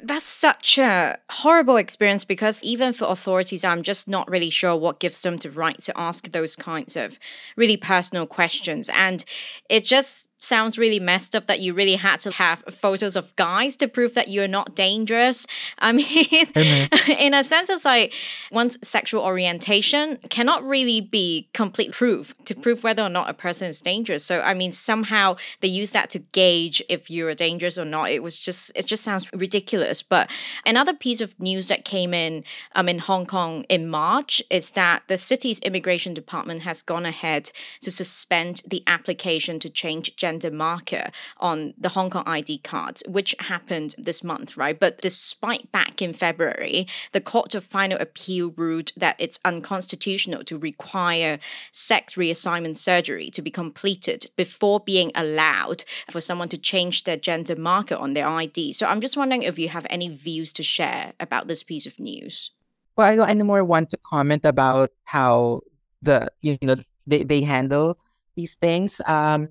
that's 0.04 0.26
such 0.26 0.78
a 0.78 1.18
horrible 1.30 1.78
experience 1.78 2.26
because 2.26 2.63
even 2.63 2.94
for 2.94 3.06
authorities, 3.06 3.63
I'm 3.63 3.84
just 3.84 4.08
not 4.08 4.30
really 4.30 4.50
sure 4.50 4.76
what 4.76 5.00
gives 5.00 5.22
them 5.22 5.38
the 5.38 5.50
right 5.50 5.78
to 5.84 5.98
ask 5.98 6.32
those 6.32 6.56
kinds 6.56 6.96
of 6.96 7.18
really 7.56 7.78
personal 7.78 8.28
questions. 8.28 8.90
And 8.94 9.24
it 9.70 9.84
just 9.84 10.28
sounds 10.38 10.78
really 10.78 11.00
messed 11.00 11.36
up 11.36 11.47
that 11.47 11.60
you 11.60 11.73
really 11.73 11.95
had 11.95 12.19
to 12.19 12.32
have 12.32 12.60
photos 12.69 13.15
of 13.15 13.36
guys 13.36 13.76
to 13.76 13.88
prove 13.88 14.13
that 14.13 14.30
you're 14.30 14.47
not 14.47 14.76
dangerous. 14.76 15.47
I 15.80 15.91
mean, 15.91 16.06
mm-hmm. 16.06 17.12
in 17.12 17.34
a 17.34 17.43
sense, 17.43 17.69
it's 17.69 17.86
like 17.86 18.13
one's 18.52 18.78
sexual 18.88 19.23
orientation 19.23 20.17
cannot 20.30 20.63
really 20.63 21.02
be 21.02 21.50
complete 21.54 21.91
proof 21.91 22.34
to 22.45 22.56
prove 22.56 22.84
whether 22.84 23.04
or 23.04 23.10
not 23.10 23.30
a 23.30 23.34
person 23.34 23.67
is 23.67 23.82
dangerous. 23.82 24.23
So, 24.23 24.41
I 24.41 24.54
mean, 24.54 24.71
somehow 24.71 25.38
they 25.62 25.67
use 25.67 25.91
that 25.91 26.10
to 26.12 26.19
gauge 26.19 26.84
if 26.88 27.10
you're 27.10 27.34
dangerous 27.34 27.78
or 27.78 27.86
not. 27.86 28.12
It 28.12 28.21
was 28.21 28.39
just, 28.39 28.71
it 28.76 28.86
just 28.86 29.04
sounds 29.04 29.32
ridiculous. 29.34 30.04
But 30.04 30.32
another 30.65 30.93
piece 30.93 31.21
of 31.21 31.39
news 31.39 31.67
that 31.67 31.84
came 31.84 32.13
in 32.13 32.43
um, 32.76 32.88
in 32.88 33.00
Hong 33.00 33.26
Kong 33.26 33.63
in 33.69 33.89
March 33.89 34.41
is 34.50 34.71
that 34.71 35.04
the 35.08 35.17
city's 35.17 35.60
immigration 35.62 36.13
department 36.13 36.62
has 36.62 36.82
gone 36.82 37.06
ahead 37.06 37.50
to 37.82 37.89
suspend 37.89 38.62
the 38.67 38.84
application 38.86 39.60
to 39.60 39.69
change 39.69 40.15
gender 40.15 40.27
gender 40.28 40.52
marker 40.52 41.10
on 41.38 41.74
the 41.78 41.90
Hong 41.90 42.10
Kong 42.10 42.24
ID 42.26 42.58
cards, 42.58 43.02
which 43.08 43.34
happened 43.40 43.96
this 43.98 44.24
month, 44.26 44.58
right? 44.58 44.78
But 44.78 45.00
despite 45.00 45.72
back 45.72 46.02
in 46.02 46.12
February, 46.12 46.86
the 47.13 47.22
Court 47.22 47.56
of 47.56 47.63
Final 47.63 47.98
Appeal 48.00 48.54
ruled 48.58 48.92
that 48.98 49.16
it's 49.20 49.40
unconstitutional 49.46 50.44
to 50.44 50.58
require 50.58 51.40
sex 51.72 52.16
reassignment 52.16 52.76
surgery 52.76 53.30
to 53.30 53.42
be 53.42 53.52
completed 53.52 54.26
before 54.36 54.80
being 54.82 55.12
allowed 55.16 55.86
for 56.12 56.20
someone 56.20 56.50
to 56.50 56.58
change 56.58 57.06
their 57.06 57.18
gender 57.30 57.56
marker 57.56 57.96
on 57.96 58.13
their 58.13 58.28
ID. 58.28 58.74
So 58.74 58.88
I'm 58.88 59.00
just 59.00 59.16
wondering 59.16 59.44
if 59.44 59.58
you 59.58 59.70
have 59.70 59.88
any 59.90 60.10
views 60.10 60.52
to 60.54 60.63
share 60.63 61.13
about 61.22 61.48
this 61.48 61.63
piece 61.63 61.86
of 61.86 62.02
news. 62.02 62.52
Well, 62.98 63.08
I 63.08 63.16
don't 63.16 63.30
anymore 63.30 63.63
want 63.63 63.90
to 63.92 63.98
comment 63.98 64.44
about 64.44 64.90
how 65.04 65.62
the 66.02 66.28
you 66.42 66.58
know 66.62 66.76
they, 67.06 67.24
they 67.24 67.42
handle 67.42 67.98
these 68.36 68.56
things. 68.56 69.02
Um, 69.06 69.50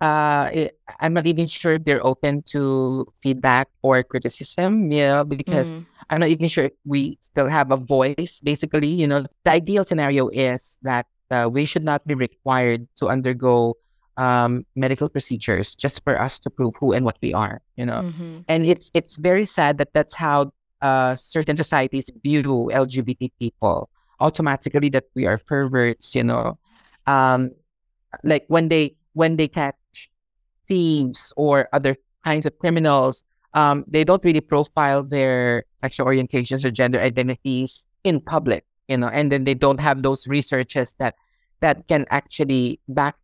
uh, 0.00 0.50
it, 0.52 0.78
I'm 1.00 1.14
not 1.14 1.26
even 1.26 1.46
sure 1.46 1.74
if 1.74 1.84
they're 1.84 2.04
open 2.04 2.42
to 2.52 3.06
feedback 3.20 3.68
or 3.82 4.02
criticism, 4.02 4.92
you 4.92 5.06
know, 5.06 5.24
because 5.24 5.72
mm. 5.72 5.86
I'm 6.10 6.20
not 6.20 6.28
even 6.28 6.48
sure 6.48 6.64
if 6.64 6.72
we 6.84 7.18
still 7.20 7.48
have 7.48 7.70
a 7.70 7.76
voice. 7.76 8.40
Basically, 8.40 8.88
you 8.88 9.06
know, 9.06 9.26
the 9.44 9.50
ideal 9.50 9.84
scenario 9.84 10.28
is 10.28 10.78
that 10.82 11.06
uh, 11.30 11.48
we 11.50 11.64
should 11.64 11.84
not 11.84 12.06
be 12.06 12.14
required 12.14 12.86
to 12.96 13.08
undergo 13.08 13.76
um, 14.16 14.64
medical 14.74 15.08
procedures 15.08 15.74
just 15.74 16.02
for 16.04 16.20
us 16.20 16.38
to 16.40 16.50
prove 16.50 16.74
who 16.76 16.92
and 16.92 17.04
what 17.04 17.18
we 17.22 17.34
are, 17.34 17.60
you 17.76 17.86
know. 17.86 18.00
Mm-hmm. 18.00 18.40
And 18.48 18.66
it's 18.66 18.90
it's 18.94 19.16
very 19.16 19.44
sad 19.44 19.78
that 19.78 19.92
that's 19.92 20.14
how 20.14 20.52
uh, 20.82 21.14
certain 21.14 21.56
societies 21.56 22.10
view 22.22 22.70
LGBT 22.72 23.32
people 23.38 23.88
automatically 24.20 24.88
that 24.90 25.04
we 25.14 25.26
are 25.26 25.38
perverts, 25.38 26.14
you 26.14 26.24
know. 26.24 26.58
Um, 27.06 27.52
like 28.22 28.44
when 28.48 28.68
they 28.68 28.96
when 29.12 29.36
they 29.36 29.48
catch 29.48 29.74
thieves 30.66 31.32
or 31.36 31.68
other 31.72 31.96
kinds 32.24 32.46
of 32.46 32.58
criminals, 32.58 33.24
um, 33.54 33.84
they 33.86 34.04
don't 34.04 34.24
really 34.24 34.40
profile 34.40 35.02
their 35.02 35.64
sexual 35.76 36.06
orientations 36.06 36.64
or 36.64 36.70
gender 36.70 37.00
identities 37.00 37.86
in 38.04 38.20
public, 38.20 38.64
you 38.88 38.96
know, 38.96 39.08
and 39.08 39.32
then 39.32 39.44
they 39.44 39.54
don't 39.54 39.80
have 39.80 40.02
those 40.02 40.26
researches 40.26 40.94
that 40.98 41.14
that 41.60 41.88
can 41.88 42.04
actually 42.10 42.78
back 42.88 43.16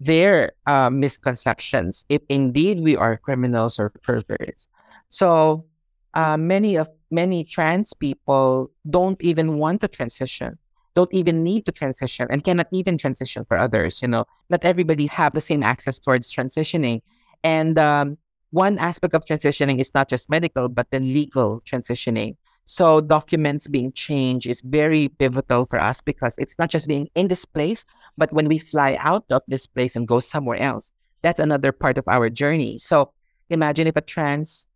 their 0.00 0.52
uh, 0.66 0.90
misconceptions 0.90 2.04
if 2.08 2.22
indeed 2.28 2.80
we 2.80 2.96
are 2.96 3.16
criminals 3.16 3.78
or 3.78 3.90
perverts. 4.02 4.68
So 5.08 5.66
uh, 6.14 6.36
many 6.36 6.76
of 6.76 6.88
many 7.10 7.44
trans 7.44 7.92
people 7.92 8.70
don't 8.88 9.20
even 9.22 9.58
want 9.58 9.80
to 9.82 9.88
transition 9.88 10.58
don't 10.96 11.12
even 11.14 11.44
need 11.44 11.64
to 11.66 11.72
transition 11.72 12.26
and 12.30 12.42
cannot 12.42 12.66
even 12.72 12.98
transition 12.98 13.44
for 13.44 13.56
others 13.56 14.02
you 14.02 14.08
know? 14.08 14.24
Not 14.50 14.64
everybody 14.64 15.06
have 15.06 15.34
the 15.34 15.40
same 15.40 15.62
access 15.62 15.98
towards 15.98 16.32
transitioning. 16.32 17.02
And 17.44 17.78
um, 17.78 18.18
one 18.50 18.78
aspect 18.78 19.14
of 19.14 19.24
transitioning 19.24 19.78
is 19.78 19.94
not 19.94 20.08
just 20.08 20.28
medical 20.28 20.68
but 20.68 20.90
then 20.90 21.04
legal 21.04 21.60
transitioning. 21.60 22.36
So 22.64 23.00
documents 23.00 23.68
being 23.68 23.92
changed 23.92 24.48
is 24.48 24.60
very 24.62 25.08
pivotal 25.08 25.66
for 25.66 25.78
us 25.78 26.00
because 26.00 26.34
it's 26.38 26.58
not 26.58 26.70
just 26.70 26.88
being 26.88 27.08
in 27.14 27.28
this 27.28 27.44
place 27.44 27.84
but 28.18 28.32
when 28.32 28.48
we 28.48 28.58
fly 28.58 28.96
out 28.98 29.26
of 29.30 29.42
this 29.46 29.68
place 29.68 29.94
and 29.94 30.08
go 30.08 30.18
somewhere 30.18 30.58
else 30.58 30.90
that's 31.22 31.40
another 31.40 31.72
part 31.72 31.98
of 31.98 32.06
our 32.08 32.30
journey. 32.30 32.78
So 32.78 33.12
imagine 33.50 33.86
if 33.86 33.96
a 33.96 34.00
trans 34.00 34.68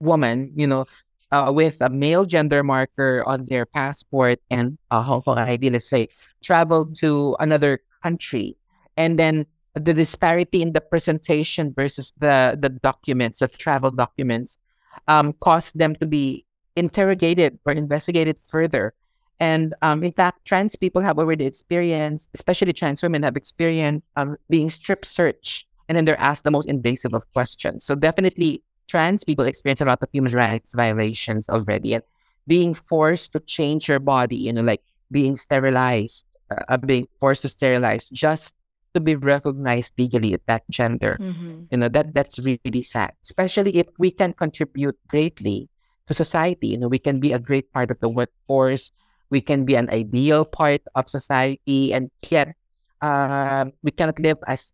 woman 0.00 0.52
you 0.54 0.66
know 0.66 0.86
uh, 1.30 1.52
with 1.54 1.80
a 1.80 1.88
male 1.88 2.24
gender 2.24 2.62
marker 2.62 3.22
on 3.26 3.44
their 3.46 3.66
passport 3.66 4.40
and 4.50 4.78
a 4.90 5.02
Hong 5.02 5.22
Kong 5.22 5.38
ID, 5.38 5.70
let's 5.70 5.88
say, 5.88 6.08
travel 6.42 6.86
to 7.00 7.36
another 7.40 7.80
country, 8.02 8.56
and 8.96 9.18
then 9.18 9.46
the 9.74 9.94
disparity 9.94 10.62
in 10.62 10.72
the 10.72 10.80
presentation 10.80 11.72
versus 11.72 12.12
the 12.18 12.56
the 12.58 12.68
documents, 12.68 13.38
the 13.40 13.48
travel 13.48 13.90
documents, 13.90 14.58
um, 15.06 15.32
cause 15.40 15.72
them 15.72 15.94
to 15.96 16.06
be 16.06 16.44
interrogated 16.76 17.58
or 17.66 17.72
investigated 17.72 18.38
further. 18.38 18.94
And 19.40 19.74
um, 19.82 20.02
in 20.02 20.10
fact, 20.10 20.44
trans 20.44 20.74
people 20.74 21.02
have 21.02 21.18
already 21.18 21.46
experienced, 21.46 22.28
especially 22.34 22.72
trans 22.72 23.02
women, 23.02 23.22
have 23.22 23.36
experienced 23.36 24.08
um, 24.16 24.36
being 24.50 24.68
strip 24.70 25.04
searched, 25.04 25.68
and 25.88 25.94
then 25.94 26.04
they're 26.04 26.18
asked 26.18 26.44
the 26.44 26.50
most 26.50 26.66
invasive 26.66 27.14
of 27.14 27.30
questions. 27.32 27.84
So 27.84 27.94
definitely, 27.94 28.62
trans 28.88 29.24
people 29.24 29.44
experience 29.44 29.80
a 29.80 29.84
lot 29.84 30.02
of 30.02 30.08
human 30.12 30.32
rights 30.32 30.74
violations 30.74 31.48
already 31.48 31.94
and 31.94 32.02
being 32.46 32.72
forced 32.72 33.32
to 33.32 33.40
change 33.40 33.88
your 33.88 34.00
body, 34.00 34.36
you 34.36 34.52
know, 34.52 34.62
like 34.62 34.80
being 35.12 35.36
sterilized, 35.36 36.24
uh, 36.50 36.76
being 36.78 37.06
forced 37.20 37.42
to 37.42 37.48
sterilize 37.48 38.08
just 38.08 38.56
to 38.94 39.00
be 39.00 39.14
recognized 39.14 39.92
legally 39.98 40.32
at 40.32 40.40
that 40.46 40.64
gender. 40.70 41.16
Mm-hmm. 41.20 41.68
You 41.70 41.78
know, 41.78 41.88
that 41.88 42.14
that's 42.14 42.38
really 42.40 42.82
sad, 42.82 43.12
especially 43.22 43.76
if 43.76 43.88
we 43.98 44.10
can 44.10 44.32
contribute 44.32 44.96
greatly 45.08 45.68
to 46.06 46.14
society. 46.14 46.68
You 46.68 46.78
know, 46.78 46.88
we 46.88 46.98
can 46.98 47.20
be 47.20 47.32
a 47.32 47.38
great 47.38 47.70
part 47.72 47.90
of 47.90 48.00
the 48.00 48.08
workforce. 48.08 48.90
We 49.28 49.42
can 49.42 49.66
be 49.66 49.76
an 49.76 49.90
ideal 49.90 50.46
part 50.46 50.80
of 50.94 51.06
society, 51.06 51.92
and 51.92 52.10
yet 52.30 52.56
uh, 53.02 53.66
we 53.82 53.90
cannot 53.92 54.18
live 54.18 54.38
as 54.48 54.72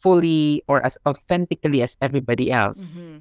fully 0.00 0.62
or 0.66 0.84
as 0.84 0.98
authentically 1.06 1.82
as 1.82 1.96
everybody 2.00 2.50
else. 2.50 2.90
Mm-hmm. 2.90 3.18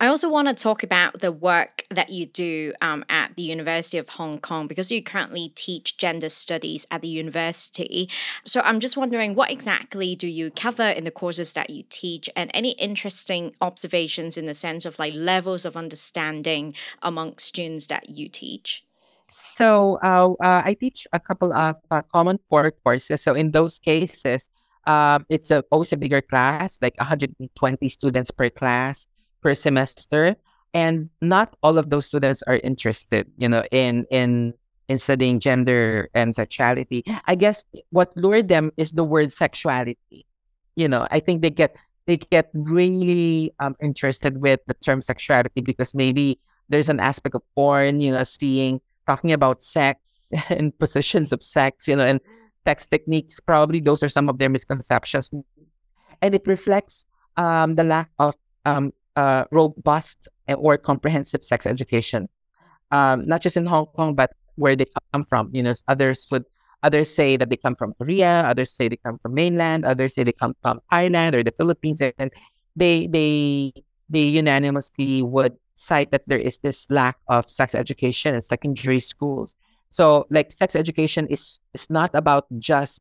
I 0.00 0.06
also 0.06 0.30
want 0.30 0.46
to 0.46 0.54
talk 0.54 0.84
about 0.84 1.18
the 1.18 1.32
work 1.32 1.84
that 1.90 2.10
you 2.10 2.24
do 2.24 2.72
um, 2.80 3.04
at 3.08 3.34
the 3.34 3.42
University 3.42 3.98
of 3.98 4.10
Hong 4.10 4.38
Kong 4.38 4.68
because 4.68 4.92
you 4.92 5.02
currently 5.02 5.50
teach 5.56 5.96
gender 5.96 6.28
studies 6.28 6.86
at 6.88 7.02
the 7.02 7.08
university. 7.08 8.08
So 8.44 8.60
I'm 8.60 8.78
just 8.78 8.96
wondering 8.96 9.34
what 9.34 9.50
exactly 9.50 10.14
do 10.14 10.28
you 10.28 10.52
cover 10.52 10.86
in 10.86 11.02
the 11.02 11.10
courses 11.10 11.52
that 11.54 11.70
you 11.70 11.82
teach 11.88 12.30
and 12.36 12.48
any 12.54 12.72
interesting 12.72 13.56
observations 13.60 14.38
in 14.38 14.44
the 14.44 14.54
sense 14.54 14.86
of 14.86 15.00
like 15.00 15.14
levels 15.14 15.64
of 15.64 15.76
understanding 15.76 16.74
among 17.02 17.38
students 17.38 17.88
that 17.88 18.08
you 18.08 18.28
teach? 18.28 18.84
So 19.26 19.98
uh, 20.00 20.32
uh, 20.40 20.62
I 20.64 20.76
teach 20.78 21.08
a 21.12 21.18
couple 21.18 21.52
of 21.52 21.76
uh, 21.90 22.02
common 22.02 22.38
core 22.48 22.70
courses. 22.70 23.20
So 23.20 23.34
in 23.34 23.50
those 23.50 23.80
cases, 23.80 24.48
um, 24.88 25.26
it's 25.28 25.50
a 25.50 25.62
always 25.70 25.92
a 25.92 25.96
bigger 25.96 26.22
class, 26.22 26.78
like 26.80 26.96
120 26.98 27.88
students 27.88 28.30
per 28.30 28.48
class 28.48 29.06
per 29.42 29.54
semester, 29.54 30.34
and 30.72 31.10
not 31.20 31.54
all 31.62 31.76
of 31.76 31.90
those 31.90 32.06
students 32.06 32.42
are 32.48 32.56
interested, 32.64 33.30
you 33.36 33.48
know, 33.48 33.62
in 33.70 34.06
in 34.10 34.54
in 34.88 34.96
studying 34.96 35.38
gender 35.38 36.08
and 36.14 36.34
sexuality. 36.34 37.04
I 37.26 37.34
guess 37.34 37.66
what 37.90 38.16
lured 38.16 38.48
them 38.48 38.72
is 38.78 38.92
the 38.92 39.04
word 39.04 39.30
sexuality. 39.30 40.26
You 40.74 40.88
know, 40.88 41.06
I 41.10 41.20
think 41.20 41.42
they 41.42 41.50
get 41.50 41.76
they 42.06 42.16
get 42.16 42.48
really 42.54 43.52
um, 43.60 43.76
interested 43.82 44.40
with 44.40 44.60
the 44.66 44.74
term 44.74 45.02
sexuality 45.02 45.60
because 45.60 45.94
maybe 45.94 46.40
there's 46.70 46.88
an 46.88 46.98
aspect 46.98 47.34
of 47.34 47.42
porn, 47.54 48.00
you 48.00 48.10
know, 48.10 48.22
seeing 48.22 48.80
talking 49.06 49.32
about 49.32 49.62
sex 49.62 50.32
and 50.48 50.76
positions 50.78 51.30
of 51.30 51.42
sex, 51.42 51.86
you 51.86 51.94
know, 51.96 52.06
and 52.06 52.20
sex 52.58 52.86
techniques. 52.86 53.40
Probably 53.40 53.80
those 53.80 54.02
are 54.02 54.08
some 54.08 54.28
of 54.28 54.38
their 54.38 54.48
misconceptions. 54.48 55.30
And 56.20 56.34
it 56.34 56.46
reflects 56.46 57.06
um, 57.36 57.76
the 57.76 57.84
lack 57.84 58.10
of 58.18 58.34
um, 58.64 58.92
uh, 59.16 59.44
robust 59.50 60.28
or 60.56 60.78
comprehensive 60.78 61.44
sex 61.44 61.66
education, 61.66 62.28
um, 62.90 63.26
not 63.26 63.40
just 63.42 63.56
in 63.56 63.66
Hong 63.66 63.86
Kong, 63.86 64.14
but 64.14 64.32
where 64.56 64.74
they 64.76 64.86
come 65.12 65.24
from. 65.24 65.50
You 65.52 65.62
know, 65.62 65.72
others 65.86 66.26
would 66.30 66.44
others 66.82 67.12
say 67.12 67.36
that 67.36 67.50
they 67.50 67.56
come 67.56 67.74
from 67.74 67.94
Korea, 67.94 68.42
others 68.46 68.72
say 68.72 68.88
they 68.88 68.96
come 68.96 69.18
from 69.18 69.34
mainland, 69.34 69.84
others 69.84 70.14
say 70.14 70.24
they 70.24 70.32
come 70.32 70.54
from 70.62 70.80
Thailand 70.92 71.34
or 71.34 71.42
the 71.42 71.52
Philippines, 71.52 72.00
and 72.00 72.32
they 72.76 73.06
they 73.06 73.72
they 74.08 74.22
unanimously 74.22 75.22
would 75.22 75.56
cite 75.74 76.10
that 76.10 76.22
there 76.26 76.38
is 76.38 76.58
this 76.58 76.90
lack 76.90 77.16
of 77.28 77.48
sex 77.48 77.74
education 77.74 78.34
in 78.34 78.40
secondary 78.40 79.00
schools. 79.00 79.54
So 79.88 80.26
like 80.30 80.52
sex 80.52 80.76
education 80.76 81.26
is 81.28 81.60
is 81.72 81.88
not 81.90 82.10
about 82.14 82.46
just 82.58 83.00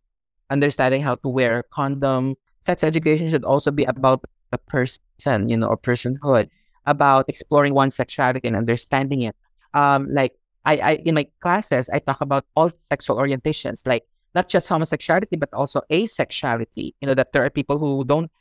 understanding 0.49 1.01
how 1.01 1.15
to 1.15 1.29
wear 1.29 1.59
a 1.59 1.63
condom. 1.63 2.35
Sex 2.61 2.83
education 2.83 3.29
should 3.29 3.43
also 3.43 3.71
be 3.71 3.83
about 3.83 4.23
a 4.51 4.57
person, 4.57 5.47
you 5.47 5.57
know, 5.57 5.67
or 5.67 5.77
personhood, 5.77 6.49
about 6.85 7.27
exploring 7.27 7.73
one's 7.73 7.95
sexuality 7.95 8.47
and 8.47 8.55
understanding 8.55 9.23
it. 9.23 9.35
Um, 9.73 10.07
like 10.13 10.33
I, 10.65 10.77
I 10.77 10.91
in 11.03 11.15
my 11.15 11.27
classes, 11.39 11.89
I 11.89 11.99
talk 11.99 12.21
about 12.21 12.45
all 12.55 12.71
sexual 12.81 13.17
orientations, 13.17 13.85
like 13.85 14.03
not 14.35 14.47
just 14.49 14.69
homosexuality, 14.69 15.37
but 15.37 15.49
also 15.53 15.81
asexuality. 15.91 16.93
You 17.01 17.07
know, 17.07 17.13
that 17.13 17.33
there 17.33 17.43
are 17.43 17.49
people 17.49 17.79
who 17.79 18.05
don't 18.05 18.31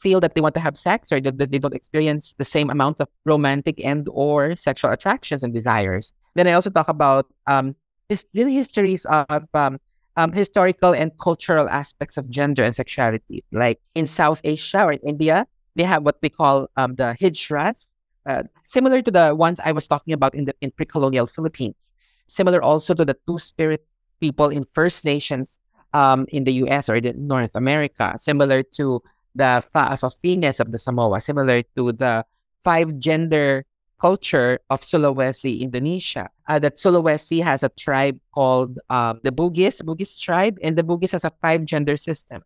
feel 0.00 0.18
that 0.20 0.34
they 0.34 0.40
want 0.40 0.54
to 0.54 0.60
have 0.60 0.76
sex 0.76 1.12
or 1.12 1.20
that 1.20 1.38
they 1.38 1.58
don't 1.58 1.74
experience 1.74 2.34
the 2.36 2.44
same 2.44 2.70
amount 2.70 3.00
of 3.00 3.08
romantic 3.24 3.80
and 3.84 4.08
or 4.10 4.56
sexual 4.56 4.90
attractions 4.90 5.44
and 5.44 5.54
desires. 5.54 6.12
Then 6.34 6.48
I 6.48 6.52
also 6.52 6.70
talk 6.70 6.88
about 6.88 7.26
um, 7.46 7.76
his, 8.08 8.26
histories 8.32 9.04
of 9.06 9.44
um, 9.54 9.78
um, 10.16 10.32
historical 10.32 10.94
and 10.94 11.12
cultural 11.18 11.68
aspects 11.68 12.16
of 12.16 12.28
gender 12.28 12.64
and 12.64 12.74
sexuality. 12.74 13.44
Like 13.52 13.80
in 13.94 14.06
South 14.06 14.40
Asia 14.44 14.84
or 14.84 14.92
in 14.92 15.00
India, 15.00 15.46
they 15.74 15.84
have 15.84 16.02
what 16.02 16.18
we 16.22 16.28
call 16.28 16.68
um, 16.76 16.96
the 16.96 17.16
hijras, 17.20 17.88
uh, 18.26 18.44
similar 18.62 19.00
to 19.02 19.10
the 19.10 19.34
ones 19.34 19.60
I 19.64 19.72
was 19.72 19.88
talking 19.88 20.12
about 20.12 20.34
in 20.34 20.44
the 20.44 20.54
in 20.60 20.70
pre-colonial 20.70 21.26
Philippines. 21.26 21.94
Similar 22.26 22.62
also 22.62 22.94
to 22.94 23.04
the 23.04 23.16
two-spirit 23.26 23.84
people 24.20 24.48
in 24.48 24.64
First 24.72 25.04
Nations 25.04 25.58
um, 25.92 26.26
in 26.28 26.44
the 26.44 26.52
U.S. 26.64 26.88
or 26.88 26.96
in 26.96 27.26
North 27.26 27.54
America. 27.56 28.14
Similar 28.16 28.62
to 28.78 29.02
the 29.34 29.64
Fa'afafines 29.74 30.60
of 30.60 30.70
the 30.72 30.78
Samoa. 30.78 31.20
Similar 31.20 31.62
to 31.76 31.92
the 31.92 32.24
five 32.62 32.98
gender 32.98 33.64
culture 34.02 34.58
of 34.68 34.82
Sulawesi, 34.82 35.60
Indonesia. 35.60 36.28
Uh, 36.48 36.58
that 36.58 36.74
Sulawesi 36.74 37.40
has 37.40 37.62
a 37.62 37.70
tribe 37.70 38.18
called 38.34 38.80
um, 38.90 39.20
the 39.22 39.30
Bugis, 39.30 39.80
Bugis 39.80 40.18
tribe, 40.18 40.58
and 40.60 40.76
the 40.76 40.82
Bugis 40.82 41.12
has 41.12 41.24
a 41.24 41.32
five 41.40 41.64
gender 41.64 41.96
system 41.96 42.42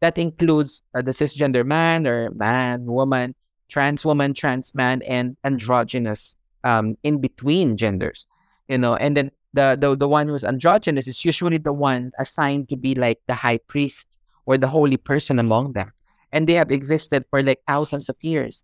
that 0.00 0.18
includes 0.18 0.82
uh, 0.94 1.00
the 1.00 1.12
cisgender 1.12 1.64
man 1.64 2.06
or 2.06 2.30
man, 2.32 2.84
woman, 2.84 3.34
trans 3.68 4.04
woman, 4.04 4.34
trans 4.34 4.74
man, 4.74 5.00
and 5.02 5.34
androgynous 5.44 6.36
um, 6.62 6.94
in 7.02 7.20
between 7.20 7.76
genders. 7.76 8.26
You 8.68 8.76
know, 8.76 8.94
and 8.94 9.16
then 9.16 9.30
the, 9.54 9.78
the 9.80 9.96
the 9.96 10.08
one 10.08 10.28
who's 10.28 10.44
androgynous 10.44 11.08
is 11.08 11.24
usually 11.24 11.56
the 11.56 11.72
one 11.72 12.12
assigned 12.18 12.68
to 12.68 12.76
be 12.76 12.94
like 12.94 13.18
the 13.26 13.34
high 13.34 13.58
priest 13.66 14.18
or 14.44 14.58
the 14.58 14.68
holy 14.68 14.98
person 14.98 15.38
among 15.38 15.72
them, 15.72 15.90
and 16.32 16.46
they 16.46 16.52
have 16.60 16.70
existed 16.70 17.24
for 17.30 17.42
like 17.42 17.60
thousands 17.66 18.10
of 18.12 18.16
years. 18.20 18.62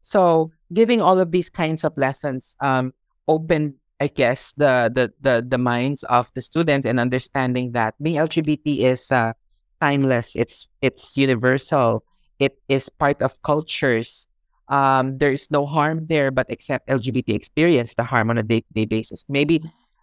So 0.00 0.50
giving 0.74 1.00
all 1.00 1.18
of 1.18 1.30
these 1.30 1.48
kinds 1.48 1.84
of 1.84 1.96
lessons 1.96 2.56
um, 2.60 2.92
opened, 3.28 3.74
I 4.00 4.08
guess, 4.08 4.52
the, 4.58 4.90
the 4.92 5.12
the 5.20 5.46
the 5.46 5.58
minds 5.58 6.02
of 6.04 6.32
the 6.34 6.42
students 6.42 6.86
and 6.86 7.00
understanding 7.00 7.72
that 7.72 7.94
being 8.02 8.16
LGBT 8.16 8.90
is 8.90 9.10
uh, 9.10 9.32
timeless. 9.80 10.36
It's 10.36 10.68
it's 10.82 11.16
universal. 11.16 12.04
It 12.38 12.58
is 12.68 12.90
part 12.90 13.22
of 13.22 13.40
cultures. 13.42 14.32
Um, 14.68 15.18
there 15.18 15.30
is 15.30 15.50
no 15.50 15.66
harm 15.66 16.06
there, 16.06 16.30
but 16.30 16.46
except 16.48 16.88
LGBT 16.88 17.30
experience 17.34 17.94
the 17.94 18.04
harm 18.04 18.30
on 18.30 18.38
a 18.38 18.42
day 18.42 18.60
to 18.60 18.72
day 18.74 18.84
basis. 18.84 19.24
Maybe 19.28 19.62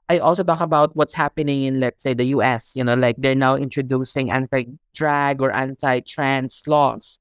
I 0.09 0.19
also 0.19 0.43
talk 0.43 0.61
about 0.61 0.95
what's 0.95 1.13
happening 1.13 1.63
in, 1.63 1.79
let's 1.79 2.03
say, 2.03 2.13
the 2.13 2.35
US. 2.35 2.75
You 2.75 2.83
know, 2.83 2.95
like 2.95 3.15
they're 3.17 3.35
now 3.35 3.55
introducing 3.55 4.31
anti 4.31 4.65
drag 4.93 5.41
or 5.41 5.51
anti 5.51 6.01
trans 6.01 6.63
laws. 6.67 7.19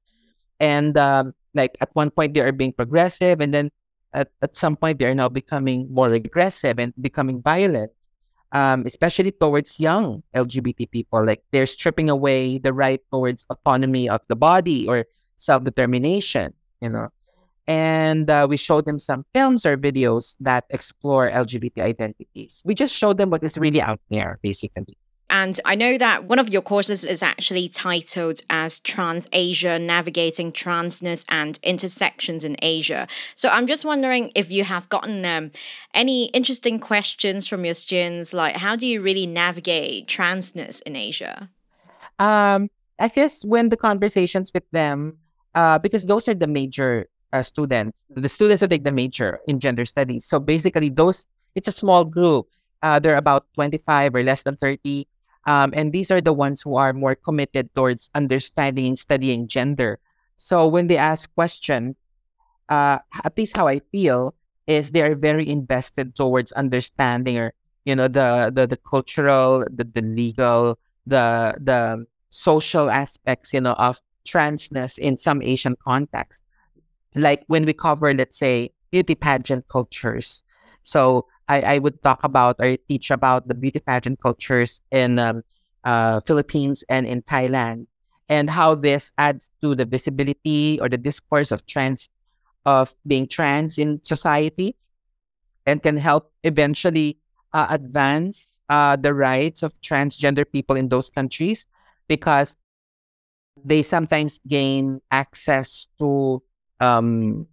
And 0.59 0.97
um, 0.97 1.33
like 1.53 1.77
at 1.81 1.89
one 1.93 2.09
point 2.09 2.33
they 2.33 2.41
are 2.41 2.51
being 2.51 2.73
progressive 2.73 3.41
and 3.41 3.53
then 3.53 3.71
at, 4.13 4.29
at 4.41 4.55
some 4.55 4.75
point 4.75 4.99
they 4.99 5.05
are 5.05 5.15
now 5.15 5.29
becoming 5.29 5.87
more 5.91 6.11
aggressive 6.11 6.79
and 6.79 6.93
becoming 7.01 7.41
violent 7.41 7.91
um, 8.51 8.83
especially 8.85 9.31
towards 9.31 9.79
young 9.79 10.23
lgbt 10.35 10.89
people 10.91 11.25
like 11.25 11.43
they're 11.51 11.65
stripping 11.65 12.09
away 12.09 12.57
the 12.57 12.73
right 12.73 13.01
towards 13.11 13.45
autonomy 13.49 14.09
of 14.09 14.21
the 14.27 14.35
body 14.35 14.87
or 14.87 15.05
self-determination 15.35 16.53
you 16.81 16.89
know 16.89 17.09
and 17.67 18.29
uh, 18.29 18.47
we 18.49 18.57
showed 18.57 18.85
them 18.85 18.99
some 18.99 19.25
films 19.33 19.65
or 19.65 19.77
videos 19.77 20.35
that 20.39 20.65
explore 20.69 21.29
LGBT 21.29 21.81
identities. 21.83 22.61
We 22.65 22.75
just 22.75 22.93
showed 22.93 23.17
them 23.17 23.29
what 23.29 23.43
is 23.43 23.57
really 23.57 23.81
out 23.81 24.01
there, 24.09 24.39
basically. 24.41 24.97
And 25.31 25.57
I 25.63 25.75
know 25.75 25.97
that 25.97 26.25
one 26.25 26.39
of 26.39 26.49
your 26.49 26.61
courses 26.61 27.05
is 27.05 27.23
actually 27.23 27.69
titled 27.69 28.41
as 28.49 28.81
Trans 28.81 29.29
Asia 29.31 29.79
Navigating 29.79 30.51
Transness 30.51 31.25
and 31.29 31.57
Intersections 31.63 32.43
in 32.43 32.57
Asia. 32.61 33.07
So 33.33 33.47
I'm 33.47 33.65
just 33.65 33.85
wondering 33.85 34.33
if 34.35 34.51
you 34.51 34.65
have 34.65 34.89
gotten 34.89 35.23
um, 35.25 35.51
any 35.93 36.25
interesting 36.25 36.79
questions 36.79 37.47
from 37.47 37.63
your 37.63 37.75
students, 37.75 38.33
like 38.33 38.57
how 38.57 38.75
do 38.75 38.85
you 38.85 39.01
really 39.01 39.25
navigate 39.25 40.07
transness 40.07 40.81
in 40.83 40.97
Asia? 40.97 41.49
Um, 42.19 42.69
I 42.99 43.07
guess 43.07 43.45
when 43.45 43.69
the 43.69 43.77
conversations 43.77 44.51
with 44.53 44.69
them, 44.71 45.17
uh, 45.55 45.79
because 45.79 46.05
those 46.05 46.27
are 46.27 46.35
the 46.35 46.47
major 46.47 47.07
uh, 47.31 47.41
students, 47.41 48.05
the 48.09 48.27
students 48.27 48.61
who 48.61 48.67
take 48.67 48.83
the 48.83 48.91
major 48.91 49.39
in 49.47 49.61
gender 49.61 49.85
studies. 49.85 50.25
So 50.25 50.41
basically, 50.41 50.89
those 50.89 51.25
it's 51.55 51.69
a 51.69 51.71
small 51.71 52.03
group. 52.03 52.47
Uh, 52.83 52.99
they're 52.99 53.15
about 53.15 53.45
25 53.53 54.15
or 54.15 54.23
less 54.23 54.43
than 54.43 54.57
30 54.57 55.07
um, 55.45 55.73
and 55.75 55.91
these 55.91 56.11
are 56.11 56.21
the 56.21 56.33
ones 56.33 56.61
who 56.61 56.75
are 56.75 56.93
more 56.93 57.15
committed 57.15 57.73
towards 57.73 58.09
understanding 58.13 58.87
and 58.87 58.99
studying 58.99 59.47
gender. 59.47 59.99
So 60.37 60.67
when 60.67 60.87
they 60.87 60.97
ask 60.97 61.33
questions, 61.33 62.25
uh, 62.69 62.99
at 63.23 63.37
least 63.37 63.57
how 63.57 63.67
I 63.67 63.79
feel 63.91 64.33
is 64.67 64.91
they 64.91 65.01
are 65.01 65.15
very 65.15 65.47
invested 65.49 66.15
towards 66.15 66.51
understanding 66.53 67.37
or 67.37 67.53
you 67.85 67.95
know 67.95 68.07
the 68.07 68.51
the, 68.53 68.67
the 68.67 68.77
cultural, 68.77 69.65
the, 69.71 69.83
the 69.83 70.01
legal, 70.01 70.77
the 71.07 71.57
the 71.59 72.05
social 72.29 72.89
aspects 72.89 73.53
you 73.53 73.61
know 73.61 73.73
of 73.73 73.99
transness 74.25 74.99
in 74.99 75.17
some 75.17 75.41
Asian 75.41 75.75
contexts. 75.83 76.43
Like 77.15 77.43
when 77.47 77.65
we 77.65 77.73
cover, 77.73 78.13
let's 78.13 78.37
say, 78.37 78.71
beauty 78.91 79.15
pageant 79.15 79.67
cultures. 79.67 80.43
So 80.83 81.25
I, 81.51 81.75
I 81.75 81.77
would 81.79 82.01
talk 82.01 82.23
about 82.23 82.55
or 82.59 82.77
teach 82.87 83.11
about 83.11 83.49
the 83.49 83.53
beauty 83.53 83.79
pageant 83.79 84.21
cultures 84.21 84.81
in 84.89 85.19
um, 85.19 85.43
uh, 85.83 86.21
Philippines 86.21 86.83
and 86.87 87.05
in 87.05 87.21
Thailand, 87.23 87.87
and 88.29 88.49
how 88.49 88.73
this 88.73 89.11
adds 89.17 89.51
to 89.61 89.75
the 89.75 89.83
visibility 89.83 90.79
or 90.79 90.87
the 90.87 90.97
discourse 90.97 91.51
of 91.51 91.65
trans 91.67 92.09
of 92.65 92.95
being 93.05 93.27
trans 93.27 93.77
in 93.77 94.01
society, 94.01 94.77
and 95.65 95.83
can 95.83 95.97
help 95.97 96.31
eventually 96.43 97.17
uh, 97.51 97.67
advance 97.69 98.61
uh, 98.69 98.95
the 98.95 99.13
rights 99.13 99.61
of 99.61 99.73
transgender 99.81 100.45
people 100.49 100.77
in 100.77 100.87
those 100.87 101.09
countries 101.09 101.67
because 102.07 102.63
they 103.65 103.83
sometimes 103.83 104.39
gain 104.47 105.01
access 105.11 105.87
to 105.99 106.41
um, 106.79 107.45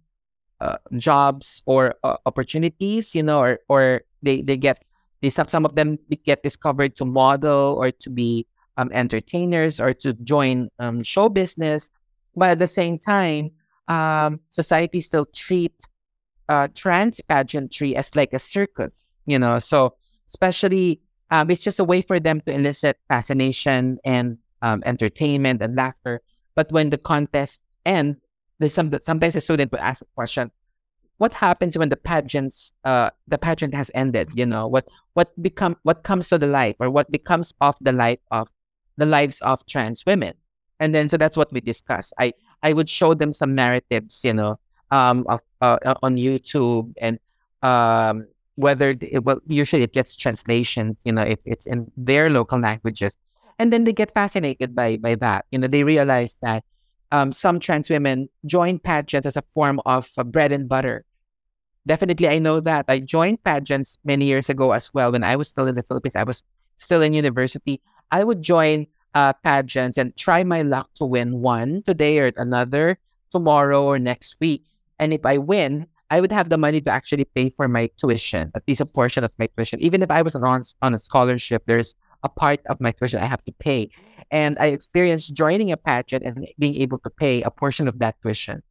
uh, 0.61 0.77
jobs 0.97 1.61
or 1.65 1.95
uh, 2.03 2.17
opportunities, 2.25 3.15
you 3.15 3.23
know, 3.23 3.39
or 3.39 3.59
or 3.69 4.01
they 4.21 4.41
they 4.41 4.57
get 4.57 4.83
they 5.21 5.29
some 5.29 5.47
some 5.47 5.65
of 5.65 5.75
them 5.75 5.97
get 6.25 6.43
discovered 6.43 6.95
to 6.97 7.05
model 7.05 7.75
or 7.79 7.91
to 7.91 8.09
be 8.09 8.45
um, 8.77 8.89
entertainers 8.93 9.79
or 9.79 9.93
to 9.93 10.13
join 10.13 10.69
um, 10.79 11.03
show 11.03 11.29
business, 11.29 11.91
but 12.35 12.51
at 12.51 12.59
the 12.59 12.67
same 12.67 12.97
time, 12.97 13.51
um, 13.87 14.39
society 14.49 15.01
still 15.01 15.25
treat 15.35 15.73
uh, 16.47 16.67
trans 16.73 17.21
pageantry 17.21 17.95
as 17.95 18.15
like 18.15 18.33
a 18.33 18.39
circus, 18.39 19.21
you 19.25 19.37
know. 19.37 19.59
So 19.59 19.95
especially, 20.27 21.01
um, 21.31 21.51
it's 21.51 21.63
just 21.63 21.79
a 21.79 21.83
way 21.83 22.01
for 22.01 22.19
them 22.19 22.41
to 22.41 22.53
elicit 22.53 22.97
fascination 23.07 23.99
and 24.05 24.37
um, 24.61 24.81
entertainment 24.85 25.61
and 25.61 25.75
laughter. 25.75 26.21
But 26.55 26.71
when 26.71 26.89
the 26.89 26.97
contests 26.97 27.77
end, 27.85 28.17
there's 28.59 28.73
some 28.73 28.91
sometimes 29.01 29.35
a 29.35 29.41
student 29.41 29.71
would 29.71 29.81
ask 29.81 30.01
a 30.01 30.05
question 30.15 30.51
what 31.19 31.33
happens 31.33 31.77
when 31.77 31.89
the 31.89 31.97
pageants 31.97 32.73
uh 32.85 33.11
the 33.27 33.37
pageant 33.37 33.75
has 33.75 33.91
ended? 33.93 34.29
You 34.33 34.45
know 34.45 34.67
what 34.67 34.87
what 35.13 35.29
become 35.41 35.77
what 35.83 36.03
comes 36.03 36.29
to 36.29 36.37
the 36.37 36.47
life 36.47 36.77
or 36.79 36.89
what 36.89 37.11
becomes 37.11 37.53
of 37.61 37.75
the 37.81 37.91
life 37.91 38.19
of 38.31 38.49
the 38.97 39.05
lives 39.05 39.39
of 39.41 39.63
trans 39.67 40.05
women? 40.05 40.33
And 40.79 40.95
then 40.95 41.09
so 41.09 41.17
that's 41.17 41.37
what 41.37 41.51
we 41.51 41.61
discuss. 41.61 42.11
I 42.17 42.33
i 42.63 42.73
would 42.73 42.89
show 42.89 43.13
them 43.13 43.31
some 43.31 43.55
narratives 43.55 44.23
you 44.25 44.33
know 44.33 44.59
um 44.91 45.23
of 45.29 45.39
uh, 45.61 45.77
uh 45.85 45.95
on 46.03 46.17
youtube 46.17 46.91
and 46.99 47.17
um 47.63 48.27
whether 48.55 48.89
it, 48.99 49.23
well 49.23 49.39
usually 49.47 49.83
it 49.83 49.93
gets 49.93 50.13
translations 50.17 50.99
you 51.05 51.11
know 51.13 51.21
if 51.21 51.39
it's 51.45 51.65
in 51.65 51.91
their 51.95 52.29
local 52.29 52.59
languages. 52.59 53.17
And 53.59 53.73
then 53.73 53.83
they 53.83 53.91
get 53.91 54.13
fascinated 54.13 54.73
by 54.73 54.95
by 54.97 55.15
that. 55.15 55.45
You 55.51 55.59
know 55.59 55.67
they 55.67 55.83
realize 55.83 56.35
that 56.41 56.63
um, 57.11 57.31
some 57.31 57.59
trans 57.59 57.89
women 57.89 58.29
join 58.45 58.79
pageants 58.79 59.25
as 59.25 59.37
a 59.37 59.43
form 59.53 59.79
of 59.85 60.09
uh, 60.17 60.23
bread 60.23 60.51
and 60.51 60.69
butter. 60.69 61.05
Definitely, 61.87 62.27
I 62.27 62.39
know 62.39 62.59
that. 62.59 62.85
I 62.87 62.99
joined 62.99 63.43
pageants 63.43 63.97
many 64.03 64.25
years 64.25 64.49
ago 64.49 64.73
as 64.73 64.93
well. 64.93 65.11
When 65.11 65.23
I 65.23 65.35
was 65.35 65.47
still 65.47 65.67
in 65.67 65.75
the 65.75 65.83
Philippines, 65.83 66.15
I 66.15 66.23
was 66.23 66.43
still 66.75 67.01
in 67.01 67.13
university. 67.13 67.81
I 68.11 68.23
would 68.23 68.41
join 68.41 68.85
uh, 69.15 69.33
pageants 69.33 69.97
and 69.97 70.15
try 70.15 70.43
my 70.43 70.61
luck 70.61 70.89
to 70.95 71.05
win 71.05 71.41
one 71.41 71.81
today 71.83 72.19
or 72.19 72.31
another 72.37 72.99
tomorrow 73.31 73.83
or 73.83 73.97
next 73.97 74.35
week. 74.39 74.65
And 74.99 75.13
if 75.13 75.25
I 75.25 75.37
win, 75.37 75.87
I 76.11 76.21
would 76.21 76.31
have 76.31 76.49
the 76.49 76.57
money 76.57 76.81
to 76.81 76.91
actually 76.91 77.25
pay 77.25 77.49
for 77.49 77.67
my 77.67 77.89
tuition, 77.97 78.51
at 78.55 78.63
least 78.67 78.81
a 78.81 78.85
portion 78.85 79.23
of 79.23 79.33
my 79.39 79.47
tuition. 79.55 79.79
Even 79.79 80.01
if 80.01 80.11
I 80.11 80.21
was 80.21 80.35
on, 80.35 80.63
on 80.81 80.93
a 80.93 80.97
scholarship, 80.97 81.63
there's 81.65 81.95
a 82.23 82.29
part 82.29 82.59
of 82.67 82.79
my 82.81 82.91
tuition 82.91 83.19
I 83.19 83.25
have 83.25 83.43
to 83.45 83.51
pay. 83.51 83.89
And 84.31 84.57
I 84.59 84.67
experienced 84.67 85.33
joining 85.33 85.71
a 85.71 85.77
pageant 85.77 86.23
and 86.23 86.47
being 86.59 86.75
able 86.75 86.99
to 86.99 87.09
pay 87.09 87.41
a 87.41 87.51
portion 87.51 87.87
of 87.87 87.99
that 87.99 88.21
tuition. 88.21 88.61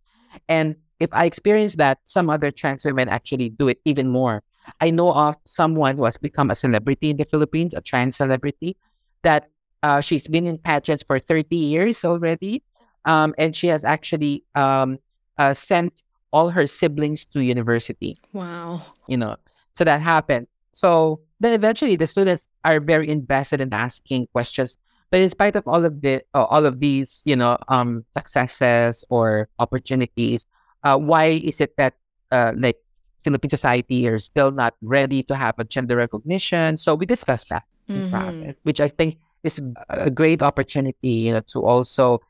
And 0.48 0.76
if 1.00 1.11
I 1.12 1.24
experience 1.24 1.76
that, 1.76 1.98
some 2.04 2.28
other 2.30 2.50
trans 2.50 2.84
women 2.84 3.08
actually 3.08 3.50
do 3.50 3.68
it 3.68 3.80
even 3.84 4.08
more. 4.08 4.42
I 4.80 4.90
know 4.90 5.12
of 5.12 5.37
someone 5.44 5.96
who 5.96 6.04
has 6.04 6.16
become 6.18 6.50
a 6.50 6.54
celebrity 6.54 7.11
in 7.11 7.16
the 7.16 7.24
Philippines, 7.24 7.74
a 7.74 7.80
trans 7.80 8.16
celebrity, 8.16 8.76
that 9.22 9.50
uh, 9.82 10.00
she's 10.00 10.26
been 10.26 10.46
in 10.46 10.58
pageants 10.58 11.02
for 11.02 11.18
30 11.18 11.56
years 11.56 12.04
already. 12.04 12.62
Um, 13.04 13.34
and 13.38 13.56
she 13.56 13.68
has 13.68 13.84
actually 13.84 14.44
um, 14.54 14.98
uh, 15.38 15.54
sent 15.54 16.02
all 16.32 16.50
her 16.50 16.66
siblings 16.66 17.24
to 17.26 17.40
university. 17.40 18.18
Wow. 18.32 18.82
You 19.06 19.16
know, 19.16 19.37
so 19.72 19.84
that 19.84 20.00
happens. 20.00 20.48
So 20.72 21.20
then 21.40 21.53
eventually 21.55 21.96
the 21.96 22.07
students 22.07 22.48
are 22.64 22.81
very 22.81 23.09
invested 23.09 23.61
in 23.61 23.72
asking 23.72 24.27
questions. 24.33 24.79
But 25.11 25.20
in 25.20 25.31
spite 25.31 25.57
of 25.57 25.66
all 25.66 25.85
of 25.85 26.03
the 26.03 26.22
uh, 26.35 26.44
all 26.44 26.66
of 26.66 26.81
these, 26.81 27.22
you 27.24 27.37
know, 27.37 27.57
um, 27.68 28.05
successes 28.07 29.05
or 29.09 29.48
opportunities, 29.59 30.44
uh, 30.85 30.98
why 30.98 31.40
is 31.40 31.61
it 31.61 31.77
that 31.77 31.94
uh, 32.31 32.53
like 32.57 32.77
Philippine 33.24 33.48
society 33.48 34.07
are 34.07 34.18
still 34.18 34.51
not 34.51 34.74
ready 34.83 35.22
to 35.24 35.35
have 35.35 35.59
a 35.59 35.64
gender 35.64 35.96
recognition? 35.96 36.77
So 36.77 36.94
we 36.94 37.07
discussed 37.07 37.48
that 37.48 37.64
mm-hmm. 37.88 38.11
class, 38.11 38.40
which 38.64 38.81
I 38.81 38.88
think 38.88 39.18
is 39.44 39.62
a 39.88 40.11
great 40.11 40.42
opportunity, 40.42 41.31
you 41.31 41.33
know, 41.33 41.40
to 41.48 41.64
also 41.64 42.20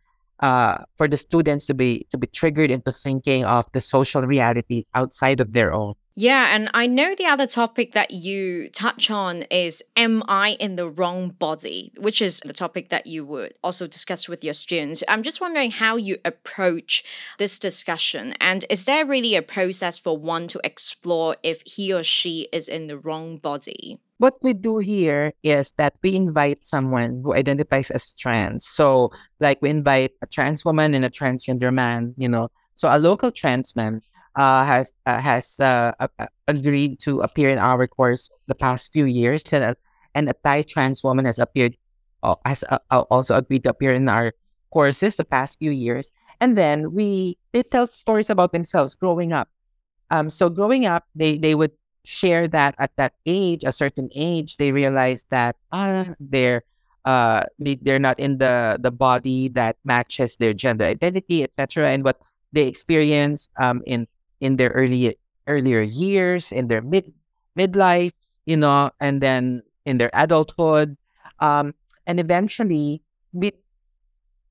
uh, 0.41 0.79
for 0.97 1.09
the 1.09 1.17
students 1.17 1.67
to 1.67 1.75
be 1.75 2.07
to 2.11 2.19
be 2.19 2.27
triggered 2.27 2.71
into 2.71 2.93
thinking 2.93 3.45
of 3.45 3.67
the 3.73 3.81
social 3.81 4.23
realities 4.23 4.87
outside 4.95 5.41
of 5.41 5.53
their 5.53 5.73
own. 5.73 5.95
Yeah, 6.21 6.53
and 6.53 6.69
I 6.75 6.89
know 6.89 7.15
the 7.15 7.27
other 7.27 7.47
topic 7.47 7.93
that 7.93 8.11
you 8.11 8.71
touch 8.71 9.09
on 9.09 9.45
is 9.53 9.85
Am 9.97 10.25
I 10.27 10.57
in 10.59 10.75
the 10.75 10.91
wrong 10.91 11.29
body, 11.29 11.93
which 11.97 12.21
is 12.21 12.41
the 12.41 12.53
topic 12.53 12.89
that 12.89 13.07
you 13.07 13.25
would 13.25 13.55
also 13.63 13.87
discuss 13.87 14.29
with 14.29 14.43
your 14.43 14.53
students. 14.53 15.05
I'm 15.07 15.23
just 15.23 15.41
wondering 15.41 15.71
how 15.71 15.95
you 15.95 16.17
approach 16.25 17.05
this 17.39 17.61
discussion. 17.61 18.35
And 18.41 18.65
is 18.69 18.85
there 18.85 19.07
really 19.07 19.37
a 19.37 19.43
process 19.43 19.97
for 19.97 20.19
one 20.19 20.49
to 20.49 20.61
explore 20.65 21.37
if 21.45 21.63
he 21.65 21.95
or 21.95 22.03
she 22.03 22.49
is 22.53 22.67
in 22.67 22.89
the 22.89 22.99
wrong 22.99 23.37
body? 23.37 24.01
What 24.17 24.43
we 24.43 24.55
do 24.55 24.79
here 24.79 25.35
is 25.45 25.71
that 25.77 26.01
we 26.03 26.17
invite 26.17 26.65
someone 26.65 27.23
who 27.23 27.33
identifies 27.33 27.93
as 27.93 28.13
trans. 28.13 28.67
So, 28.67 29.13
like, 29.39 29.63
we 29.63 29.71
invite 29.71 30.15
a 30.21 30.27
trans 30.27 30.65
woman 30.65 30.95
and 30.95 31.05
a 31.05 31.11
transgender 31.11 31.73
man, 31.73 32.15
you 32.17 32.29
know. 32.29 32.49
So, 32.75 32.89
a 32.89 32.99
local 32.99 33.31
trans 33.31 33.77
man 33.77 34.01
uh, 34.39 34.65
has 34.65 34.93
uh, 35.05 35.19
has 35.21 35.59
uh, 35.59 35.93
agreed 36.47 37.01
to 37.01 37.21
appear 37.21 37.51
in 37.51 37.59
our 37.59 37.89
course 37.89 38.31
the 38.47 38.55
past 38.55 38.93
few 38.93 39.05
years, 39.05 39.43
and 39.53 39.65
a, 39.65 39.77
and 40.15 40.31
a 40.31 40.33
Thai 40.33 40.63
trans 40.63 41.03
woman 41.03 41.27
has 41.27 41.41
appeared 41.41 41.77
uh, 42.23 42.37
has 42.47 42.63
uh, 42.71 42.79
uh, 42.91 43.03
also 43.11 43.37
agreed 43.37 43.65
to 43.65 43.71
appear 43.71 43.93
in 43.93 44.09
our 44.09 44.33
courses 44.71 45.17
the 45.17 45.25
past 45.25 45.59
few 45.59 45.73
years. 45.73 46.13
And 46.41 46.57
then 46.57 46.95
we 46.95 47.37
they 47.53 47.65
tell 47.65 47.89
stories 47.89 48.31
about 48.31 48.53
themselves 48.53 48.95
growing 48.95 49.33
up. 49.33 49.51
Um, 50.11 50.31
so 50.31 50.49
growing 50.49 50.87
up, 50.87 51.05
they 51.17 51.37
they 51.37 51.57
would 51.57 51.73
share 52.05 52.47
that 52.47 52.77
at 52.79 52.95
that 52.95 53.15
age, 53.27 53.65
a 53.65 53.73
certain 53.73 54.09
age, 54.15 54.57
they 54.57 54.71
realize 54.71 55.27
that 55.31 55.57
uh, 55.73 56.15
they're 56.21 56.63
they, 57.59 57.75
they're 57.83 57.99
not 57.99 58.21
in 58.21 58.39
the 58.39 58.79
the 58.79 58.93
body 58.93 59.49
that 59.59 59.77
matches 59.85 60.37
their 60.37 60.55
gender 60.55 60.85
identity, 60.85 61.43
etc. 61.43 61.91
And 61.91 62.05
what 62.05 62.23
they 62.53 62.71
experience 62.71 63.51
um 63.59 63.83
in 63.85 64.07
in 64.41 64.57
their 64.57 64.71
early 64.71 65.17
earlier 65.47 65.81
years, 65.81 66.53
in 66.53 66.69
their 66.69 66.83
mid 66.83 67.13
midlife, 67.59 68.13
you 68.47 68.57
know, 68.57 68.91
and 69.01 69.21
then 69.21 69.63
in 69.85 69.99
their 69.99 70.11
adulthood, 70.13 70.97
um, 71.41 71.75
and 72.07 72.21
eventually 72.21 73.03
we 73.33 73.53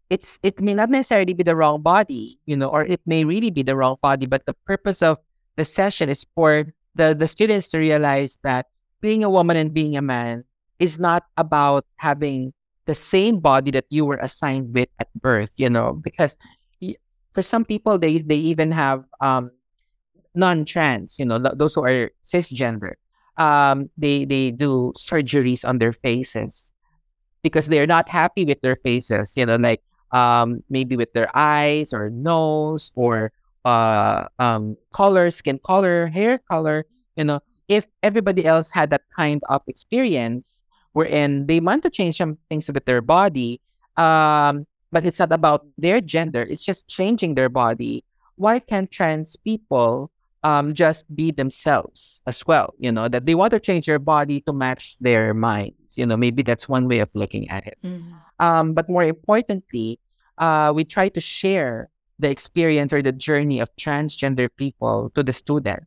it's 0.10 0.40
it 0.44 0.60
may 0.62 0.74
not 0.74 0.90
necessarily 0.90 1.34
be 1.34 1.44
the 1.44 1.56
wrong 1.56 1.82
body, 1.82 2.40
you 2.46 2.56
know, 2.56 2.70
or 2.70 2.86
it 2.86 3.02
may 3.06 3.26
really 3.26 3.52
be 3.52 3.64
the 3.64 3.76
wrong 3.76 3.98
body, 4.02 4.26
but 4.26 4.46
the 4.46 4.56
purpose 4.66 5.02
of 5.02 5.18
the 5.56 5.66
session 5.66 6.10
is 6.10 6.26
for 6.36 6.66
the 6.96 7.14
the 7.14 7.28
students 7.28 7.68
to 7.70 7.78
realize 7.78 8.38
that 8.44 8.68
being 9.02 9.24
a 9.24 9.30
woman 9.30 9.58
and 9.58 9.74
being 9.74 9.96
a 9.98 10.02
man 10.02 10.44
is 10.80 11.00
not 11.00 11.24
about 11.38 11.86
having 11.98 12.54
the 12.86 12.96
same 12.96 13.40
body 13.40 13.72
that 13.72 13.86
you 13.90 14.06
were 14.06 14.18
assigned 14.18 14.74
with 14.74 14.88
at 15.00 15.12
birth, 15.14 15.52
you 15.58 15.70
know, 15.70 16.00
because 16.04 16.38
for 17.34 17.42
some 17.42 17.66
people 17.66 17.98
they 17.98 18.20
they 18.20 18.38
even 18.38 18.72
have 18.72 19.04
um 19.22 19.52
non-trans, 20.38 21.20
you 21.20 21.26
know, 21.26 21.40
those 21.40 21.76
who 21.76 21.84
are 21.84 22.12
cisgender. 22.24 22.94
Um, 23.38 23.90
they 23.98 24.26
they 24.26 24.52
do 24.52 24.94
surgeries 24.98 25.68
on 25.68 25.78
their 25.78 25.94
faces 25.94 26.74
because 27.44 27.68
they're 27.68 27.88
not 27.88 28.10
happy 28.10 28.46
with 28.46 28.62
their 28.62 28.76
faces, 28.76 29.36
you 29.36 29.46
know, 29.46 29.58
like 29.58 29.82
um, 30.12 30.64
maybe 30.70 30.96
with 30.96 31.14
their 31.14 31.30
eyes 31.36 31.94
or 31.94 32.10
nose 32.10 32.92
or 32.96 33.32
uh, 33.66 34.26
um, 34.40 34.78
color, 34.94 35.30
skin 35.30 35.60
color, 35.60 36.08
hair 36.08 36.40
color. 36.50 36.86
You 37.16 37.26
know, 37.26 37.40
if 37.68 37.86
everybody 38.02 38.46
else 38.46 38.72
had 38.72 38.90
that 38.92 39.04
kind 39.16 39.42
of 39.50 39.62
experience 39.68 40.64
wherein 40.94 41.46
they 41.46 41.60
want 41.60 41.84
to 41.84 41.90
change 41.90 42.18
some 42.18 42.38
things 42.50 42.72
with 42.72 42.86
their 42.86 43.02
body, 43.02 43.62
um, 43.98 44.66
but 44.92 45.06
it's 45.06 45.20
not 45.20 45.32
about 45.32 45.66
their 45.78 46.02
gender, 46.02 46.42
it's 46.42 46.64
just 46.66 46.88
changing 46.88 47.36
their 47.36 47.50
body. 47.50 48.04
Why 48.36 48.60
can't 48.60 48.90
trans 48.90 49.36
people 49.36 50.12
um, 50.44 50.74
just 50.74 51.14
be 51.16 51.32
themselves 51.32 52.22
as 52.28 52.46
well? 52.46 52.74
You 52.80 52.92
know, 52.92 53.08
that 53.08 53.26
they 53.26 53.36
want 53.36 53.52
to 53.52 53.60
change 53.60 53.86
their 53.86 54.00
body 54.00 54.42
to 54.42 54.54
match 54.54 54.98
their 55.00 55.34
minds. 55.34 55.98
You 55.98 56.06
know, 56.06 56.18
maybe 56.18 56.44
that's 56.44 56.70
one 56.70 56.88
way 56.88 57.00
of 57.00 57.10
looking 57.16 57.50
at 57.50 57.66
it. 57.66 57.78
Mm-hmm. 57.84 58.14
Um, 58.40 58.74
but 58.74 58.90
more 58.90 59.04
importantly, 59.04 60.00
uh, 60.38 60.72
we 60.76 60.84
try 60.84 61.10
to 61.10 61.20
share 61.20 61.90
the 62.20 62.30
experience 62.30 62.94
or 62.94 63.02
the 63.02 63.12
journey 63.12 63.60
of 63.60 63.76
transgender 63.76 64.50
people 64.56 65.12
to 65.16 65.24
the 65.24 65.34
students. 65.34 65.86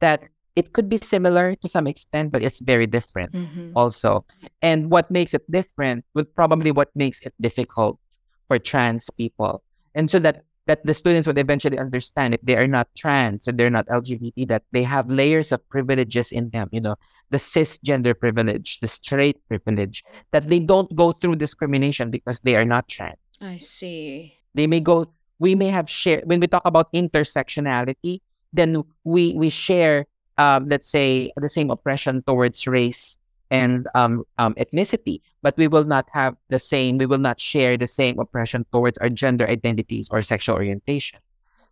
That 0.00 0.24
it 0.56 0.72
could 0.72 0.88
be 0.88 0.98
similar 0.98 1.54
to 1.56 1.68
some 1.68 1.86
extent, 1.86 2.30
but 2.30 2.42
it's 2.42 2.60
very 2.60 2.86
different 2.86 3.32
mm-hmm. 3.32 3.72
also. 3.74 4.24
And 4.62 4.90
what 4.90 5.10
makes 5.10 5.34
it 5.34 5.42
different 5.50 6.04
would 6.14 6.34
probably 6.34 6.70
what 6.70 6.90
makes 6.94 7.22
it 7.22 7.34
difficult 7.40 7.98
for 8.46 8.58
trans 8.58 9.10
people. 9.10 9.62
And 9.94 10.10
so 10.10 10.18
that 10.20 10.44
that 10.66 10.84
the 10.84 10.94
students 10.94 11.26
would 11.26 11.38
eventually 11.38 11.78
understand 11.78 12.34
if 12.34 12.40
they 12.42 12.56
are 12.56 12.66
not 12.66 12.88
trans 12.96 13.46
or 13.46 13.52
they're 13.52 13.70
not 13.70 13.86
LGBT, 13.88 14.48
that 14.48 14.62
they 14.72 14.82
have 14.82 15.10
layers 15.10 15.52
of 15.52 15.66
privileges 15.68 16.32
in 16.32 16.50
them, 16.50 16.68
you 16.72 16.80
know, 16.80 16.96
the 17.30 17.38
cisgender 17.38 18.18
privilege, 18.18 18.80
the 18.80 18.88
straight 18.88 19.36
privilege, 19.48 20.02
that 20.32 20.48
they 20.48 20.60
don't 20.60 20.94
go 20.96 21.12
through 21.12 21.36
discrimination 21.36 22.10
because 22.10 22.40
they 22.40 22.56
are 22.56 22.64
not 22.64 22.88
trans. 22.88 23.18
I 23.40 23.56
see. 23.56 24.38
They 24.54 24.66
may 24.66 24.80
go, 24.80 25.12
we 25.38 25.54
may 25.54 25.68
have 25.68 25.90
shared, 25.90 26.24
when 26.26 26.40
we 26.40 26.46
talk 26.46 26.62
about 26.64 26.92
intersectionality, 26.92 28.20
then 28.52 28.84
we, 29.02 29.34
we 29.34 29.50
share, 29.50 30.06
um, 30.38 30.68
let's 30.68 30.88
say, 30.88 31.32
the 31.36 31.48
same 31.48 31.70
oppression 31.70 32.22
towards 32.26 32.66
race 32.66 33.18
and 33.50 33.86
um, 33.94 34.24
um, 34.38 34.54
ethnicity, 34.54 35.20
but 35.42 35.56
we 35.56 35.68
will 35.68 35.84
not 35.84 36.08
have 36.12 36.36
the 36.48 36.58
same, 36.58 36.98
we 36.98 37.06
will 37.06 37.18
not 37.18 37.40
share 37.40 37.76
the 37.76 37.86
same 37.86 38.18
oppression 38.18 38.64
towards 38.72 38.98
our 38.98 39.08
gender 39.08 39.46
identities 39.48 40.08
or 40.10 40.22
sexual 40.22 40.56
orientations. 40.58 41.20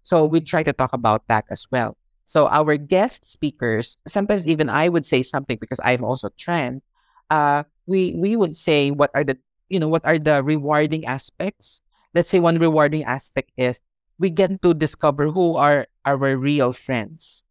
So 0.03 0.25
we 0.25 0.41
try 0.41 0.63
to 0.63 0.73
talk 0.73 0.93
about 0.93 1.27
that 1.29 1.45
as 1.51 1.67
well. 1.71 1.97
So 2.25 2.49
our 2.49 2.77
guest 2.77 3.31
speakers, 3.31 3.97
sometimes 4.07 4.47
even 4.47 4.69
I 4.69 4.89
would 4.89 5.07
say 5.07 5.23
something 5.23 5.59
because 5.61 5.81
I'm 5.83 6.05
also 6.05 6.31
trans. 6.39 6.85
Uh, 7.31 7.65
we 7.87 8.15
we 8.17 8.37
would 8.37 8.57
say 8.57 8.91
what 8.91 9.11
are 9.15 9.25
the 9.25 9.39
you 9.69 9.81
know 9.81 9.89
what 9.89 10.05
are 10.05 10.19
the 10.19 10.43
rewarding 10.43 11.05
aspects. 11.07 11.83
Let's 12.15 12.29
say 12.29 12.41
one 12.41 12.59
rewarding 12.59 13.05
aspect 13.05 13.51
is 13.57 13.81
we 14.19 14.31
get 14.31 14.63
to 14.63 14.75
discover 14.75 15.31
who 15.31 15.57
are 15.57 15.87
our 16.05 16.37
real 16.37 16.73
friends, 16.73 17.45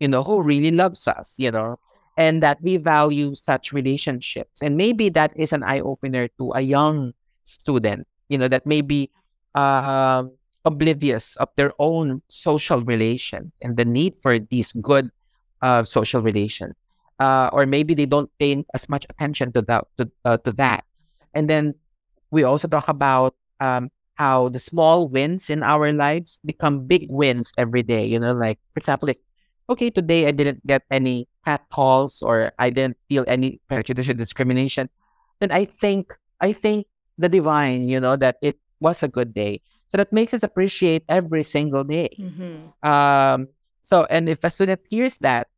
you 0.00 0.08
know, 0.08 0.22
who 0.22 0.42
really 0.42 0.70
loves 0.72 1.06
us, 1.08 1.38
you 1.38 1.50
know, 1.50 1.78
and 2.18 2.42
that 2.42 2.60
we 2.60 2.76
value 2.76 3.32
such 3.36 3.72
relationships. 3.72 4.60
And 4.60 4.76
maybe 4.76 5.08
that 5.10 5.32
is 5.38 5.52
an 5.54 5.62
eye 5.62 5.78
opener 5.80 6.26
to 6.36 6.52
a 6.52 6.60
young 6.60 7.14
student, 7.44 8.08
you 8.28 8.36
know, 8.36 8.48
that 8.48 8.66
may 8.66 8.82
be 8.82 9.08
uh, 9.54 10.24
oblivious 10.64 11.36
of 11.36 11.48
their 11.54 11.72
own 11.78 12.20
social 12.26 12.82
relations 12.82 13.56
and 13.62 13.76
the 13.76 13.84
need 13.84 14.16
for 14.16 14.38
these 14.38 14.72
good 14.82 15.10
uh, 15.62 15.84
social 15.84 16.20
relations. 16.20 16.74
Uh, 17.20 17.50
or 17.52 17.66
maybe 17.66 17.94
they 17.94 18.06
don't 18.06 18.30
pay 18.38 18.64
as 18.74 18.88
much 18.88 19.06
attention 19.08 19.52
to 19.52 19.62
that 19.62 19.86
to, 19.96 20.10
uh, 20.24 20.36
to 20.38 20.50
that. 20.52 20.84
And 21.34 21.48
then 21.48 21.74
we 22.30 22.42
also 22.42 22.66
talk 22.66 22.88
about 22.88 23.34
um, 23.60 23.90
how 24.14 24.48
the 24.48 24.58
small 24.58 25.08
wins 25.08 25.50
in 25.50 25.62
our 25.62 25.92
lives 25.92 26.40
become 26.44 26.86
big 26.86 27.06
wins 27.10 27.52
every 27.56 27.82
day. 27.82 28.06
You 28.06 28.18
know, 28.18 28.34
like 28.34 28.58
for 28.72 28.78
example, 28.78 29.10
okay, 29.70 29.90
today 29.90 30.26
I 30.26 30.30
didn't 30.30 30.66
get 30.66 30.82
any 30.90 31.28
cat 31.44 31.62
calls 31.70 32.22
or 32.22 32.52
I 32.58 32.70
didn't 32.70 32.96
feel 33.08 33.24
any 33.26 33.60
prejudice 33.68 34.08
or 34.08 34.14
discrimination, 34.14 34.88
then 35.40 35.50
I 35.50 35.64
think 35.64 36.16
I 36.40 36.52
think 36.52 36.86
the 37.18 37.28
divine, 37.28 37.88
you 37.88 38.00
know, 38.00 38.16
that 38.16 38.36
it 38.42 38.58
was 38.80 39.02
a 39.02 39.08
good 39.08 39.34
day. 39.34 39.60
So 39.90 39.96
that 39.96 40.12
makes 40.12 40.34
us 40.34 40.42
appreciate 40.42 41.04
every 41.08 41.42
single 41.42 41.84
day. 41.84 42.10
Mm-hmm. 42.18 42.88
Um, 42.88 43.48
so 43.82 44.06
and 44.10 44.28
if 44.28 44.44
a 44.44 44.50
student 44.50 44.80
hears 44.88 45.18
that, 45.18 45.48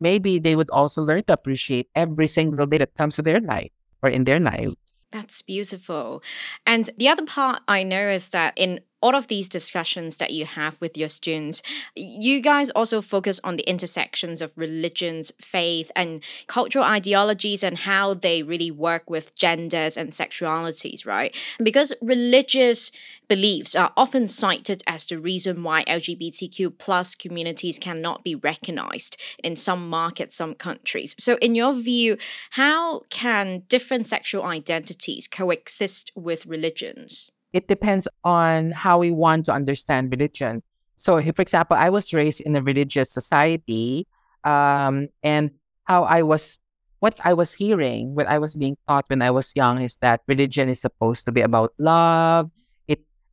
maybe 0.00 0.38
they 0.38 0.56
would 0.56 0.70
also 0.70 1.02
learn 1.02 1.24
to 1.24 1.32
appreciate 1.32 1.88
every 1.94 2.26
single 2.26 2.66
day 2.66 2.78
that 2.78 2.94
comes 2.94 3.16
to 3.16 3.22
their 3.22 3.40
life 3.40 3.70
or 4.02 4.10
in 4.10 4.24
their 4.24 4.40
life. 4.40 4.74
That's 5.12 5.40
beautiful. 5.40 6.22
And 6.66 6.90
the 6.98 7.08
other 7.08 7.24
part 7.24 7.62
I 7.68 7.84
know 7.84 8.08
is 8.08 8.30
that 8.30 8.52
in 8.56 8.80
all 9.00 9.14
of 9.14 9.28
these 9.28 9.48
discussions 9.48 10.16
that 10.16 10.32
you 10.32 10.46
have 10.46 10.80
with 10.80 10.96
your 10.96 11.08
students, 11.08 11.62
you 11.94 12.40
guys 12.40 12.70
also 12.70 13.00
focus 13.00 13.40
on 13.44 13.56
the 13.56 13.68
intersections 13.68 14.40
of 14.40 14.56
religions, 14.56 15.32
faith, 15.40 15.90
and 15.94 16.22
cultural 16.46 16.84
ideologies 16.84 17.62
and 17.62 17.78
how 17.78 18.14
they 18.14 18.42
really 18.42 18.70
work 18.70 19.08
with 19.08 19.34
genders 19.34 19.96
and 19.96 20.10
sexualities, 20.10 21.06
right? 21.06 21.36
Because 21.62 21.92
religious 22.00 22.90
beliefs 23.28 23.74
are 23.74 23.92
often 23.96 24.26
cited 24.26 24.82
as 24.86 25.06
the 25.06 25.18
reason 25.18 25.62
why 25.62 25.84
LGBTQ 25.84 26.78
plus 26.78 27.14
communities 27.14 27.78
cannot 27.78 28.24
be 28.24 28.34
recognized 28.34 29.20
in 29.42 29.56
some 29.56 29.88
markets, 29.88 30.36
some 30.36 30.54
countries. 30.54 31.14
So, 31.18 31.36
in 31.36 31.54
your 31.54 31.72
view, 31.72 32.16
how 32.52 33.00
can 33.10 33.62
different 33.68 34.06
sexual 34.06 34.44
identities 34.44 35.26
coexist 35.26 36.12
with 36.14 36.46
religions? 36.46 37.32
It 37.52 37.68
depends 37.68 38.08
on 38.24 38.70
how 38.72 38.98
we 38.98 39.10
want 39.10 39.46
to 39.46 39.52
understand 39.52 40.10
religion. 40.10 40.62
So, 40.96 41.16
if, 41.16 41.36
for 41.36 41.42
example, 41.42 41.76
I 41.76 41.90
was 41.90 42.12
raised 42.12 42.40
in 42.40 42.56
a 42.56 42.62
religious 42.62 43.10
society, 43.10 44.06
um, 44.44 45.08
and 45.22 45.50
how 45.84 46.04
I 46.04 46.22
was 46.22 46.58
what 47.00 47.20
I 47.24 47.34
was 47.34 47.52
hearing, 47.52 48.14
what 48.14 48.26
I 48.26 48.38
was 48.38 48.56
being 48.56 48.76
taught 48.88 49.04
when 49.08 49.22
I 49.22 49.30
was 49.30 49.52
young 49.54 49.82
is 49.82 49.96
that 49.96 50.22
religion 50.26 50.68
is 50.68 50.80
supposed 50.80 51.26
to 51.26 51.32
be 51.32 51.42
about 51.42 51.72
love, 51.78 52.50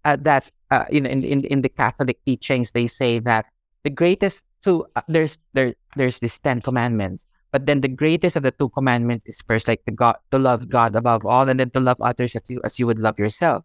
uh, 0.06 0.18
that 0.20 0.52
uh, 0.72 0.86
in, 0.90 1.06
in 1.06 1.24
in 1.46 1.62
the 1.62 1.70
Catholic 1.70 2.20
teachings 2.26 2.72
they 2.72 2.88
say 2.88 3.20
that 3.20 3.46
the 3.84 3.90
greatest 3.90 4.46
two 4.62 4.86
uh, 4.96 5.02
there's 5.08 5.38
there 5.54 5.76
there's 5.96 6.20
these 6.20 6.38
ten 6.40 6.62
commandments, 6.62 7.28
but 7.52 7.66
then 7.66 7.82
the 7.82 7.88
greatest 7.88 8.36
of 8.36 8.44
the 8.44 8.52
two 8.52 8.70
commandments 8.70 9.26
is 9.26 9.42
first 9.48 9.68
like 9.68 9.86
the 9.86 9.92
God 9.92 10.16
to 10.32 10.40
love 10.40 10.70
God 10.70 10.96
above 10.96 11.26
all, 11.26 11.48
and 11.48 11.60
then 11.60 11.70
to 11.72 11.80
love 11.80 11.98
others 12.02 12.36
as 12.36 12.50
you 12.50 12.60
as 12.64 12.80
you 12.80 12.88
would 12.88 13.00
love 13.00 13.20
yourself. 13.20 13.64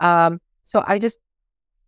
Um, 0.00 0.40
so 0.62 0.82
I 0.86 0.98
just 0.98 1.18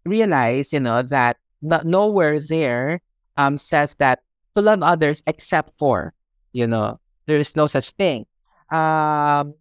realized, 0.05 0.73
you 0.73 0.81
know, 0.81 1.03
that 1.03 1.37
nowhere 1.63 2.39
there 2.41 3.01
um 3.37 3.59
says 3.59 3.95
that 3.99 4.21
to 4.55 4.63
love 4.63 4.83
others 4.83 5.23
except 5.27 5.75
for, 5.75 6.15
you 6.53 6.67
know, 6.67 7.01
there 7.27 7.37
is 7.37 7.57
no 7.57 7.67
such 7.67 7.91
thing. 7.93 8.27
Um, 8.71 9.55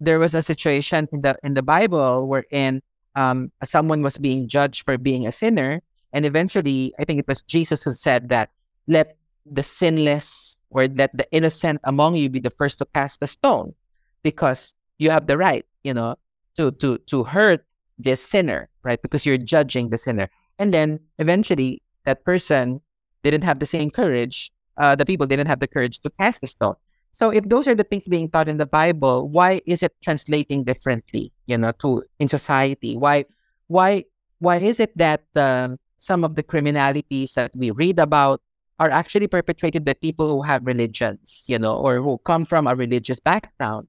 there 0.00 0.18
was 0.18 0.34
a 0.34 0.42
situation 0.42 1.08
in 1.12 1.22
the 1.22 1.36
in 1.42 1.54
the 1.54 1.62
Bible 1.62 2.28
wherein 2.28 2.82
um, 3.16 3.50
someone 3.64 4.02
was 4.02 4.18
being 4.18 4.46
judged 4.46 4.84
for 4.84 4.98
being 4.98 5.26
a 5.26 5.32
sinner. 5.32 5.80
And 6.12 6.24
eventually, 6.24 6.94
I 6.98 7.04
think 7.04 7.18
it 7.18 7.26
was 7.26 7.42
Jesus 7.42 7.82
who 7.82 7.92
said 7.92 8.28
that, 8.28 8.50
let 8.86 9.16
the 9.44 9.62
sinless 9.62 10.62
or 10.70 10.86
let 10.86 11.16
the 11.16 11.26
innocent 11.32 11.80
among 11.84 12.16
you 12.16 12.28
be 12.28 12.40
the 12.40 12.50
first 12.50 12.78
to 12.78 12.86
cast 12.94 13.20
the 13.20 13.26
stone 13.26 13.74
because 14.22 14.74
you 14.98 15.10
have 15.10 15.26
the 15.26 15.36
right, 15.36 15.64
you 15.82 15.94
know, 15.94 16.16
to, 16.56 16.70
to, 16.72 16.98
to 17.06 17.24
hurt 17.24 17.64
this 17.98 18.22
sinner, 18.22 18.68
right? 18.82 19.00
Because 19.00 19.24
you're 19.24 19.38
judging 19.38 19.90
the 19.90 19.98
sinner. 19.98 20.28
And 20.58 20.72
then 20.72 21.00
eventually, 21.18 21.82
that 22.04 22.24
person 22.24 22.80
didn't 23.22 23.42
have 23.42 23.58
the 23.58 23.66
same 23.66 23.90
courage. 23.90 24.50
Uh, 24.76 24.94
the 24.94 25.06
people 25.06 25.26
didn't 25.26 25.46
have 25.46 25.60
the 25.60 25.66
courage 25.66 26.00
to 26.00 26.10
cast 26.10 26.40
the 26.40 26.46
stone. 26.46 26.74
So 27.10 27.30
if 27.30 27.44
those 27.48 27.66
are 27.66 27.74
the 27.74 27.84
things 27.84 28.06
being 28.06 28.30
taught 28.30 28.48
in 28.48 28.58
the 28.58 28.66
Bible, 28.66 29.28
why 29.28 29.62
is 29.66 29.82
it 29.82 29.92
translating 30.02 30.64
differently, 30.64 31.32
you 31.46 31.56
know, 31.56 31.72
to 31.80 32.02
in 32.18 32.28
society? 32.28 32.96
Why, 32.96 33.24
why, 33.68 34.04
why 34.38 34.58
is 34.58 34.80
it 34.80 34.96
that 34.98 35.24
um, 35.34 35.78
some 35.96 36.24
of 36.24 36.34
the 36.34 36.42
criminalities 36.42 37.32
that 37.34 37.52
we 37.56 37.70
read 37.70 37.98
about 37.98 38.42
are 38.78 38.90
actually 38.90 39.28
perpetrated 39.28 39.82
by 39.82 39.94
people 39.94 40.28
who 40.28 40.42
have 40.42 40.66
religions, 40.66 41.44
you 41.46 41.58
know, 41.58 41.74
or 41.74 42.02
who 42.02 42.18
come 42.18 42.44
from 42.44 42.66
a 42.66 42.76
religious 42.76 43.18
background? 43.18 43.88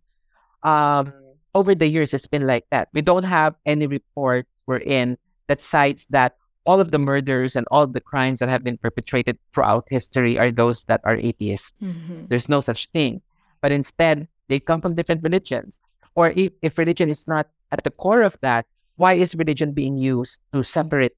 Um, 0.63 1.11
over 1.55 1.73
the 1.75 1.87
years, 1.87 2.13
it's 2.13 2.27
been 2.27 2.47
like 2.47 2.65
that. 2.71 2.89
We 2.93 3.01
don't 3.01 3.23
have 3.23 3.55
any 3.65 3.87
reports 3.87 4.61
we're 4.65 4.77
in 4.77 5.17
that 5.47 5.61
cites 5.61 6.05
that 6.07 6.35
all 6.65 6.79
of 6.81 6.91
the 6.91 6.99
murders 6.99 7.55
and 7.55 7.65
all 7.71 7.87
the 7.87 8.01
crimes 8.01 8.39
that 8.39 8.49
have 8.49 8.63
been 8.63 8.77
perpetrated 8.77 9.39
throughout 9.53 9.87
history 9.89 10.37
are 10.37 10.51
those 10.51 10.83
that 10.83 11.01
are 11.05 11.15
atheists. 11.15 11.71
Mm-hmm. 11.81 12.25
There's 12.27 12.49
no 12.49 12.59
such 12.59 12.87
thing. 12.91 13.21
But 13.61 13.71
instead, 13.71 14.27
they 14.49 14.59
come 14.59 14.81
from 14.81 14.93
different 14.93 15.23
religions. 15.23 15.79
Or 16.15 16.31
if, 16.35 16.51
if 16.61 16.77
religion 16.77 17.09
is 17.09 17.27
not 17.27 17.47
at 17.71 17.83
the 17.83 17.91
core 17.91 18.21
of 18.21 18.37
that, 18.41 18.65
why 18.97 19.13
is 19.13 19.35
religion 19.35 19.71
being 19.71 19.97
used 19.97 20.41
to 20.51 20.63
separate 20.63 21.15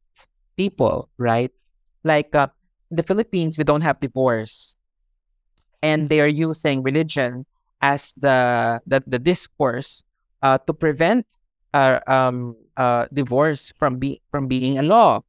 people, 0.55 1.09
right? 1.17 1.51
Like 2.03 2.35
uh, 2.35 2.47
in 2.91 2.97
the 2.97 3.03
Philippines, 3.03 3.57
we 3.57 3.63
don't 3.63 3.81
have 3.81 3.99
divorce. 3.99 4.75
And 5.81 6.09
they 6.09 6.19
are 6.19 6.27
using 6.27 6.83
religion 6.83 7.45
as 7.81 8.13
the, 8.13 8.81
the, 8.85 9.01
the 9.07 9.19
discourse 9.19 10.03
uh, 10.41 10.57
to 10.67 10.73
prevent 10.73 11.25
uh, 11.73 11.99
um, 12.07 12.55
uh, 12.77 13.05
divorce 13.13 13.73
from, 13.77 13.97
be, 13.97 14.21
from 14.31 14.47
being 14.47 14.79
a 14.79 14.83
law. 14.83 15.21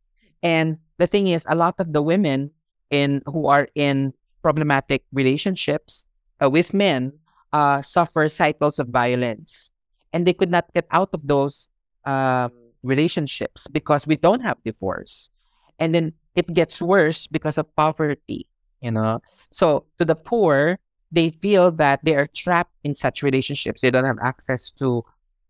And 0.42 0.78
the 0.98 1.06
thing 1.06 1.28
is, 1.28 1.46
a 1.48 1.54
lot 1.54 1.80
of 1.80 1.92
the 1.92 2.02
women 2.02 2.50
in 2.90 3.22
who 3.26 3.46
are 3.46 3.68
in 3.74 4.12
problematic 4.42 5.04
relationships 5.12 6.06
uh, 6.42 6.50
with 6.50 6.74
men 6.74 7.12
uh, 7.52 7.82
suffer 7.82 8.28
cycles 8.28 8.78
of 8.78 8.88
violence, 8.88 9.70
and 10.12 10.26
they 10.26 10.32
could 10.32 10.50
not 10.50 10.72
get 10.72 10.86
out 10.90 11.10
of 11.12 11.26
those 11.26 11.68
um, 12.04 12.52
relationships 12.82 13.66
because 13.68 14.06
we 14.06 14.16
don't 14.16 14.40
have 14.40 14.58
divorce, 14.64 15.30
and 15.78 15.94
then 15.94 16.12
it 16.34 16.46
gets 16.54 16.80
worse 16.80 17.26
because 17.26 17.58
of 17.58 17.74
poverty. 17.76 18.46
You 18.80 18.92
know, 18.92 19.20
so 19.50 19.84
to 19.98 20.04
the 20.04 20.16
poor, 20.16 20.78
they 21.12 21.30
feel 21.30 21.70
that 21.72 22.04
they 22.04 22.14
are 22.14 22.26
trapped 22.26 22.74
in 22.84 22.94
such 22.94 23.22
relationships. 23.22 23.80
They 23.80 23.90
don't 23.90 24.04
have 24.04 24.18
access 24.22 24.70
to 24.72 25.04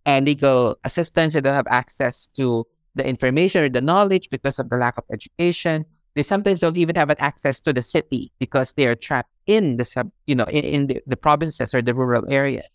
legal 0.07 0.77
assistance. 0.85 1.35
They 1.35 1.41
don't 1.41 1.55
have 1.55 1.67
access 1.69 2.27
to 2.29 2.67
the 2.95 3.07
information 3.07 3.63
or 3.63 3.69
the 3.69 3.81
knowledge 3.81 4.31
because 4.31 4.59
of 4.59 4.71
the 4.71 4.77
lack 4.77 4.99
of 4.99 5.05
education. 5.13 5.85
They 6.15 6.23
sometimes 6.25 6.61
don't 6.61 6.77
even 6.77 6.97
have 6.97 7.11
access 7.19 7.61
to 7.61 7.73
the 7.73 7.83
city 7.83 8.33
because 8.41 8.73
they 8.73 8.87
are 8.87 8.97
trapped 8.97 9.31
in 9.47 9.77
the 9.77 9.85
sub, 9.85 10.11
you 10.27 10.35
know, 10.35 10.45
in, 10.45 10.65
in 10.65 10.87
the, 10.89 11.03
the 11.07 11.17
provinces 11.17 11.75
or 11.75 11.83
the 11.83 11.95
rural 11.95 12.25
areas. 12.29 12.67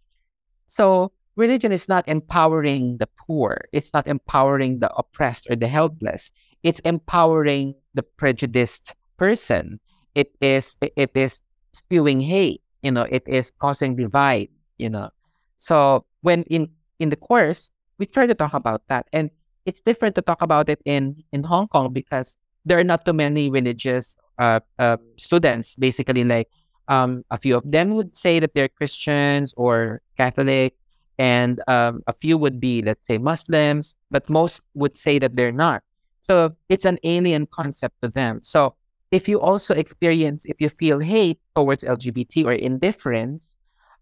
So 0.67 1.11
religion 1.35 1.71
is 1.71 1.89
not 1.89 2.07
empowering 2.07 2.97
the 2.97 3.09
poor. 3.17 3.65
It's 3.73 3.93
not 3.93 4.07
empowering 4.07 4.79
the 4.79 4.93
oppressed 4.95 5.47
or 5.49 5.55
the 5.55 5.67
helpless. 5.67 6.31
It's 6.63 6.79
empowering 6.81 7.75
the 7.93 8.03
prejudiced 8.03 8.93
person. 9.17 9.79
It 10.15 10.31
is 10.39 10.77
it 10.81 11.11
is 11.13 11.41
spewing 11.73 12.21
hate. 12.21 12.61
You 12.85 12.93
know, 12.93 13.09
it 13.09 13.25
is 13.25 13.49
causing 13.49 13.97
divide. 13.97 14.53
You 14.77 14.93
know, 14.93 15.09
so 15.57 16.05
when 16.21 16.43
in 16.53 16.69
in 17.01 17.09
the 17.09 17.17
course 17.17 17.71
we 17.97 18.05
try 18.05 18.27
to 18.29 18.37
talk 18.37 18.53
about 18.53 18.85
that, 18.87 19.09
and 19.09 19.33
it's 19.65 19.81
different 19.81 20.13
to 20.15 20.21
talk 20.21 20.45
about 20.45 20.69
it 20.69 20.85
in 20.85 21.17
in 21.33 21.41
Hong 21.41 21.65
Kong 21.67 21.89
because 21.89 22.37
there 22.61 22.77
are 22.77 22.85
not 22.85 23.01
too 23.05 23.17
many 23.17 23.49
religious 23.49 24.15
uh, 24.37 24.59
uh, 24.77 24.97
students. 25.17 25.75
Basically, 25.75 26.23
like 26.23 26.45
um, 26.87 27.25
a 27.31 27.37
few 27.37 27.57
of 27.57 27.65
them 27.65 27.97
would 27.97 28.15
say 28.15 28.39
that 28.39 28.53
they're 28.53 28.69
Christians 28.69 29.53
or 29.57 30.01
Catholics, 30.17 30.77
and 31.17 31.61
um, 31.67 32.03
a 32.05 32.13
few 32.13 32.37
would 32.37 32.59
be, 32.59 32.81
let's 32.81 33.05
say, 33.07 33.17
Muslims, 33.17 33.97
but 34.11 34.29
most 34.29 34.61
would 34.73 34.97
say 34.97 35.17
that 35.19 35.35
they're 35.35 35.55
not. 35.55 35.81
So 36.21 36.53
it's 36.69 36.85
an 36.85 36.97
alien 37.03 37.45
concept 37.47 38.01
to 38.01 38.09
them. 38.09 38.41
So 38.41 38.75
if 39.11 39.27
you 39.27 39.39
also 39.39 39.73
experience, 39.73 40.45
if 40.45 40.59
you 40.59 40.69
feel 40.69 40.99
hate 40.99 41.39
towards 41.55 41.83
LGBT 41.83 42.45
or 42.45 42.53
indifference, 42.53 43.57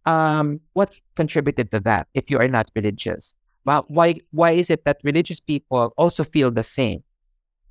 um, 0.06 0.60
what 0.74 0.94
contributed 1.16 1.72
to 1.72 1.80
that 1.82 2.08
if 2.14 2.30
you 2.30 2.38
are 2.40 2.48
not 2.48 2.72
religious? 2.76 3.36
Well, 3.66 3.86
why 3.88 4.20
why 4.32 4.52
is 4.52 4.70
it 4.70 4.84
that 4.86 5.00
religious 5.04 5.40
people 5.40 5.94
also 5.98 6.24
feel 6.24 6.52
the 6.52 6.64
same? 6.64 7.04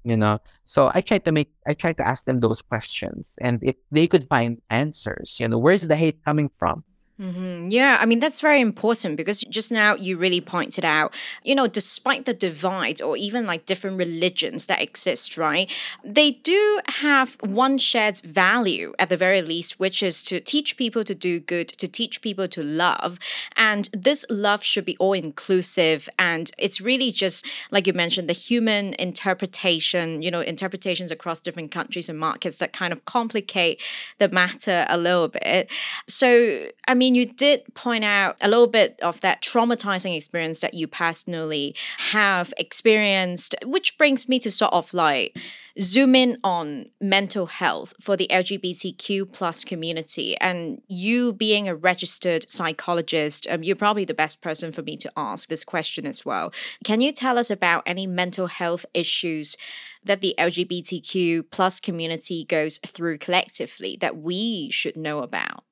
you 0.04 0.16
know 0.16 0.38
so 0.64 0.90
i 0.94 1.00
try 1.00 1.18
to 1.18 1.32
make 1.32 1.50
i 1.66 1.74
try 1.74 1.92
to 1.92 2.06
ask 2.06 2.24
them 2.24 2.40
those 2.40 2.60
questions 2.62 3.38
and 3.40 3.60
if 3.62 3.76
they 3.90 4.06
could 4.06 4.26
find 4.28 4.60
answers 4.70 5.38
you 5.40 5.46
know 5.46 5.58
where's 5.58 5.86
the 5.88 5.96
hate 5.96 6.24
coming 6.24 6.50
from 6.58 6.82
Mm-hmm. 7.20 7.68
Yeah, 7.68 7.98
I 8.00 8.06
mean, 8.06 8.20
that's 8.20 8.40
very 8.40 8.60
important 8.60 9.16
because 9.16 9.42
just 9.42 9.70
now 9.70 9.94
you 9.94 10.16
really 10.16 10.40
pointed 10.40 10.84
out, 10.84 11.14
you 11.44 11.54
know, 11.54 11.66
despite 11.66 12.24
the 12.24 12.32
divide 12.32 13.02
or 13.02 13.16
even 13.18 13.46
like 13.46 13.66
different 13.66 13.98
religions 13.98 14.66
that 14.66 14.80
exist, 14.80 15.36
right? 15.36 15.70
They 16.02 16.32
do 16.32 16.80
have 17.00 17.36
one 17.40 17.76
shared 17.76 18.20
value 18.22 18.94
at 18.98 19.10
the 19.10 19.16
very 19.16 19.42
least, 19.42 19.78
which 19.78 20.02
is 20.02 20.22
to 20.24 20.40
teach 20.40 20.76
people 20.78 21.04
to 21.04 21.14
do 21.14 21.38
good, 21.38 21.68
to 21.68 21.86
teach 21.86 22.22
people 22.22 22.48
to 22.48 22.62
love. 22.62 23.18
And 23.56 23.90
this 23.92 24.24
love 24.30 24.64
should 24.64 24.86
be 24.86 24.96
all 24.96 25.12
inclusive. 25.12 26.08
And 26.18 26.50
it's 26.58 26.80
really 26.80 27.10
just, 27.10 27.46
like 27.70 27.86
you 27.86 27.92
mentioned, 27.92 28.28
the 28.28 28.32
human 28.32 28.94
interpretation, 28.98 30.22
you 30.22 30.30
know, 30.30 30.40
interpretations 30.40 31.10
across 31.10 31.40
different 31.40 31.70
countries 31.70 32.08
and 32.08 32.18
markets 32.18 32.58
that 32.58 32.72
kind 32.72 32.92
of 32.92 33.04
complicate 33.04 33.80
the 34.18 34.30
matter 34.30 34.86
a 34.88 34.96
little 34.96 35.28
bit. 35.28 35.70
So, 36.08 36.68
I 36.88 36.94
mean, 36.94 37.01
you 37.02 37.26
did 37.26 37.74
point 37.74 38.04
out 38.04 38.36
a 38.42 38.48
little 38.48 38.66
bit 38.66 38.98
of 39.02 39.20
that 39.20 39.42
traumatizing 39.42 40.16
experience 40.16 40.60
that 40.60 40.74
you 40.74 40.86
personally 40.86 41.74
have 42.10 42.52
experienced, 42.56 43.54
which 43.64 43.98
brings 43.98 44.28
me 44.28 44.38
to 44.40 44.50
sort 44.50 44.72
of 44.72 44.94
like 44.94 45.36
zoom 45.80 46.14
in 46.14 46.38
on 46.44 46.86
mental 47.00 47.46
health 47.46 47.94
for 48.00 48.16
the 48.16 48.28
LGBTQ 48.30 49.32
plus 49.32 49.64
community. 49.64 50.36
And 50.38 50.82
you 50.86 51.32
being 51.32 51.68
a 51.68 51.74
registered 51.74 52.50
psychologist, 52.50 53.46
um, 53.50 53.62
you're 53.62 53.76
probably 53.76 54.04
the 54.04 54.14
best 54.14 54.42
person 54.42 54.72
for 54.72 54.82
me 54.82 54.96
to 54.98 55.12
ask 55.16 55.48
this 55.48 55.64
question 55.64 56.06
as 56.06 56.24
well. 56.24 56.52
Can 56.84 57.00
you 57.00 57.10
tell 57.10 57.38
us 57.38 57.50
about 57.50 57.82
any 57.86 58.06
mental 58.06 58.46
health 58.46 58.86
issues? 58.94 59.56
that 60.04 60.20
the 60.20 60.34
LGBTQ 60.36 61.44
plus 61.52 61.78
community 61.78 62.44
goes 62.44 62.78
through 62.78 63.18
collectively 63.18 63.96
that 64.00 64.16
we 64.16 64.68
should 64.68 64.96
know 64.96 65.20
about? 65.20 65.62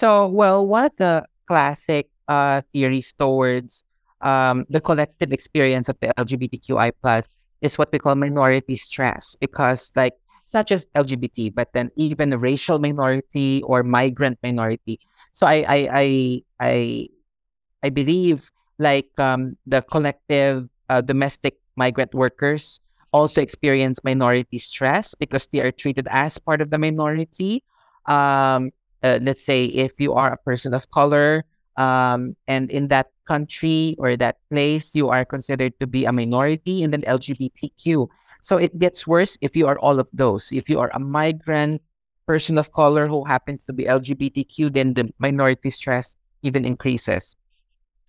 So, 0.00 0.26
well, 0.28 0.66
one 0.66 0.86
of 0.86 0.96
the 0.96 1.26
classic 1.46 2.08
uh, 2.28 2.62
theories 2.72 3.12
towards 3.12 3.84
um, 4.22 4.64
the 4.70 4.80
collective 4.80 5.32
experience 5.32 5.88
of 5.88 5.96
the 6.00 6.08
LGBTQI 6.18 6.92
plus 7.02 7.28
is 7.60 7.76
what 7.76 7.92
we 7.92 7.98
call 7.98 8.14
minority 8.14 8.76
stress, 8.76 9.36
because 9.40 9.92
like 9.94 10.14
it's 10.42 10.54
not 10.54 10.66
just 10.66 10.88
LGBT, 10.94 11.50
but 11.50 11.72
then 11.74 11.90
even 11.96 12.30
racial 12.40 12.78
minority 12.78 13.60
or 13.64 13.82
migrant 13.82 14.38
minority. 14.42 15.00
So 15.32 15.46
I 15.46 15.64
I 15.68 15.78
I 15.92 16.06
I, 16.60 16.72
I 17.82 17.88
believe 17.90 18.50
like 18.78 19.10
um, 19.18 19.56
the 19.66 19.82
collective 19.82 20.68
uh, 20.88 21.00
domestic 21.00 21.56
migrant 21.76 22.14
workers 22.14 22.80
also 23.12 23.42
experience 23.42 24.00
minority 24.04 24.58
stress 24.58 25.14
because 25.14 25.46
they 25.48 25.60
are 25.60 25.72
treated 25.72 26.08
as 26.10 26.38
part 26.38 26.60
of 26.60 26.70
the 26.70 26.78
minority. 26.78 27.64
Um, 28.06 28.70
uh, 29.02 29.18
let's 29.22 29.44
say 29.44 29.64
if 29.64 30.00
you 30.00 30.14
are 30.14 30.32
a 30.32 30.38
person 30.38 30.74
of 30.74 30.88
color 30.90 31.44
um, 31.76 32.36
and 32.46 32.70
in 32.70 32.88
that 32.88 33.08
country 33.26 33.96
or 33.98 34.16
that 34.16 34.36
place 34.50 34.94
you 34.94 35.08
are 35.08 35.24
considered 35.24 35.78
to 35.78 35.86
be 35.86 36.04
a 36.04 36.12
minority 36.12 36.82
and 36.82 36.92
then 36.92 37.02
lgbtq 37.02 38.08
so 38.40 38.56
it 38.56 38.78
gets 38.78 39.06
worse 39.06 39.36
if 39.40 39.56
you 39.56 39.66
are 39.68 39.78
all 39.78 40.00
of 40.00 40.08
those. 40.12 40.50
If 40.52 40.68
you 40.68 40.80
are 40.80 40.90
a 40.94 40.98
migrant 40.98 41.82
person 42.26 42.58
of 42.58 42.72
color 42.72 43.06
who 43.06 43.24
happens 43.24 43.64
to 43.64 43.72
be 43.72 43.84
lgbtq 43.84 44.72
then 44.72 44.94
the 44.94 45.12
minority 45.18 45.70
stress 45.70 46.16
even 46.42 46.64
increases. 46.64 47.36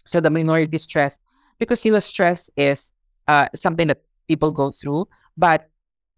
So 0.05 0.21
the 0.21 0.29
minority 0.29 0.77
stress 0.77 1.17
because 1.59 1.83
you 1.85 1.91
know 1.91 1.99
stress 1.99 2.49
is 2.55 2.91
uh, 3.27 3.47
something 3.55 3.87
that 3.87 4.01
people 4.27 4.51
go 4.51 4.71
through 4.71 5.07
but 5.37 5.69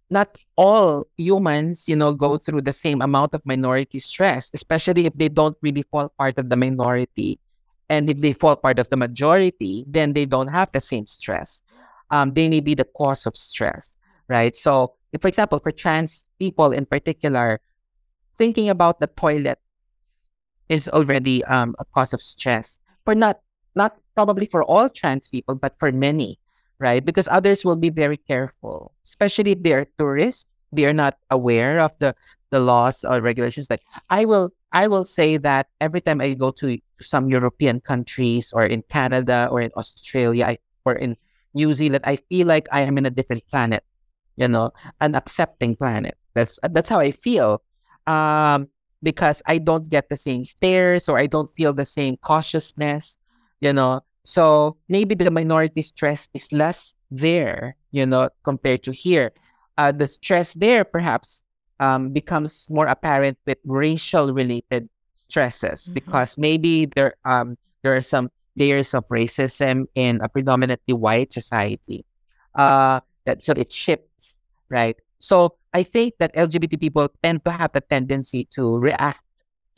not 0.09 0.37
all 0.55 1.07
humans, 1.17 1.87
you 1.87 1.95
know, 1.95 2.13
go 2.13 2.37
through 2.37 2.61
the 2.61 2.73
same 2.73 3.01
amount 3.01 3.33
of 3.33 3.41
minority 3.45 3.99
stress, 3.99 4.51
especially 4.53 5.05
if 5.05 5.13
they 5.15 5.29
don't 5.29 5.57
really 5.61 5.83
fall 5.83 6.09
part 6.17 6.37
of 6.37 6.49
the 6.49 6.57
minority. 6.57 7.39
And 7.89 8.09
if 8.09 8.21
they 8.21 8.33
fall 8.33 8.55
part 8.55 8.79
of 8.79 8.89
the 8.89 8.97
majority, 8.97 9.85
then 9.87 10.13
they 10.13 10.25
don't 10.25 10.47
have 10.47 10.71
the 10.71 10.81
same 10.81 11.05
stress. 11.05 11.61
Um, 12.11 12.33
they 12.33 12.47
may 12.47 12.59
be 12.59 12.75
the 12.75 12.85
cause 12.85 13.25
of 13.25 13.35
stress, 13.35 13.97
right? 14.27 14.55
So, 14.55 14.93
if, 15.11 15.21
for 15.21 15.27
example, 15.27 15.59
for 15.59 15.71
trans 15.71 16.31
people 16.39 16.71
in 16.71 16.85
particular, 16.85 17.59
thinking 18.37 18.69
about 18.69 18.99
the 18.99 19.07
toilet 19.07 19.59
is 20.69 20.87
already 20.89 21.43
um, 21.45 21.75
a 21.79 21.85
cause 21.85 22.13
of 22.13 22.21
stress 22.21 22.79
for 23.05 23.15
not 23.15 23.39
not 23.75 23.97
probably 24.15 24.45
for 24.45 24.63
all 24.63 24.89
trans 24.89 25.27
people, 25.27 25.55
but 25.55 25.77
for 25.79 25.91
many 25.91 26.39
right? 26.79 27.03
Because 27.03 27.27
others 27.31 27.65
will 27.65 27.75
be 27.75 27.89
very 27.89 28.17
careful, 28.17 28.93
especially 29.03 29.51
if 29.51 29.63
they 29.63 29.73
are 29.73 29.87
tourists. 29.97 30.65
They 30.71 30.85
are 30.85 30.93
not 30.93 31.17
aware 31.29 31.79
of 31.79 31.93
the 31.99 32.15
the 32.49 32.59
laws 32.59 33.03
or 33.03 33.21
regulations. 33.21 33.69
Like 33.69 33.81
I 34.09 34.25
will, 34.25 34.51
I 34.71 34.87
will 34.87 35.05
say 35.05 35.37
that 35.37 35.67
every 35.81 36.01
time 36.01 36.21
I 36.21 36.33
go 36.33 36.49
to 36.61 36.77
some 36.99 37.29
European 37.29 37.79
countries 37.79 38.51
or 38.53 38.65
in 38.65 38.81
Canada 38.89 39.47
or 39.51 39.61
in 39.61 39.71
Australia 39.77 40.45
I, 40.45 40.57
or 40.85 40.93
in 40.93 41.17
New 41.53 41.73
Zealand, 41.73 42.03
I 42.05 42.17
feel 42.17 42.47
like 42.47 42.67
I 42.71 42.81
am 42.81 42.97
in 42.97 43.05
a 43.05 43.11
different 43.13 43.45
planet. 43.47 43.83
You 44.35 44.47
know, 44.47 44.71
an 44.99 45.13
accepting 45.13 45.75
planet. 45.75 46.17
That's 46.33 46.59
that's 46.73 46.89
how 46.89 46.99
I 46.99 47.11
feel. 47.11 47.61
Um, 48.07 48.67
because 49.03 49.43
I 49.45 49.59
don't 49.59 49.89
get 49.89 50.09
the 50.09 50.17
same 50.17 50.45
stares 50.45 51.07
or 51.07 51.19
I 51.19 51.27
don't 51.27 51.49
feel 51.49 51.73
the 51.73 51.85
same 51.85 52.17
cautiousness. 52.17 53.17
You 53.61 53.73
know, 53.73 54.01
So 54.23 54.77
maybe 54.87 55.15
the 55.15 55.31
minority 55.31 55.81
stress 55.81 56.29
is 56.33 56.51
less 56.51 56.95
there, 57.11 57.75
you 57.91 58.05
know, 58.05 58.29
compared 58.43 58.83
to 58.83 58.91
here. 58.91 59.31
Uh, 59.77 59.91
the 59.91 60.07
stress 60.07 60.53
there 60.53 60.83
perhaps 60.83 61.43
um, 61.79 62.11
becomes 62.13 62.67
more 62.69 62.87
apparent 62.87 63.37
with 63.45 63.57
racial 63.65 64.33
related 64.33 64.87
stresses 65.13 65.89
Mhm. 65.89 65.93
because 65.93 66.37
maybe 66.37 66.85
there 66.85 67.15
um 67.25 67.57
there 67.81 67.95
are 67.95 68.01
some 68.05 68.29
layers 68.55 68.93
of 68.93 69.03
racism 69.07 69.85
in 69.95 70.21
a 70.21 70.29
predominantly 70.29 70.93
white 70.93 71.33
society. 71.33 72.05
Uh, 72.55 72.99
that 73.25 73.43
so 73.43 73.53
it 73.57 73.71
shifts, 73.73 74.39
right? 74.69 74.95
So 75.17 75.57
I 75.73 75.81
think 75.83 76.15
that 76.19 76.31
LGBT 76.35 76.77
people 76.77 77.09
tend 77.23 77.43
to 77.45 77.51
have 77.51 77.71
the 77.73 77.81
tendency 77.81 78.45
to 78.53 78.77
react 78.77 79.23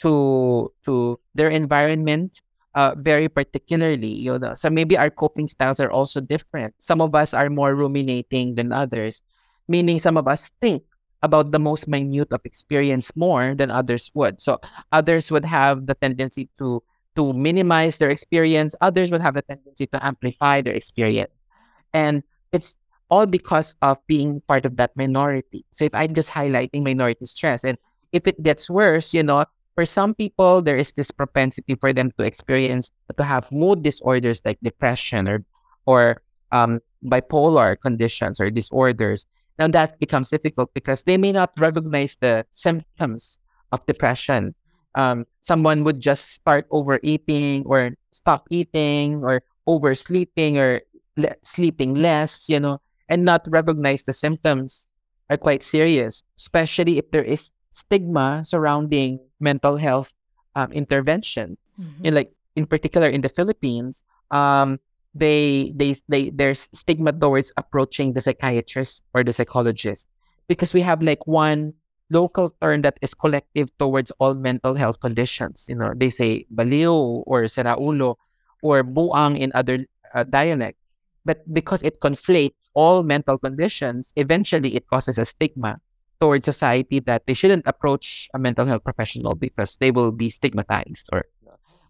to 0.04 0.70
to 0.84 1.20
their 1.34 1.50
environment 1.50 2.42
uh, 2.76 2.94
very 2.98 3.28
particularly. 3.28 4.12
You 4.12 4.38
know, 4.38 4.54
so 4.54 4.70
maybe 4.70 4.98
our 4.98 5.10
coping 5.10 5.48
styles 5.48 5.80
are 5.80 5.92
also 5.92 6.22
different. 6.22 6.76
Some 6.78 7.02
of 7.02 7.16
us 7.16 7.34
are 7.34 7.50
more 7.50 7.74
ruminating 7.74 8.56
than 8.56 8.72
others, 8.72 9.24
meaning 9.68 9.98
some 9.98 10.18
of 10.18 10.28
us 10.28 10.52
think 10.62 10.84
about 11.24 11.52
the 11.52 11.60
most 11.60 11.88
minute 11.88 12.32
of 12.32 12.42
experience 12.46 13.16
more 13.16 13.56
than 13.56 13.72
others 13.72 14.12
would. 14.14 14.40
So 14.40 14.60
others 14.92 15.32
would 15.32 15.46
have 15.46 15.88
the 15.88 15.96
tendency 15.96 16.50
to 16.60 16.84
to 17.16 17.32
minimize 17.32 17.98
their 17.98 18.12
experience. 18.12 18.76
Others 18.82 19.10
would 19.10 19.22
have 19.22 19.34
the 19.34 19.42
tendency 19.42 19.88
to 19.88 20.06
amplify 20.06 20.62
their 20.62 20.76
experience, 20.76 21.48
and 21.94 22.22
it's 22.52 22.78
all 23.10 23.26
because 23.26 23.76
of 23.82 23.98
being 24.08 24.42
part 24.48 24.66
of 24.66 24.76
that 24.78 24.92
minority. 24.98 25.64
So 25.72 25.86
if 25.86 25.94
I'm 25.94 26.14
just 26.14 26.32
highlighting 26.32 26.84
minority 26.84 27.26
stress, 27.26 27.64
and 27.64 27.78
if 28.12 28.28
it 28.28 28.42
gets 28.44 28.70
worse, 28.70 29.14
you 29.14 29.24
know, 29.24 29.46
for 29.76 29.86
some 29.86 30.16
people 30.16 30.62
there 30.62 30.78
is 30.78 30.92
this 30.94 31.12
propensity 31.12 31.76
for 31.76 31.94
them 31.94 32.12
to 32.18 32.24
experience 32.24 32.92
to 33.16 33.24
have 33.24 33.52
mood 33.52 33.84
disorders 33.84 34.42
like 34.46 34.58
depression 34.64 35.28
or 35.28 35.44
or 35.86 36.24
um, 36.52 36.80
bipolar 37.04 37.80
conditions 37.80 38.40
or 38.40 38.50
disorders. 38.50 39.28
Now 39.60 39.68
that 39.68 40.00
becomes 40.00 40.30
difficult 40.30 40.74
because 40.74 41.04
they 41.04 41.18
may 41.18 41.32
not 41.32 41.52
recognize 41.60 42.16
the 42.16 42.46
symptoms 42.50 43.40
of 43.72 43.86
depression. 43.86 44.56
Um, 44.96 45.26
someone 45.42 45.84
would 45.84 46.00
just 46.00 46.32
start 46.32 46.66
overeating 46.72 47.64
or 47.68 47.92
stop 48.12 48.48
eating 48.50 49.24
or 49.24 49.44
oversleeping 49.68 50.58
or 50.58 50.82
le- 51.18 51.36
sleeping 51.44 51.96
less, 51.96 52.48
you 52.50 52.60
know, 52.60 52.80
and 53.10 53.26
not 53.26 53.46
recognize 53.48 54.04
the 54.04 54.14
symptoms 54.14 54.96
are 55.30 55.38
quite 55.38 55.64
serious, 55.64 56.24
especially 56.38 56.98
if 56.98 57.12
there 57.12 57.24
is 57.24 57.52
stigma 57.76 58.40
surrounding 58.48 59.20
mental 59.44 59.76
health 59.76 60.16
um, 60.56 60.72
interventions. 60.72 61.68
Mhm. 61.76 62.08
In 62.08 62.12
like 62.16 62.32
in 62.56 62.64
particular 62.64 63.12
in 63.12 63.20
the 63.20 63.28
Philippines, 63.28 64.08
um, 64.32 64.80
they 65.12 65.76
they 65.76 65.92
they 66.08 66.32
there's 66.32 66.72
stigma 66.72 67.12
towards 67.12 67.52
approaching 67.60 68.16
the 68.16 68.24
psychiatrist 68.24 69.04
or 69.12 69.28
the 69.28 69.36
psychologist 69.36 70.08
because 70.48 70.72
we 70.72 70.80
have 70.88 71.04
like 71.04 71.28
one 71.28 71.76
local 72.08 72.56
term 72.64 72.80
that 72.88 72.96
is 73.04 73.12
collective 73.12 73.68
towards 73.76 74.12
all 74.24 74.36
mental 74.40 74.80
health 74.80 75.04
conditions. 75.04 75.68
You 75.68 75.76
know, 75.76 75.92
they 75.92 76.10
say 76.10 76.48
baliw 76.56 77.28
or 77.28 77.44
siraulo 77.52 78.16
or 78.64 78.88
buang 78.88 79.36
in 79.36 79.52
other 79.52 79.84
uh, 80.16 80.24
dialects. 80.24 80.80
But 81.26 81.42
because 81.52 81.82
it 81.82 82.00
conflates 82.00 82.70
all 82.78 83.02
mental 83.02 83.42
conditions, 83.42 84.14
eventually 84.16 84.78
it 84.78 84.86
causes 84.88 85.18
a 85.18 85.26
stigma 85.26 85.82
towards 86.20 86.46
society 86.46 87.00
that 87.02 87.26
they 87.28 87.34
shouldn't 87.34 87.64
approach 87.66 88.30
a 88.34 88.40
mental 88.40 88.66
health 88.66 88.84
professional 88.84 89.36
because 89.36 89.78
they 89.78 89.92
will 89.92 90.12
be 90.12 90.30
stigmatized 90.30 91.10
or 91.12 91.26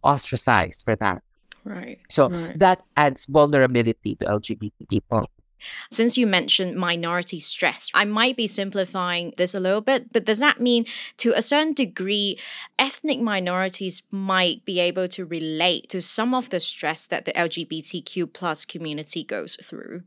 ostracized 0.04 0.84
for 0.84 0.96
that. 0.98 1.22
Right. 1.64 2.00
So 2.10 2.30
right. 2.30 2.58
that 2.60 2.84
adds 2.96 3.26
vulnerability 3.26 4.16
to 4.16 4.26
LGBT 4.26 4.72
people. 4.88 5.30
Since 5.90 6.18
you 6.18 6.28
mentioned 6.28 6.76
minority 6.76 7.40
stress, 7.40 7.90
I 7.94 8.06
might 8.06 8.38
be 8.38 8.46
simplifying 8.46 9.34
this 9.38 9.56
a 9.56 9.60
little 9.60 9.82
bit, 9.82 10.14
but 10.14 10.26
does 10.26 10.40
that 10.40 10.60
mean 10.60 10.86
to 11.18 11.32
a 11.36 11.42
certain 11.42 11.74
degree, 11.74 12.38
ethnic 12.78 13.20
minorities 13.20 14.04
might 14.12 14.64
be 14.66 14.80
able 14.80 15.08
to 15.08 15.26
relate 15.26 15.90
to 15.90 16.02
some 16.02 16.36
of 16.36 16.50
the 16.50 16.60
stress 16.60 17.08
that 17.08 17.26
the 17.26 17.34
LGBTQ 17.34 18.32
plus 18.32 18.66
community 18.66 19.24
goes 19.24 19.56
through? 19.56 20.04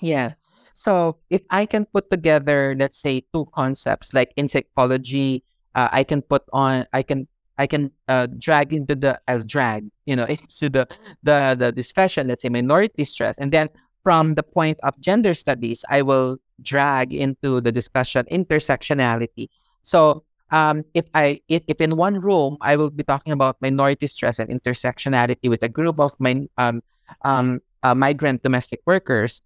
Yeah. 0.00 0.34
So 0.74 1.16
if 1.30 1.42
I 1.50 1.66
can 1.66 1.86
put 1.86 2.10
together, 2.10 2.74
let's 2.78 2.98
say, 2.98 3.22
two 3.32 3.46
concepts 3.54 4.12
like 4.12 4.32
in 4.36 4.48
psychology, 4.48 5.44
uh, 5.74 5.88
I 5.90 6.04
can 6.04 6.20
put 6.20 6.42
on, 6.52 6.86
I 6.92 7.02
can, 7.02 7.26
I 7.56 7.66
can 7.66 7.92
uh, 8.08 8.26
drag 8.38 8.72
into 8.74 8.96
the 8.96 9.20
as 9.28 9.44
drag, 9.44 9.88
you 10.04 10.16
know, 10.16 10.24
into 10.28 10.68
the 10.68 10.86
the 11.22 11.56
the 11.58 11.72
discussion. 11.72 12.26
Let's 12.26 12.42
say 12.42 12.48
minority 12.48 13.04
stress, 13.04 13.38
and 13.38 13.52
then 13.52 13.70
from 14.02 14.34
the 14.34 14.42
point 14.42 14.78
of 14.82 14.98
gender 15.00 15.32
studies, 15.32 15.84
I 15.88 16.02
will 16.02 16.38
drag 16.60 17.14
into 17.14 17.60
the 17.60 17.72
discussion 17.72 18.26
intersectionality. 18.30 19.48
So 19.82 20.24
um, 20.50 20.84
if 20.94 21.06
I 21.14 21.40
if, 21.48 21.62
if 21.66 21.80
in 21.80 21.96
one 21.96 22.20
room 22.20 22.56
I 22.60 22.76
will 22.76 22.90
be 22.90 23.02
talking 23.02 23.32
about 23.32 23.56
minority 23.60 24.06
stress 24.06 24.38
and 24.38 24.50
intersectionality 24.50 25.48
with 25.48 25.62
a 25.62 25.68
group 25.68 25.98
of 25.98 26.12
my 26.18 26.46
um, 26.58 26.82
um, 27.22 27.60
uh, 27.82 27.94
migrant 27.94 28.42
domestic 28.42 28.80
workers, 28.86 29.42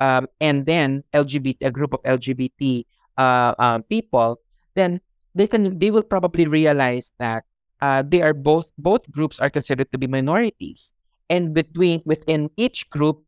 um, 0.00 0.26
and 0.40 0.66
then 0.66 1.04
LGBT, 1.14 1.56
a 1.62 1.70
group 1.70 1.92
of 1.92 2.02
LGBT 2.02 2.84
uh, 3.18 3.54
uh, 3.58 3.78
people, 3.88 4.40
then 4.74 5.00
they 5.34 5.46
can 5.46 5.78
they 5.78 5.90
will 5.90 6.02
probably 6.02 6.46
realize 6.46 7.12
that 7.18 7.44
uh, 7.80 8.02
they 8.02 8.22
are 8.22 8.34
both 8.34 8.72
both 8.78 9.08
groups 9.12 9.38
are 9.38 9.50
considered 9.50 9.92
to 9.92 9.98
be 9.98 10.08
minorities, 10.08 10.92
and 11.28 11.54
between 11.54 12.02
within 12.04 12.50
each 12.56 12.88
group 12.90 13.22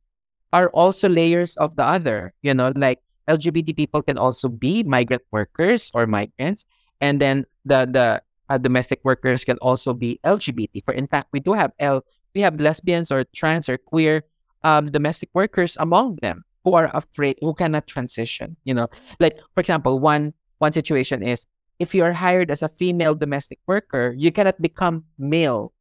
are 0.53 0.68
also 0.70 1.09
layers 1.09 1.57
of 1.57 1.77
the 1.77 1.85
other. 1.85 2.33
You 2.43 2.55
know, 2.55 2.73
like 2.75 2.99
LGBT 3.29 3.77
people 3.77 4.03
can 4.03 4.18
also 4.18 4.49
be 4.49 4.83
migrant 4.83 5.23
workers 5.31 5.93
or 5.95 6.07
migrants, 6.07 6.64
and 7.01 7.20
then 7.20 7.45
the 7.64 7.87
the 7.87 8.23
uh, 8.49 8.59
domestic 8.59 9.01
workers 9.05 9.45
can 9.45 9.59
also 9.59 9.93
be 9.93 10.18
LGBT. 10.25 10.85
For 10.85 10.95
in 10.95 11.07
fact, 11.07 11.29
we 11.33 11.41
do 11.41 11.53
have 11.53 11.73
L 11.79 12.03
we 12.35 12.41
have 12.41 12.59
lesbians 12.59 13.12
or 13.12 13.25
trans 13.37 13.68
or 13.68 13.77
queer 13.77 14.25
um, 14.64 14.87
domestic 14.87 15.29
workers 15.35 15.77
among 15.79 16.16
them 16.23 16.45
who 16.64 16.74
are 16.74 16.90
afraid 16.94 17.36
who 17.40 17.54
cannot 17.54 17.86
transition 17.86 18.56
you 18.64 18.74
know? 18.74 18.88
Like 19.20 19.38
for 19.54 19.60
example 19.60 19.98
one 19.98 20.34
one 20.58 20.72
situation 20.72 21.22
is 21.22 21.46
if 21.78 21.94
you 21.94 22.04
are 22.04 22.12
hired 22.12 22.50
as 22.50 22.62
a 22.62 22.68
female 22.68 23.14
domestic 23.14 23.58
worker 23.66 24.14
you 24.16 24.30
cannot 24.32 24.60
become 24.60 25.04
male 25.18 25.72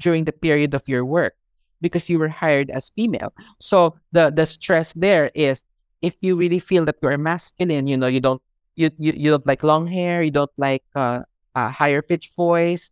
during 0.00 0.24
the 0.24 0.32
period 0.32 0.74
of 0.74 0.88
your 0.88 1.04
work 1.04 1.34
because 1.80 2.10
you 2.10 2.18
were 2.18 2.28
hired 2.28 2.70
as 2.70 2.90
female. 2.90 3.32
So 3.60 3.96
the 4.12 4.30
the 4.30 4.46
stress 4.46 4.92
there 4.94 5.30
is 5.34 5.64
if 6.02 6.14
you 6.20 6.36
really 6.36 6.58
feel 6.58 6.84
that 6.86 6.96
you're 7.02 7.18
masculine 7.18 7.86
you 7.86 7.96
know 7.96 8.06
you 8.06 8.20
don't 8.20 8.42
you 8.76 8.90
you, 8.98 9.12
you 9.16 9.30
don't 9.30 9.46
like 9.46 9.62
long 9.62 9.86
hair 9.86 10.22
you 10.22 10.30
don't 10.30 10.54
like 10.56 10.84
uh, 10.94 11.20
a 11.54 11.68
higher 11.68 12.02
pitch 12.02 12.30
voice 12.36 12.90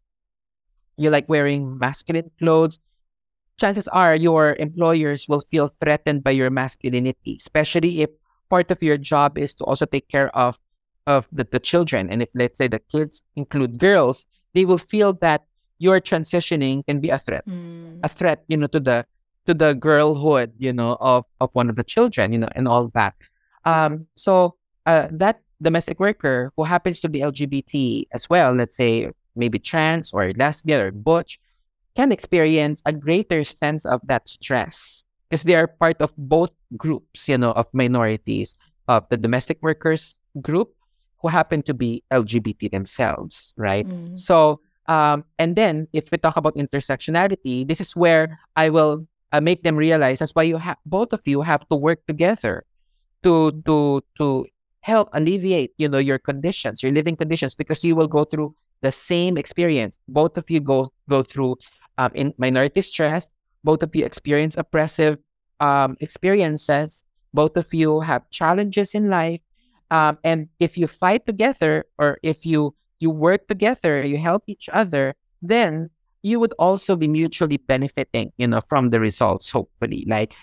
you 0.97 1.11
like 1.11 1.29
wearing 1.29 1.79
masculine 1.79 2.31
clothes 2.39 2.81
chances 3.59 3.89
are 3.89 4.15
your 4.15 4.57
employers 4.59 5.29
will 5.29 5.41
feel 5.41 5.69
threatened 5.69 6.23
by 6.23 6.31
your 6.31 6.51
masculinity, 6.51 7.37
especially 7.41 8.03
if 8.03 8.11
part 8.49 8.71
of 8.71 8.83
your 8.83 8.97
job 8.97 9.39
is 9.39 9.55
to 9.55 9.65
also 9.65 9.87
take 9.87 10.09
care 10.09 10.35
of 10.37 10.59
of 11.07 11.29
the, 11.31 11.47
the 11.51 11.61
children. 11.61 12.11
And 12.11 12.23
if 12.23 12.31
let's 12.35 12.59
say 12.59 12.69
the 12.69 12.81
kids 12.81 13.23
include 13.37 13.79
girls, 13.79 14.27
they 14.55 14.65
will 14.65 14.79
feel 14.79 15.13
that 15.23 15.47
your 15.79 16.01
transitioning 16.01 16.85
can 16.87 17.01
be 17.01 17.11
a 17.11 17.19
threat. 17.19 17.47
Mm. 17.47 18.01
A 18.03 18.09
threat, 18.09 18.45
you 18.49 18.57
know, 18.57 18.67
to 18.69 18.81
the 18.81 19.07
to 19.47 19.55
the 19.55 19.75
girlhood, 19.75 20.53
you 20.59 20.73
know, 20.73 20.97
of 21.01 21.25
of 21.41 21.55
one 21.55 21.71
of 21.71 21.77
the 21.77 21.85
children, 21.85 22.33
you 22.33 22.39
know, 22.39 22.49
and 22.55 22.67
all 22.67 22.89
that. 22.95 23.15
Um, 23.65 24.07
so 24.15 24.57
uh, 24.87 25.09
that 25.11 25.43
domestic 25.61 25.99
worker 25.99 26.53
who 26.57 26.65
happens 26.65 27.01
to 27.01 27.09
be 27.09 27.21
LGBT 27.21 28.07
as 28.13 28.29
well, 28.29 28.53
let's 28.53 28.77
say 28.77 29.11
maybe 29.35 29.59
trans 29.59 30.13
or 30.13 30.33
lesbian 30.37 30.81
or 30.81 30.91
butch, 30.91 31.39
can 31.97 32.13
experience 32.13 32.83
a 32.85 32.93
greater 32.93 33.43
sense 33.43 33.85
of 33.85 34.01
that 34.05 34.29
stress 34.29 35.05
because 35.29 35.43
they 35.43 35.57
are 35.57 35.67
part 35.67 36.01
of 36.01 36.15
both 36.17 36.53
groups, 36.77 37.29
you 37.29 37.39
know, 37.39 37.53
of 37.53 37.67
minorities, 37.73 38.55
of 38.87 39.09
the 39.09 39.17
domestic 39.17 39.59
workers 39.63 40.15
group 40.41 40.75
who 41.19 41.29
happen 41.29 41.63
to 41.63 41.75
be 41.75 42.05
LGBT 42.13 42.71
themselves, 42.71 43.53
right? 43.57 43.87
Mm. 43.87 44.19
So, 44.19 44.61
um, 44.87 45.25
and 45.39 45.57
then 45.57 45.89
if 45.93 46.13
we 46.13 46.19
talk 46.19 46.37
about 46.37 46.55
intersectionality, 46.55 47.67
this 47.67 47.81
is 47.81 47.97
where 47.97 48.39
I 48.55 48.69
will 48.71 49.07
uh, 49.33 49.41
make 49.41 49.63
them 49.63 49.77
realize 49.77 50.21
that's 50.21 50.35
why 50.35 50.45
you 50.45 50.59
have 50.59 50.77
both 50.87 51.13
of 51.13 51.27
you 51.27 51.43
have 51.43 51.67
to 51.69 51.77
work 51.77 52.07
together 52.07 52.65
to 53.25 53.51
to 53.67 54.05
to 54.19 54.47
help 54.81 55.09
alleviate, 55.13 55.73
you 55.79 55.89
know, 55.89 55.99
your 55.99 56.19
conditions, 56.19 56.83
your 56.83 56.93
living 56.93 57.17
conditions, 57.17 57.55
because 57.55 57.83
you 57.83 57.97
will 57.97 58.07
go 58.07 58.23
through 58.23 58.55
the 58.83 58.93
same 58.93 59.37
experience. 59.37 59.99
Both 60.07 60.39
of 60.39 60.49
you 60.49 60.61
go 60.61 60.93
go 61.09 61.23
through 61.23 61.57
um, 61.99 62.11
in 62.15 62.35
minority 62.39 62.83
stress. 62.83 63.35
Both 63.65 63.83
of 63.83 63.95
you 63.97 64.05
experience 64.05 64.57
oppressive 64.57 65.19
um, 65.61 65.97
experiences. 66.01 67.05
Both 67.35 67.57
of 67.57 67.73
you 67.75 68.01
have 68.01 68.29
challenges 68.31 68.95
in 68.95 69.11
life, 69.11 69.41
um, 69.91 70.19
and 70.25 70.49
if 70.59 70.79
you 70.79 70.87
fight 70.87 71.27
together 71.27 71.85
or 71.99 72.19
if 72.23 72.47
you 72.47 72.75
you 72.99 73.11
work 73.11 73.47
together, 73.47 74.03
you 74.05 74.17
help 74.17 74.45
each 74.47 74.71
other, 74.73 75.15
then 75.43 75.91
you 76.23 76.41
would 76.41 76.55
also 76.59 76.97
be 76.97 77.07
mutually 77.07 77.59
benefiting, 77.59 78.33
you 78.39 78.47
know, 78.49 78.61
from 78.61 78.91
the 78.91 79.01
results, 79.01 79.51
hopefully. 79.51 80.05
Like 80.09 80.35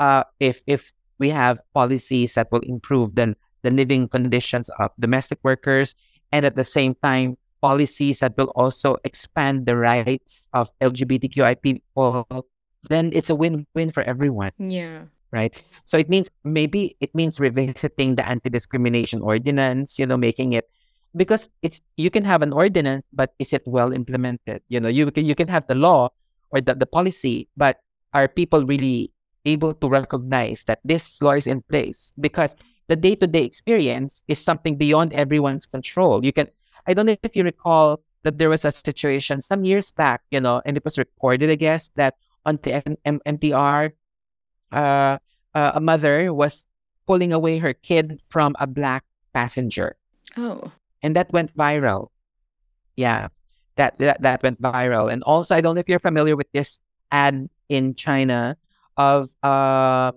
uh 0.00 0.24
if 0.40 0.60
if 0.66 0.92
we 1.18 1.30
have 1.30 1.60
policies 1.74 2.34
that 2.34 2.50
will 2.50 2.64
improve 2.64 3.14
the, 3.14 3.36
the 3.62 3.70
living 3.70 4.08
conditions 4.08 4.70
of 4.78 4.90
domestic 4.98 5.38
workers 5.42 5.94
and 6.32 6.46
at 6.46 6.56
the 6.56 6.64
same 6.64 6.94
time 7.02 7.36
policies 7.60 8.20
that 8.20 8.36
will 8.36 8.52
also 8.54 8.96
expand 9.04 9.66
the 9.66 9.76
rights 9.76 10.48
of 10.52 10.70
LGBTQI 10.80 11.60
people, 11.62 12.26
then 12.88 13.10
it's 13.12 13.30
a 13.30 13.34
win-win 13.34 13.90
for 13.90 14.02
everyone. 14.02 14.52
Yeah. 14.58 15.04
Right. 15.32 15.54
So 15.84 15.96
it 15.96 16.08
means 16.08 16.28
maybe 16.42 16.96
it 16.98 17.14
means 17.14 17.38
revisiting 17.38 18.16
the 18.16 18.26
anti-discrimination 18.26 19.22
ordinance, 19.22 19.96
you 19.98 20.06
know, 20.06 20.16
making 20.16 20.54
it 20.54 20.68
because 21.14 21.50
it's 21.62 21.80
you 21.96 22.10
can 22.10 22.24
have 22.24 22.42
an 22.42 22.52
ordinance, 22.52 23.06
but 23.12 23.34
is 23.38 23.52
it 23.52 23.62
well 23.66 23.92
implemented? 23.92 24.62
You 24.68 24.80
know, 24.80 24.88
you 24.88 25.10
can 25.10 25.24
you 25.24 25.34
can 25.34 25.48
have 25.48 25.66
the 25.66 25.74
law 25.74 26.10
or 26.50 26.60
the, 26.60 26.74
the 26.74 26.86
policy, 26.86 27.48
but 27.56 27.78
are 28.12 28.26
people 28.26 28.66
really 28.66 29.12
able 29.44 29.72
to 29.72 29.88
recognize 29.88 30.64
that 30.64 30.80
this 30.84 31.22
law 31.22 31.32
is 31.32 31.46
in 31.46 31.62
place? 31.62 32.12
Because 32.20 32.56
the 32.88 32.96
day-to-day 32.96 33.44
experience 33.44 34.24
is 34.26 34.42
something 34.42 34.76
beyond 34.76 35.12
everyone's 35.12 35.64
control. 35.64 36.24
You 36.24 36.32
can 36.32 36.48
I 36.86 36.94
don't 36.94 37.06
know 37.06 37.16
if 37.22 37.36
you 37.36 37.44
recall 37.44 38.00
that 38.22 38.38
there 38.38 38.50
was 38.50 38.64
a 38.64 38.72
situation 38.72 39.40
some 39.40 39.64
years 39.64 39.92
back, 39.92 40.22
you 40.30 40.40
know, 40.40 40.60
and 40.64 40.76
it 40.76 40.84
was 40.84 40.98
reported, 40.98 41.50
I 41.50 41.54
guess, 41.56 41.90
that 41.96 42.14
on 42.44 42.58
the 42.62 42.82
M- 42.86 42.96
M- 43.04 43.20
MTR, 43.26 43.92
uh, 44.72 45.18
uh, 45.54 45.72
a 45.74 45.80
mother 45.80 46.32
was 46.32 46.66
pulling 47.06 47.32
away 47.32 47.58
her 47.58 47.72
kid 47.72 48.22
from 48.28 48.54
a 48.60 48.66
black 48.66 49.04
passenger. 49.32 49.96
Oh. 50.36 50.70
And 51.02 51.16
that 51.16 51.32
went 51.32 51.54
viral. 51.56 52.08
Yeah, 52.96 53.28
that, 53.76 53.96
that 53.98 54.20
that 54.22 54.42
went 54.42 54.60
viral. 54.60 55.10
And 55.10 55.22
also, 55.22 55.54
I 55.54 55.60
don't 55.60 55.74
know 55.74 55.80
if 55.80 55.88
you're 55.88 55.98
familiar 55.98 56.36
with 56.36 56.50
this 56.52 56.80
ad 57.10 57.48
in 57.68 57.94
China 57.94 58.56
of 58.96 59.30
uh, 59.42 60.12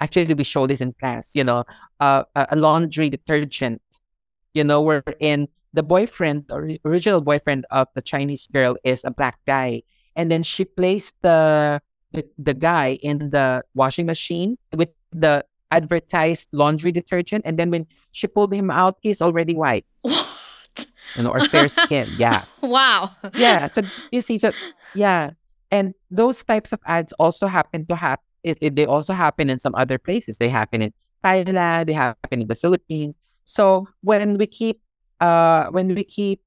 actually 0.00 0.32
we 0.32 0.44
show 0.44 0.66
this 0.66 0.80
in 0.80 0.94
class. 0.94 1.34
You 1.34 1.44
know, 1.44 1.64
uh, 2.00 2.24
a 2.34 2.56
laundry 2.56 3.10
detergent. 3.10 3.82
You 4.54 4.64
know, 4.64 4.80
wherein 4.80 5.48
the 5.74 5.82
boyfriend 5.82 6.46
or 6.50 6.70
original 6.86 7.20
boyfriend 7.20 7.66
of 7.70 7.88
the 7.94 8.00
Chinese 8.00 8.46
girl 8.46 8.76
is 8.84 9.04
a 9.04 9.10
black 9.10 9.38
guy, 9.44 9.82
and 10.14 10.30
then 10.30 10.42
she 10.42 10.64
placed 10.64 11.14
the 11.22 11.82
the, 12.12 12.24
the 12.38 12.54
guy 12.54 12.94
in 13.02 13.30
the 13.30 13.62
washing 13.74 14.06
machine 14.06 14.56
with 14.72 14.90
the 15.10 15.44
advertised 15.72 16.48
laundry 16.52 16.92
detergent, 16.92 17.42
and 17.44 17.58
then 17.58 17.70
when 17.70 17.86
she 18.12 18.28
pulled 18.28 18.54
him 18.54 18.70
out, 18.70 18.96
he's 19.02 19.20
already 19.20 19.54
white. 19.54 19.84
What? 20.02 20.30
You 21.16 21.22
know, 21.24 21.30
or 21.30 21.44
fair 21.44 21.68
skin. 21.68 22.08
Yeah. 22.18 22.44
wow. 22.62 23.10
Yeah. 23.34 23.66
So 23.66 23.82
you 24.10 24.20
see, 24.20 24.38
so 24.38 24.52
yeah, 24.94 25.30
and 25.70 25.94
those 26.10 26.42
types 26.42 26.72
of 26.72 26.80
ads 26.86 27.12
also 27.18 27.46
happen 27.46 27.86
to 27.86 27.96
have 27.96 28.20
it, 28.42 28.58
it. 28.60 28.76
They 28.76 28.86
also 28.86 29.12
happen 29.12 29.50
in 29.50 29.58
some 29.58 29.74
other 29.74 29.98
places. 29.98 30.38
They 30.38 30.48
happen 30.48 30.82
in 30.82 30.92
Thailand. 31.24 31.86
They 31.86 31.92
happen 31.94 32.42
in 32.42 32.48
the 32.48 32.54
Philippines. 32.54 33.16
So 33.44 33.88
when 34.02 34.38
we 34.38 34.46
keep 34.46 34.80
uh, 35.20 35.66
when 35.70 35.94
we 35.94 36.04
keep 36.04 36.40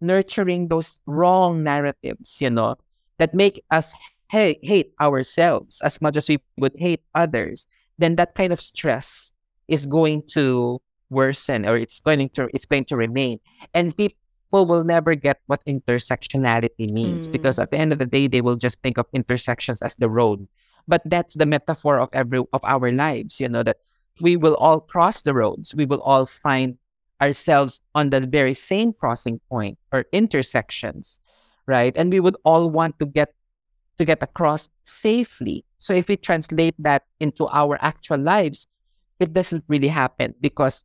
nurturing 0.00 0.68
those 0.68 1.00
wrong 1.06 1.62
narratives, 1.62 2.40
you 2.40 2.50
know, 2.50 2.76
that 3.18 3.34
make 3.34 3.62
us 3.70 3.94
hate, 4.30 4.58
hate 4.62 4.92
ourselves 5.00 5.80
as 5.82 6.00
much 6.00 6.16
as 6.16 6.28
we 6.28 6.38
would 6.56 6.74
hate 6.76 7.02
others, 7.14 7.66
then 7.98 8.16
that 8.16 8.34
kind 8.34 8.52
of 8.52 8.60
stress 8.60 9.32
is 9.68 9.86
going 9.86 10.22
to 10.28 10.80
worsen 11.08 11.64
or 11.64 11.76
it's 11.76 12.00
going 12.00 12.28
to 12.30 12.48
it's 12.52 12.66
going 12.66 12.84
to 12.84 12.96
remain. 12.96 13.38
And 13.74 13.96
people 13.96 14.66
will 14.66 14.84
never 14.84 15.14
get 15.14 15.40
what 15.46 15.64
intersectionality 15.66 16.90
means 16.90 17.28
mm. 17.28 17.32
because 17.32 17.58
at 17.58 17.70
the 17.70 17.78
end 17.78 17.92
of 17.92 17.98
the 17.98 18.06
day 18.06 18.26
they 18.26 18.40
will 18.40 18.56
just 18.56 18.80
think 18.82 18.98
of 18.98 19.06
intersections 19.12 19.82
as 19.82 19.96
the 19.96 20.10
road. 20.10 20.46
But 20.88 21.02
that's 21.04 21.34
the 21.34 21.46
metaphor 21.46 21.98
of 21.98 22.10
every 22.12 22.38
of 22.52 22.60
our 22.64 22.92
lives, 22.92 23.40
you 23.40 23.48
know, 23.48 23.62
that 23.62 23.78
we 24.20 24.36
will 24.36 24.54
all 24.56 24.80
cross 24.80 25.22
the 25.22 25.34
roads. 25.34 25.74
We 25.74 25.84
will 25.84 26.00
all 26.00 26.26
find 26.26 26.78
ourselves 27.20 27.80
on 27.94 28.10
the 28.10 28.20
very 28.20 28.54
same 28.54 28.92
crossing 28.92 29.40
point 29.48 29.78
or 29.92 30.04
intersections, 30.12 31.20
right? 31.66 31.96
And 31.96 32.10
we 32.10 32.20
would 32.20 32.36
all 32.44 32.70
want 32.70 32.98
to 32.98 33.06
get 33.06 33.32
to 33.98 34.04
get 34.04 34.22
across 34.22 34.68
safely. 34.82 35.64
So 35.78 35.94
if 35.94 36.08
we 36.08 36.16
translate 36.16 36.74
that 36.78 37.04
into 37.20 37.48
our 37.48 37.78
actual 37.80 38.18
lives, 38.18 38.66
it 39.18 39.32
doesn't 39.32 39.64
really 39.68 39.88
happen 39.88 40.34
because 40.40 40.84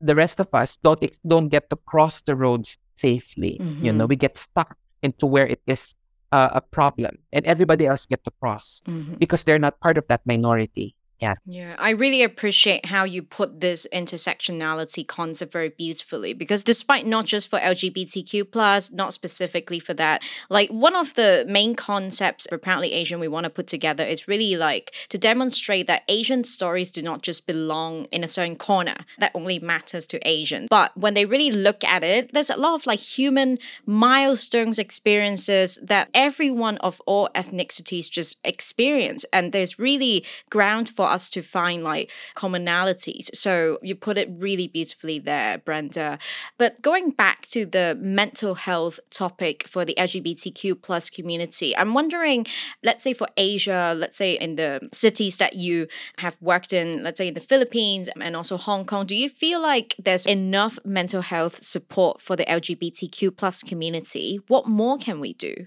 the 0.00 0.14
rest 0.14 0.40
of 0.40 0.48
us 0.54 0.76
don't 0.76 1.02
don't 1.26 1.48
get 1.48 1.68
to 1.70 1.76
cross 1.76 2.22
the 2.22 2.36
roads 2.36 2.78
safely. 2.94 3.58
Mm-hmm. 3.60 3.84
You 3.84 3.92
know, 3.92 4.04
mm-hmm. 4.04 4.08
we 4.08 4.16
get 4.16 4.38
stuck 4.38 4.76
into 5.02 5.26
where 5.26 5.46
it 5.46 5.60
is 5.66 5.94
uh, 6.32 6.50
a 6.52 6.60
problem, 6.60 7.18
and 7.32 7.44
everybody 7.46 7.86
else 7.86 8.06
get 8.06 8.24
to 8.24 8.32
cross 8.40 8.82
mm-hmm. 8.86 9.14
because 9.14 9.44
they're 9.44 9.58
not 9.58 9.80
part 9.80 9.98
of 9.98 10.06
that 10.08 10.22
minority. 10.26 10.94
Yeah. 11.20 11.34
Yeah. 11.46 11.74
I 11.78 11.90
really 11.90 12.22
appreciate 12.22 12.86
how 12.86 13.02
you 13.02 13.22
put 13.22 13.60
this 13.60 13.88
intersectionality 13.92 15.06
concept 15.06 15.52
very 15.52 15.68
beautifully 15.68 16.32
because 16.32 16.62
despite 16.62 17.06
not 17.06 17.24
just 17.24 17.50
for 17.50 17.58
LGBTQ 17.58 18.52
plus, 18.52 18.92
not 18.92 19.12
specifically 19.12 19.80
for 19.80 19.94
that, 19.94 20.22
like 20.48 20.70
one 20.70 20.94
of 20.94 21.14
the 21.14 21.44
main 21.48 21.74
concepts 21.74 22.46
for 22.46 22.56
Proudly 22.56 22.92
Asian 22.92 23.18
we 23.18 23.26
want 23.26 23.44
to 23.44 23.50
put 23.50 23.66
together 23.66 24.04
is 24.04 24.28
really 24.28 24.56
like 24.56 24.92
to 25.08 25.18
demonstrate 25.18 25.88
that 25.88 26.04
Asian 26.08 26.44
stories 26.44 26.92
do 26.92 27.02
not 27.02 27.22
just 27.22 27.48
belong 27.48 28.04
in 28.12 28.22
a 28.22 28.28
certain 28.28 28.56
corner 28.56 28.94
that 29.18 29.32
only 29.34 29.58
matters 29.58 30.06
to 30.06 30.28
Asians. 30.28 30.68
But 30.70 30.96
when 30.96 31.14
they 31.14 31.24
really 31.24 31.50
look 31.50 31.82
at 31.82 32.04
it, 32.04 32.32
there's 32.32 32.50
a 32.50 32.56
lot 32.56 32.74
of 32.74 32.86
like 32.86 33.00
human 33.00 33.58
milestones 33.86 34.78
experiences 34.78 35.80
that 35.82 36.10
everyone 36.14 36.78
of 36.78 37.00
all 37.06 37.28
ethnicities 37.34 38.08
just 38.08 38.38
experience. 38.44 39.24
And 39.32 39.52
there's 39.52 39.80
really 39.80 40.24
ground 40.48 40.88
for 40.88 41.07
us 41.08 41.30
to 41.30 41.42
find 41.42 41.82
like 41.82 42.10
commonalities. 42.34 43.34
So 43.34 43.78
you 43.82 43.94
put 43.94 44.18
it 44.18 44.28
really 44.30 44.68
beautifully 44.68 45.18
there, 45.18 45.58
Brenda. 45.58 46.18
But 46.56 46.82
going 46.82 47.10
back 47.10 47.42
to 47.48 47.66
the 47.66 47.96
mental 48.00 48.54
health 48.54 49.00
topic 49.10 49.66
for 49.66 49.84
the 49.84 49.94
LGBTQ 49.98 50.82
plus 50.82 51.10
community, 51.10 51.76
I'm 51.76 51.94
wondering, 51.94 52.46
let's 52.82 53.04
say 53.04 53.12
for 53.12 53.28
Asia, 53.36 53.94
let's 53.96 54.16
say 54.16 54.34
in 54.34 54.56
the 54.56 54.88
cities 54.92 55.36
that 55.38 55.54
you 55.54 55.88
have 56.18 56.36
worked 56.40 56.72
in, 56.72 57.02
let's 57.02 57.18
say 57.18 57.28
in 57.28 57.34
the 57.34 57.40
Philippines 57.40 58.08
and 58.20 58.36
also 58.36 58.56
Hong 58.56 58.84
Kong, 58.84 59.06
do 59.06 59.16
you 59.16 59.28
feel 59.28 59.60
like 59.60 59.94
there's 59.98 60.26
enough 60.26 60.78
mental 60.84 61.22
health 61.22 61.56
support 61.56 62.20
for 62.20 62.36
the 62.36 62.44
LGBTQ 62.44 63.36
plus 63.36 63.62
community? 63.62 64.40
What 64.48 64.66
more 64.66 64.98
can 64.98 65.20
we 65.20 65.32
do? 65.32 65.66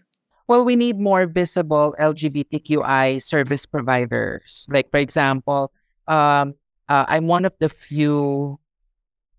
Well, 0.52 0.66
we 0.66 0.76
need 0.76 1.00
more 1.00 1.28
visible 1.28 1.96
LGBTQI 1.98 3.24
service 3.24 3.66
providers. 3.66 4.68
Like, 4.68 4.92
for 4.92 5.00
example, 5.00 5.72
um, 6.10 6.56
uh, 6.90 7.06
I'm 7.08 7.28
one 7.28 7.46
of 7.46 7.54
the 7.64 7.70
few. 7.70 8.60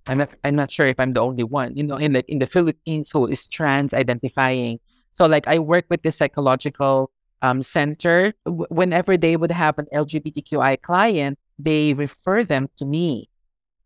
I'm 0.06 0.16
not. 0.16 0.32
I'm 0.42 0.56
not 0.56 0.72
sure 0.72 0.86
if 0.86 0.98
I'm 0.98 1.12
the 1.12 1.20
only 1.20 1.44
one. 1.44 1.76
You 1.76 1.84
know, 1.84 2.00
in 2.00 2.14
the 2.14 2.24
in 2.32 2.38
the 2.38 2.48
Philippines 2.48 3.10
who 3.12 3.26
is 3.28 3.46
trans 3.46 3.92
identifying. 3.92 4.80
So, 5.10 5.26
like, 5.26 5.44
I 5.46 5.58
work 5.58 5.84
with 5.90 6.00
the 6.00 6.12
psychological 6.16 7.12
um, 7.42 7.60
center. 7.60 8.32
W- 8.48 8.64
whenever 8.72 9.18
they 9.18 9.36
would 9.36 9.52
have 9.52 9.76
an 9.76 9.92
LGBTQI 9.92 10.80
client, 10.80 11.38
they 11.58 11.92
refer 11.92 12.42
them 12.42 12.72
to 12.80 12.86
me, 12.88 13.28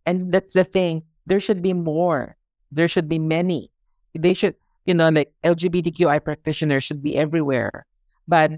and 0.07 0.31
that's 0.31 0.55
the 0.55 0.63
thing. 0.63 1.03
There 1.27 1.43
should 1.43 1.59
be 1.59 1.75
more. 1.75 2.39
There 2.71 2.87
should 2.87 3.09
be 3.09 3.19
many. 3.19 3.75
They 4.15 4.33
should 4.33 4.55
you 4.87 4.95
know, 4.95 5.09
like 5.09 5.33
LGBTQI 5.45 6.25
practitioners 6.25 6.85
should 6.85 7.03
be 7.03 7.17
everywhere, 7.17 7.87
but 8.27 8.53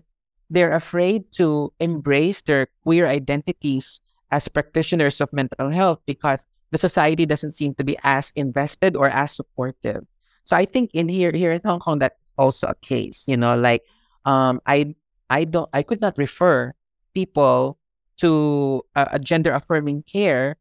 they're 0.51 0.74
afraid 0.74 1.31
to 1.33 1.72
embrace 1.81 2.43
their 2.43 2.68
queer 2.85 3.07
identities 3.07 4.01
as 4.31 4.49
practitioners 4.49 5.20
of 5.20 5.33
mental 5.33 5.70
health 5.70 6.01
because 6.07 6.47
the 6.70 6.79
society 6.79 7.24
doesn't 7.24 7.53
seem 7.53 7.74
to 7.74 7.85
be 7.85 7.97
as 8.05 8.31
invested 8.37 8.97
or 8.97 9.09
as 9.09 9.33
supportive. 9.33 10.05
So 10.45 10.57
I 10.57 10.64
think 10.64 10.91
in 10.95 11.09
here 11.09 11.33
here 11.33 11.53
in 11.53 11.61
Hong 11.64 11.81
Kong 11.81 11.99
that's 11.99 12.33
also 12.39 12.68
a 12.68 12.74
case. 12.81 13.29
You 13.29 13.37
know, 13.37 13.57
like 13.57 13.85
um, 14.24 14.61
I 14.66 14.95
I 15.29 15.45
don't 15.45 15.68
I 15.72 15.83
could 15.83 16.01
not 16.01 16.16
refer 16.16 16.72
people 17.14 17.79
to 18.18 18.83
a, 18.95 19.09
a 19.12 19.18
gender 19.18 19.53
affirming 19.53 20.05
care 20.05 20.57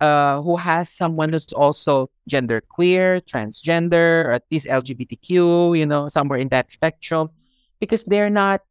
uh, 0.00 0.40
who 0.42 0.56
has 0.56 0.88
someone 0.88 1.32
who's 1.32 1.52
also 1.52 2.10
gender 2.30 2.62
queer, 2.62 3.20
transgender, 3.20 4.24
or 4.24 4.32
at 4.32 4.44
least 4.50 4.66
LGBTQ, 4.66 5.76
you 5.76 5.84
know, 5.84 6.06
somewhere 6.08 6.38
in 6.38 6.48
that 6.48 6.70
spectrum, 6.70 7.28
because 7.80 8.04
they're 8.04 8.30
not 8.30 8.62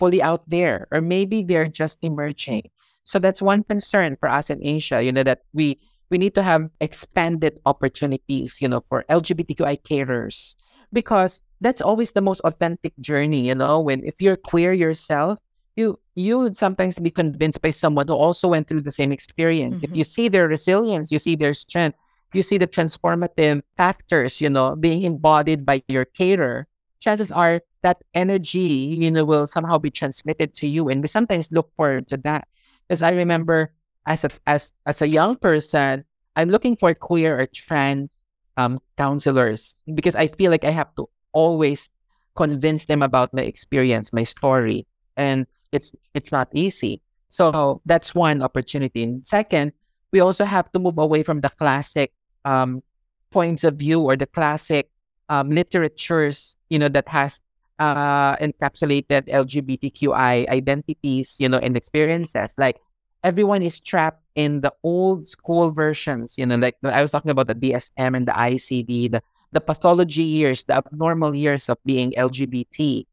fully 0.00 0.22
out 0.22 0.48
there, 0.48 0.88
or 0.90 1.00
maybe 1.04 1.44
they're 1.44 1.68
just 1.68 1.98
emerging. 2.00 2.64
So 3.04 3.18
that's 3.18 3.42
one 3.42 3.62
concern 3.64 4.16
for 4.16 4.28
us 4.28 4.48
in 4.48 4.64
Asia, 4.64 5.04
you 5.04 5.12
know, 5.12 5.22
that 5.22 5.42
we 5.52 5.78
we 6.10 6.18
need 6.18 6.34
to 6.34 6.42
have 6.42 6.68
expanded 6.80 7.60
opportunities, 7.66 8.58
you 8.60 8.68
know, 8.68 8.80
for 8.80 9.04
LGBTQI 9.08 9.82
carers, 9.82 10.56
because 10.92 11.40
that's 11.60 11.80
always 11.80 12.12
the 12.12 12.20
most 12.20 12.40
authentic 12.40 12.98
journey, 12.98 13.46
you 13.46 13.54
know, 13.54 13.78
when 13.78 14.02
if 14.04 14.20
you're 14.20 14.36
queer 14.36 14.72
yourself, 14.72 15.38
you 15.76 15.98
you 16.14 16.38
would 16.38 16.56
sometimes 16.56 16.98
be 16.98 17.10
convinced 17.10 17.62
by 17.62 17.70
someone 17.70 18.08
who 18.08 18.14
also 18.14 18.48
went 18.48 18.66
through 18.68 18.82
the 18.82 18.92
same 18.92 19.12
experience. 19.12 19.76
Mm-hmm. 19.76 19.92
If 19.92 19.96
you 19.96 20.04
see 20.04 20.28
their 20.28 20.48
resilience, 20.48 21.12
you 21.12 21.18
see 21.18 21.36
their 21.36 21.54
strength, 21.54 21.98
you 22.34 22.42
see 22.42 22.58
the 22.58 22.66
transformative 22.66 23.62
factors, 23.76 24.40
you 24.40 24.50
know, 24.50 24.76
being 24.76 25.02
embodied 25.02 25.66
by 25.66 25.82
your 25.88 26.04
carer, 26.04 26.66
chances 27.00 27.32
are 27.32 27.60
that 27.82 28.02
energy, 28.14 28.94
you 28.98 29.10
know, 29.10 29.24
will 29.24 29.46
somehow 29.46 29.78
be 29.78 29.90
transmitted 29.90 30.54
to 30.54 30.68
you. 30.68 30.88
And 30.88 31.02
we 31.02 31.08
sometimes 31.08 31.50
look 31.50 31.74
forward 31.76 32.08
to 32.08 32.16
that. 32.18 32.46
Because 32.86 33.02
I 33.02 33.10
remember 33.10 33.72
as 34.06 34.24
a 34.24 34.30
as 34.46 34.72
as 34.86 35.02
a 35.02 35.08
young 35.08 35.36
person, 35.36 36.04
I'm 36.36 36.48
looking 36.48 36.76
for 36.76 36.94
queer 36.94 37.40
or 37.40 37.46
trans 37.46 38.22
um, 38.56 38.80
counselors 38.96 39.74
because 39.94 40.14
I 40.14 40.26
feel 40.26 40.50
like 40.50 40.64
I 40.64 40.70
have 40.70 40.94
to 40.96 41.08
always 41.32 41.88
convince 42.36 42.86
them 42.86 43.02
about 43.02 43.32
my 43.32 43.42
experience, 43.42 44.12
my 44.12 44.24
story, 44.24 44.86
and 45.16 45.46
it's 45.72 45.92
it's 46.14 46.32
not 46.32 46.48
easy. 46.52 47.02
So 47.28 47.80
that's 47.86 48.14
one 48.14 48.42
opportunity. 48.42 49.04
And 49.04 49.24
second, 49.24 49.72
we 50.12 50.20
also 50.20 50.44
have 50.44 50.70
to 50.72 50.78
move 50.78 50.98
away 50.98 51.22
from 51.22 51.40
the 51.40 51.48
classic 51.50 52.12
um, 52.44 52.82
points 53.30 53.64
of 53.64 53.76
view 53.76 54.00
or 54.00 54.16
the 54.16 54.26
classic 54.26 54.90
um, 55.28 55.50
literatures, 55.50 56.56
you 56.68 56.78
know, 56.78 56.88
that 56.88 57.08
has 57.08 57.40
uh, 57.78 58.36
encapsulated 58.36 59.28
LGBTQI 59.28 60.48
identities, 60.48 61.36
you 61.40 61.48
know, 61.48 61.58
and 61.58 61.76
experiences. 61.76 62.52
Like 62.58 62.78
everyone 63.24 63.62
is 63.62 63.80
trapped 63.80 64.22
in 64.34 64.60
the 64.60 64.72
old 64.82 65.26
school 65.26 65.72
versions, 65.72 66.36
you 66.36 66.46
know, 66.46 66.56
like 66.56 66.76
I 66.84 67.02
was 67.02 67.10
talking 67.10 67.30
about 67.30 67.46
the 67.46 67.54
DSM 67.54 68.16
and 68.16 68.26
the 68.26 68.32
ICD, 68.32 69.12
the, 69.12 69.22
the 69.52 69.60
pathology 69.60 70.22
years, 70.22 70.64
the 70.64 70.76
abnormal 70.76 71.34
years 71.34 71.68
of 71.68 71.78
being 71.84 72.12
LGBT. 72.12 73.06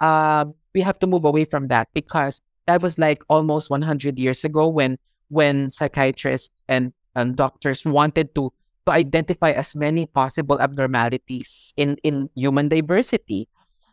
Uh, 0.00 0.46
we 0.74 0.80
have 0.80 0.98
to 1.00 1.06
move 1.06 1.24
away 1.24 1.44
from 1.44 1.68
that 1.68 1.88
because 1.92 2.40
that 2.66 2.80
was 2.80 2.98
like 2.98 3.22
almost 3.28 3.70
100 3.70 4.18
years 4.18 4.44
ago 4.44 4.68
when 4.68 4.98
when 5.28 5.70
psychiatrists 5.70 6.62
and, 6.68 6.92
and 7.16 7.36
doctors 7.36 7.86
wanted 7.86 8.34
to 8.34 8.52
to 8.86 8.92
identify 8.92 9.50
as 9.50 9.76
many 9.76 10.06
possible 10.06 10.60
abnormalities 10.60 11.72
in 11.76 11.96
in 12.02 12.28
human 12.34 12.68
diversity. 12.68 13.48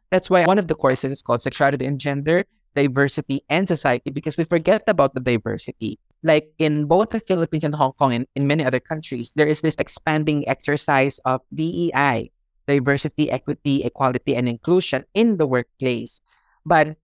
That's 0.10 0.30
why 0.30 0.46
one 0.46 0.58
of 0.58 0.68
the 0.68 0.76
courses 0.76 1.12
is 1.12 1.22
called 1.22 1.42
Sexuality 1.42 1.86
and 1.86 2.00
Gender, 2.00 2.46
Diversity 2.76 3.46
and 3.50 3.68
Society 3.68 4.10
because 4.10 4.38
we 4.38 4.44
forget 4.44 4.84
about 4.88 5.14
the 5.14 5.22
diversity. 5.22 6.00
Like 6.24 6.52
in 6.58 6.86
both 6.86 7.10
the 7.10 7.22
Philippines 7.22 7.64
and 7.64 7.76
Hong 7.76 7.94
Kong 7.94 8.14
and 8.14 8.26
in 8.36 8.48
many 8.48 8.66
other 8.66 8.80
countries, 8.82 9.32
there 9.36 9.48
is 9.48 9.62
this 9.62 9.76
expanding 9.78 10.48
exercise 10.50 11.20
of 11.24 11.42
DEI, 11.54 12.32
diversity, 12.68 13.32
equity, 13.32 13.84
equality, 13.84 14.36
and 14.36 14.50
inclusion 14.50 15.06
in 15.14 15.38
the 15.38 15.48
workplace. 15.48 16.20
But 16.66 16.98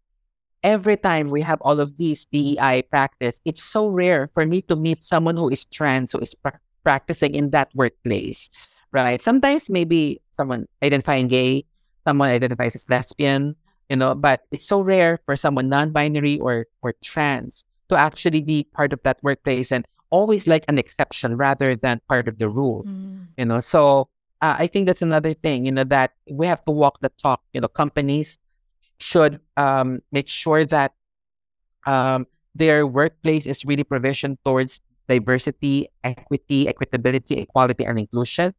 every 0.65 0.97
time 0.97 1.29
we 1.29 1.41
have 1.41 1.61
all 1.61 1.79
of 1.79 1.95
these 1.95 2.25
DEI 2.25 2.89
practice, 2.89 3.39
it's 3.45 3.63
so 3.63 3.87
rare 3.87 4.29
for 4.33 4.45
me 4.45 4.61
to 4.63 4.75
meet 4.75 5.03
someone 5.03 5.37
who 5.37 5.47
is 5.49 5.63
trans, 5.63 6.11
who 6.11 6.19
is 6.19 6.33
pra- 6.33 6.59
practicing 6.85 7.33
in 7.33 7.49
that 7.49 7.73
workplace, 7.73 8.49
right? 8.93 9.19
Sometimes 9.25 9.69
maybe 9.69 10.21
someone 10.31 10.69
identifying 10.85 11.27
gay, 11.27 11.65
someone 12.05 12.29
identifies 12.29 12.75
as 12.77 12.87
lesbian, 12.89 13.57
you 13.89 13.97
know, 13.97 14.13
but 14.13 14.45
it's 14.53 14.65
so 14.65 14.79
rare 14.79 15.19
for 15.25 15.35
someone 15.35 15.67
non-binary 15.67 16.39
or 16.39 16.69
or 16.85 16.93
trans 17.03 17.65
to 17.89 17.97
actually 17.97 18.41
be 18.41 18.63
part 18.71 18.93
of 18.93 19.01
that 19.03 19.17
workplace 19.21 19.73
and 19.73 19.85
always 20.09 20.47
like 20.47 20.63
an 20.69 20.77
exception 20.77 21.35
rather 21.35 21.75
than 21.75 21.99
part 22.07 22.29
of 22.29 22.37
the 22.37 22.47
rule, 22.47 22.85
Mm. 22.85 23.27
you 23.37 23.45
know. 23.45 23.59
So 23.59 24.07
uh, 24.41 24.55
I 24.57 24.67
think 24.69 24.85
that's 24.85 25.01
another 25.01 25.33
thing, 25.33 25.65
you 25.65 25.73
know, 25.73 25.83
that 25.89 26.13
we 26.29 26.45
have 26.45 26.61
to 26.65 26.71
walk 26.71 27.01
the 27.01 27.09
talk. 27.17 27.41
You 27.53 27.61
know, 27.61 27.67
companies 27.67 28.37
should 29.01 29.41
um, 29.57 30.01
make 30.13 30.29
sure 30.29 30.63
that 30.65 30.93
um, 31.85 32.25
their 32.55 32.87
workplace 32.87 33.45
is 33.45 33.65
really 33.65 33.83
provisioned 33.83 34.37
towards 34.45 34.81
diversity, 35.07 35.87
equity, 36.03 36.65
equitability, 36.65 37.37
equality, 37.41 37.85
and 37.85 37.99
inclusion, 37.99 38.53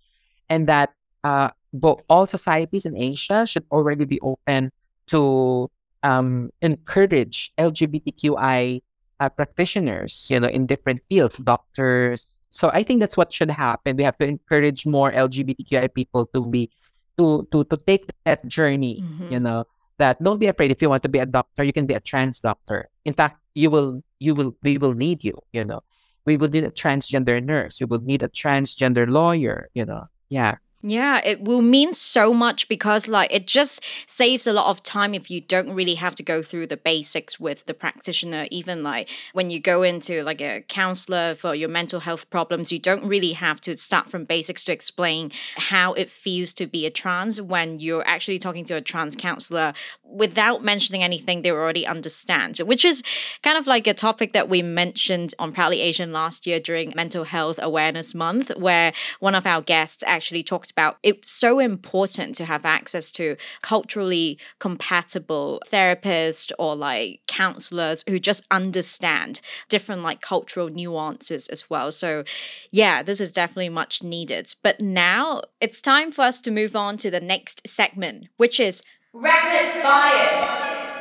and 0.49 0.67
that 0.67 0.95
uh, 1.25 1.51
both 1.73 2.03
all 2.09 2.27
societies 2.27 2.87
in 2.87 2.97
Asia 2.97 3.47
should 3.47 3.65
already 3.71 4.05
be 4.05 4.21
open 4.21 4.71
to 5.09 5.71
um, 6.03 6.51
encourage 6.63 7.53
LGBTQI 7.59 8.83
uh, 9.21 9.29
practitioners, 9.29 10.29
you 10.31 10.41
know, 10.41 10.49
in 10.49 10.67
different 10.67 11.01
fields, 11.09 11.37
doctors. 11.39 12.39
So 12.51 12.71
I 12.73 12.83
think 12.83 13.01
that's 13.01 13.17
what 13.17 13.33
should 13.33 13.51
happen. 13.51 13.97
We 13.97 14.05
have 14.05 14.17
to 14.19 14.27
encourage 14.29 14.87
more 14.87 15.11
LGBTQI 15.13 15.93
people 15.95 16.27
to 16.33 16.47
be 16.47 16.71
to 17.19 17.49
to 17.53 17.65
to 17.65 17.77
take 17.77 18.07
that 18.25 18.47
journey. 18.47 19.03
Mhm. 19.03 19.31
You 19.33 19.41
know, 19.41 19.65
that 19.99 20.23
don't 20.23 20.39
be 20.39 20.47
afraid. 20.47 20.71
If 20.71 20.81
you 20.81 20.89
want 20.89 21.03
to 21.03 21.09
be 21.09 21.19
a 21.19 21.27
doctor, 21.27 21.65
you 21.65 21.73
can 21.73 21.87
be 21.87 21.95
a 21.95 22.01
trans 22.01 22.41
doctor. 22.41 22.89
In 23.05 23.13
fact, 23.15 23.41
you 23.55 23.71
will 23.71 24.03
you 24.21 24.35
will 24.35 24.57
we 24.63 24.79
will 24.79 24.95
need 24.95 25.25
you. 25.25 25.37
You 25.53 25.65
know, 25.65 25.81
we 26.27 26.37
would 26.37 26.53
need 26.53 26.65
a 26.65 26.71
transgender 26.71 27.43
nurse. 27.43 27.81
We 27.81 27.87
would 27.87 28.05
need 28.05 28.23
a 28.23 28.29
transgender 28.29 29.09
lawyer. 29.09 29.69
You 29.73 29.87
know, 29.87 30.05
yeah. 30.29 30.57
Yeah, 30.83 31.21
it 31.25 31.41
will 31.41 31.63
mean 31.63 31.95
so 31.95 32.33
much 32.33 32.69
because 32.69 33.09
like 33.09 33.33
it 33.33 33.47
just 33.47 33.85
saves 34.07 34.47
a 34.47 34.53
lot 34.53 34.71
of 34.71 34.83
time 34.83 35.15
if 35.15 35.31
you 35.31 35.41
don't 35.41 35.73
really 35.73 35.95
have 35.95 36.15
to 36.17 36.23
go 36.23 36.43
through 36.43 36.67
the 36.69 36.77
basics 36.77 37.41
with 37.41 37.65
the 37.67 37.75
practitioner. 37.75 38.47
Even 38.51 38.83
like 38.83 39.09
when 39.33 39.51
you 39.51 39.59
go 39.59 39.83
into 39.83 40.23
like 40.23 40.41
a 40.41 40.61
counselor 40.69 41.35
for 41.35 41.55
your 41.55 41.69
mental 41.71 42.01
health 42.01 42.29
problems, 42.31 42.71
you 42.71 42.79
don't 42.79 43.05
really 43.05 43.33
have 43.33 43.61
to 43.63 43.77
start 43.77 44.09
from 44.09 44.25
basics 44.25 44.63
to 44.65 44.73
explain 44.73 45.33
how 45.57 45.93
it 45.95 46.11
feels 46.11 46.53
to 46.55 46.67
be 46.67 46.87
a 46.87 46.91
trans 46.91 47.41
when 47.41 47.81
you're 47.81 48.07
actually 48.07 48.39
talking 48.39 48.65
to 48.65 48.75
a 48.75 48.81
trans 48.81 49.17
counselor 49.17 49.73
without 50.05 50.63
mentioning 50.63 51.03
anything 51.03 51.43
they 51.43 51.51
already 51.51 51.87
understand, 51.87 52.59
which 52.59 52.85
is 52.85 53.03
kind 53.43 53.59
of 53.59 53.67
like 53.67 53.87
a 53.87 53.95
topic 53.95 54.33
that 54.33 54.49
we 54.49 54.63
mentioned 54.63 55.35
on 55.39 55.53
Proudly 55.53 55.81
Asian 55.81 56.13
last 56.13 56.47
year 56.47 56.61
during 56.61 56.93
Mental 56.95 57.25
Health 57.25 57.59
Awareness 57.61 58.15
Month, 58.15 58.51
where 58.57 58.93
one 59.21 59.35
of 59.35 59.47
our 59.47 59.61
guests 59.61 60.05
actually 60.07 60.43
talked 60.67 60.73
about 60.73 60.99
it's 61.03 61.31
so 61.31 61.59
important 61.59 62.35
to 62.37 62.45
have 62.45 62.65
access 62.65 63.11
to 63.13 63.37
culturally 63.63 64.39
compatible 64.59 65.61
therapists 65.67 66.53
or 66.59 66.77
like 66.77 67.21
counselors 67.27 68.05
who 68.09 68.19
just 68.19 68.45
understand 68.51 69.41
different 69.69 70.03
like 70.03 70.21
cultural 70.21 70.69
nuances 70.69 71.49
as 71.49 71.71
well. 71.71 71.91
So, 71.91 72.25
yeah, 72.71 73.03
this 73.03 73.21
is 73.21 73.33
definitely 73.33 73.71
much 73.71 74.03
needed. 74.03 74.53
But 74.63 74.81
now 74.81 75.43
it's 75.61 75.81
time 75.81 76.13
for 76.13 76.23
us 76.23 76.41
to 76.43 76.51
move 76.51 76.77
on 76.77 76.97
to 76.99 77.11
the 77.11 77.21
next 77.21 77.67
segment, 77.67 78.29
which 78.37 78.61
is 78.61 78.83
Rapid 79.13 79.83
Bias. 79.83 80.96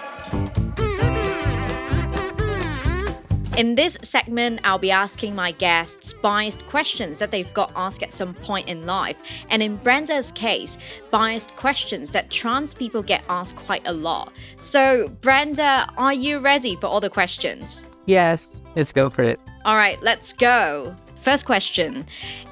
In 3.58 3.74
this 3.74 3.98
segment, 4.02 4.60
I'll 4.66 4.78
be 4.78 4.92
asking 4.92 5.34
my 5.34 5.52
guests 5.52 6.12
biased 6.12 6.68
questions 6.68 7.20
that 7.20 7.32
they've 7.32 7.54
got 7.54 7.72
asked 7.74 8.04
at 8.04 8.12
some 8.12 8.34
point 8.34 8.68
in 8.68 8.86
life. 8.86 9.24
And 9.50 9.64
in 9.64 9.78
Brenda's 9.78 10.30
case, 10.34 10.78
biased 11.10 11.56
questions 11.56 12.12
that 12.12 12.30
trans 12.30 12.74
people 12.74 13.02
get 13.02 13.24
asked 13.30 13.56
quite 13.56 13.88
a 13.88 13.94
lot. 13.94 14.34
So, 14.58 15.08
Brenda, 15.22 15.88
are 15.98 16.14
you 16.14 16.40
ready 16.40 16.76
for 16.76 16.88
all 16.88 17.00
the 17.00 17.10
questions? 17.10 17.88
Yes, 18.08 18.62
let's 18.76 18.92
go 18.92 19.10
for 19.10 19.22
it. 19.22 19.40
All 19.64 19.78
right, 19.78 20.02
let's 20.04 20.34
go. 20.34 20.94
First 21.16 21.46
question 21.46 22.06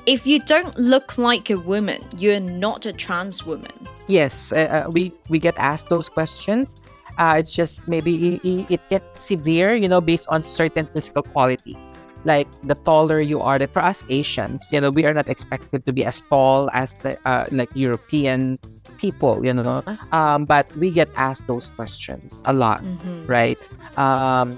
If 0.06 0.26
you 0.26 0.40
don't 0.40 0.78
look 0.78 1.18
like 1.18 1.50
a 1.50 1.58
woman, 1.58 2.02
you're 2.18 2.40
not 2.40 2.86
a 2.86 2.94
trans 2.94 3.46
woman. 3.46 3.74
Yes, 4.08 4.54
uh, 4.54 4.86
uh, 4.86 4.90
we 4.90 5.12
we 5.28 5.38
get 5.38 5.56
asked 5.58 5.90
those 5.90 6.08
questions. 6.08 6.80
Uh, 7.18 7.36
it's 7.38 7.52
just 7.52 7.88
maybe 7.88 8.36
it, 8.44 8.66
it, 8.70 8.82
gets 8.90 9.26
severe, 9.26 9.76
you 9.76 9.88
know, 9.88 10.02
based 10.02 10.28
on 10.30 10.42
certain 10.42 10.86
physical 10.86 11.24
qualities. 11.24 11.78
Like 12.26 12.48
the 12.64 12.76
taller 12.76 13.20
you 13.20 13.42
are, 13.42 13.60
that 13.60 13.74
for 13.74 13.84
us 13.84 14.06
Asians, 14.10 14.72
you 14.72 14.80
know, 14.80 14.90
we 14.90 15.06
are 15.06 15.14
not 15.14 15.28
expected 15.28 15.86
to 15.86 15.92
be 15.94 16.06
as 16.06 16.22
tall 16.22 16.70
as 16.74 16.94
the 17.04 17.20
uh, 17.28 17.46
like 17.52 17.70
European 17.76 18.58
people, 18.98 19.44
you 19.46 19.54
know. 19.54 19.84
Um, 20.12 20.46
but 20.46 20.66
we 20.78 20.90
get 20.90 21.10
asked 21.18 21.48
those 21.48 21.68
questions 21.70 22.42
a 22.46 22.54
lot, 22.54 22.82
Mhm. 22.82 23.28
right? 23.28 23.60
Um, 24.00 24.58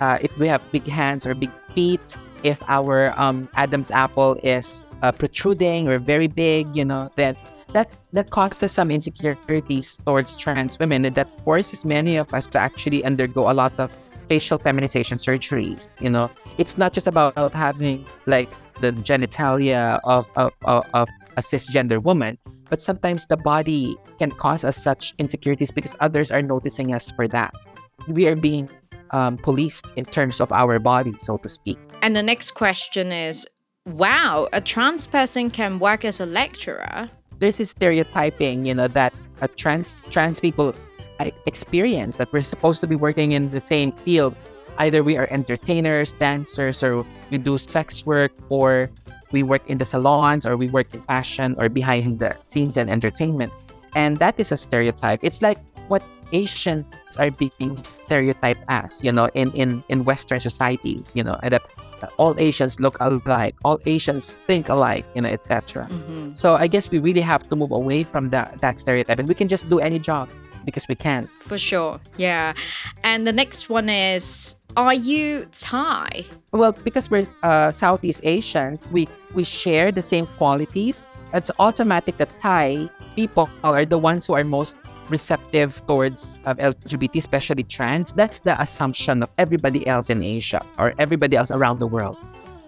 uh, 0.00 0.18
if 0.20 0.36
we 0.38 0.48
have 0.48 0.60
big 0.72 0.86
hands 0.86 1.24
or 1.24 1.34
big 1.34 1.54
feet, 1.72 2.02
if 2.42 2.58
our 2.68 3.14
um, 3.16 3.48
Adam's 3.54 3.90
apple 3.90 4.34
is 4.42 4.82
uh, 5.02 5.12
protruding 5.12 5.88
or 5.88 5.98
very 5.98 6.26
big, 6.26 6.74
you 6.74 6.84
know, 6.84 7.10
then 7.14 7.36
that's 7.72 8.02
that 8.12 8.30
causes 8.30 8.72
some 8.72 8.90
insecurities 8.90 9.98
towards 10.04 10.36
trans 10.36 10.78
women 10.78 11.04
and 11.04 11.14
that 11.14 11.28
forces 11.42 11.84
many 11.84 12.16
of 12.16 12.32
us 12.32 12.46
to 12.46 12.58
actually 12.58 13.04
undergo 13.04 13.50
a 13.50 13.52
lot 13.52 13.72
of 13.78 13.96
facial 14.28 14.58
feminization 14.58 15.16
surgeries 15.16 15.88
you 16.00 16.10
know? 16.10 16.30
It's 16.58 16.76
not 16.76 16.92
just 16.92 17.06
about 17.06 17.34
having 17.52 18.04
like 18.26 18.48
the 18.80 18.92
genitalia 18.92 20.00
of 20.04 20.30
of, 20.36 20.52
of, 20.64 20.86
of 20.94 21.08
a 21.36 21.40
cisgender 21.40 22.02
woman 22.02 22.38
but 22.68 22.82
sometimes 22.82 23.26
the 23.26 23.36
body 23.36 23.96
can 24.18 24.30
cause 24.30 24.64
us 24.64 24.76
such 24.82 25.14
insecurities 25.18 25.70
because 25.70 25.96
others 26.00 26.30
are 26.30 26.42
noticing 26.42 26.92
us 26.94 27.10
for 27.10 27.26
that. 27.28 27.54
We 28.08 28.28
are 28.28 28.36
being 28.36 28.68
um, 29.10 29.38
policed 29.38 29.86
in 29.96 30.04
terms 30.04 30.40
of 30.40 30.52
our 30.52 30.78
body 30.78 31.14
so 31.18 31.38
to 31.38 31.48
speak. 31.48 31.78
And 32.02 32.14
the 32.14 32.22
next 32.22 32.52
question 32.52 33.12
is 33.12 33.46
Wow, 33.86 34.48
a 34.52 34.60
trans 34.60 35.06
person 35.06 35.50
can 35.50 35.78
work 35.78 36.04
as 36.04 36.20
a 36.20 36.26
lecturer. 36.26 37.08
There's 37.38 37.58
this 37.58 37.70
stereotyping, 37.70 38.66
you 38.66 38.74
know, 38.74 38.88
that 38.88 39.12
trans 39.56 40.02
trans 40.10 40.40
people 40.40 40.74
uh, 41.20 41.30
experience 41.46 42.16
that 42.16 42.32
we're 42.32 42.42
supposed 42.42 42.80
to 42.80 42.86
be 42.86 42.96
working 42.96 43.32
in 43.32 43.50
the 43.50 43.60
same 43.60 43.92
field. 43.92 44.34
Either 44.78 45.02
we 45.02 45.16
are 45.16 45.26
entertainers, 45.30 46.12
dancers, 46.12 46.82
or 46.82 47.04
we 47.30 47.38
do 47.38 47.58
sex 47.58 48.06
work, 48.06 48.32
or 48.48 48.90
we 49.32 49.42
work 49.42 49.66
in 49.68 49.78
the 49.78 49.84
salons, 49.84 50.46
or 50.46 50.56
we 50.56 50.68
work 50.68 50.94
in 50.94 51.00
fashion, 51.02 51.54
or 51.58 51.68
behind 51.68 52.18
the 52.18 52.36
scenes 52.42 52.76
and 52.76 52.88
entertainment. 52.90 53.52
and 53.94 54.18
that 54.18 54.38
is 54.38 54.52
a 54.52 54.56
stereotype. 54.56 55.20
It's 55.22 55.40
like 55.42 55.58
what 55.88 56.04
Asians 56.32 56.84
are 57.18 57.30
being 57.30 57.82
stereotyped 57.82 58.62
as, 58.68 59.02
you 59.02 59.10
know, 59.10 59.32
in 59.34 59.50
in 59.52 59.82
in 59.88 60.04
Western 60.04 60.40
societies, 60.40 61.16
you 61.16 61.24
know, 61.24 61.40
that 61.42 61.62
all 62.16 62.34
Asians 62.38 62.80
look 62.80 62.96
alike, 63.00 63.54
all 63.64 63.78
Asians 63.86 64.36
think 64.46 64.68
alike, 64.68 65.04
you 65.14 65.22
know, 65.22 65.28
etc. 65.28 65.86
Mhm. 65.90 66.36
So 66.36 66.56
I 66.56 66.66
guess 66.66 66.90
we 66.90 66.98
really 66.98 67.20
have 67.20 67.48
to 67.48 67.56
move 67.56 67.72
away 67.72 68.04
from 68.04 68.30
that 68.30 68.60
that 68.60 68.78
stereotype, 68.78 69.18
and 69.18 69.28
we 69.28 69.34
can 69.34 69.48
just 69.48 69.68
do 69.68 69.78
any 69.78 69.98
job 69.98 70.28
because 70.64 70.86
we 70.88 70.94
can. 70.94 71.28
For 71.40 71.58
sure. 71.58 72.00
Yeah. 72.16 72.52
And 73.02 73.26
the 73.26 73.32
next 73.32 73.68
one 73.70 73.88
is 73.88 74.54
Are 74.76 74.94
you 74.94 75.46
Thai? 75.50 76.24
Well, 76.52 76.72
because 76.84 77.10
we're 77.10 77.26
uh, 77.42 77.70
Southeast 77.72 78.20
Asians, 78.22 78.92
we 78.92 79.08
we 79.34 79.42
share 79.42 79.90
the 79.90 80.02
same 80.02 80.26
qualities. 80.38 81.02
It's 81.34 81.50
automatic 81.58 82.16
that 82.18 82.30
Thai 82.38 82.88
people 83.16 83.48
are 83.64 83.84
the 83.84 83.98
ones 83.98 84.26
who 84.26 84.34
are 84.34 84.44
most 84.44 84.76
receptive 85.10 85.84
towards 85.86 86.40
uh, 86.44 86.54
LGBT, 86.54 87.16
especially 87.16 87.62
trans. 87.62 88.12
That's 88.12 88.40
the 88.40 88.60
assumption 88.60 89.22
of 89.22 89.30
everybody 89.38 89.86
else 89.86 90.10
in 90.10 90.22
Asia 90.22 90.64
or 90.78 90.94
everybody 90.98 91.36
else 91.36 91.50
around 91.50 91.78
the 91.78 91.86
world. 91.86 92.16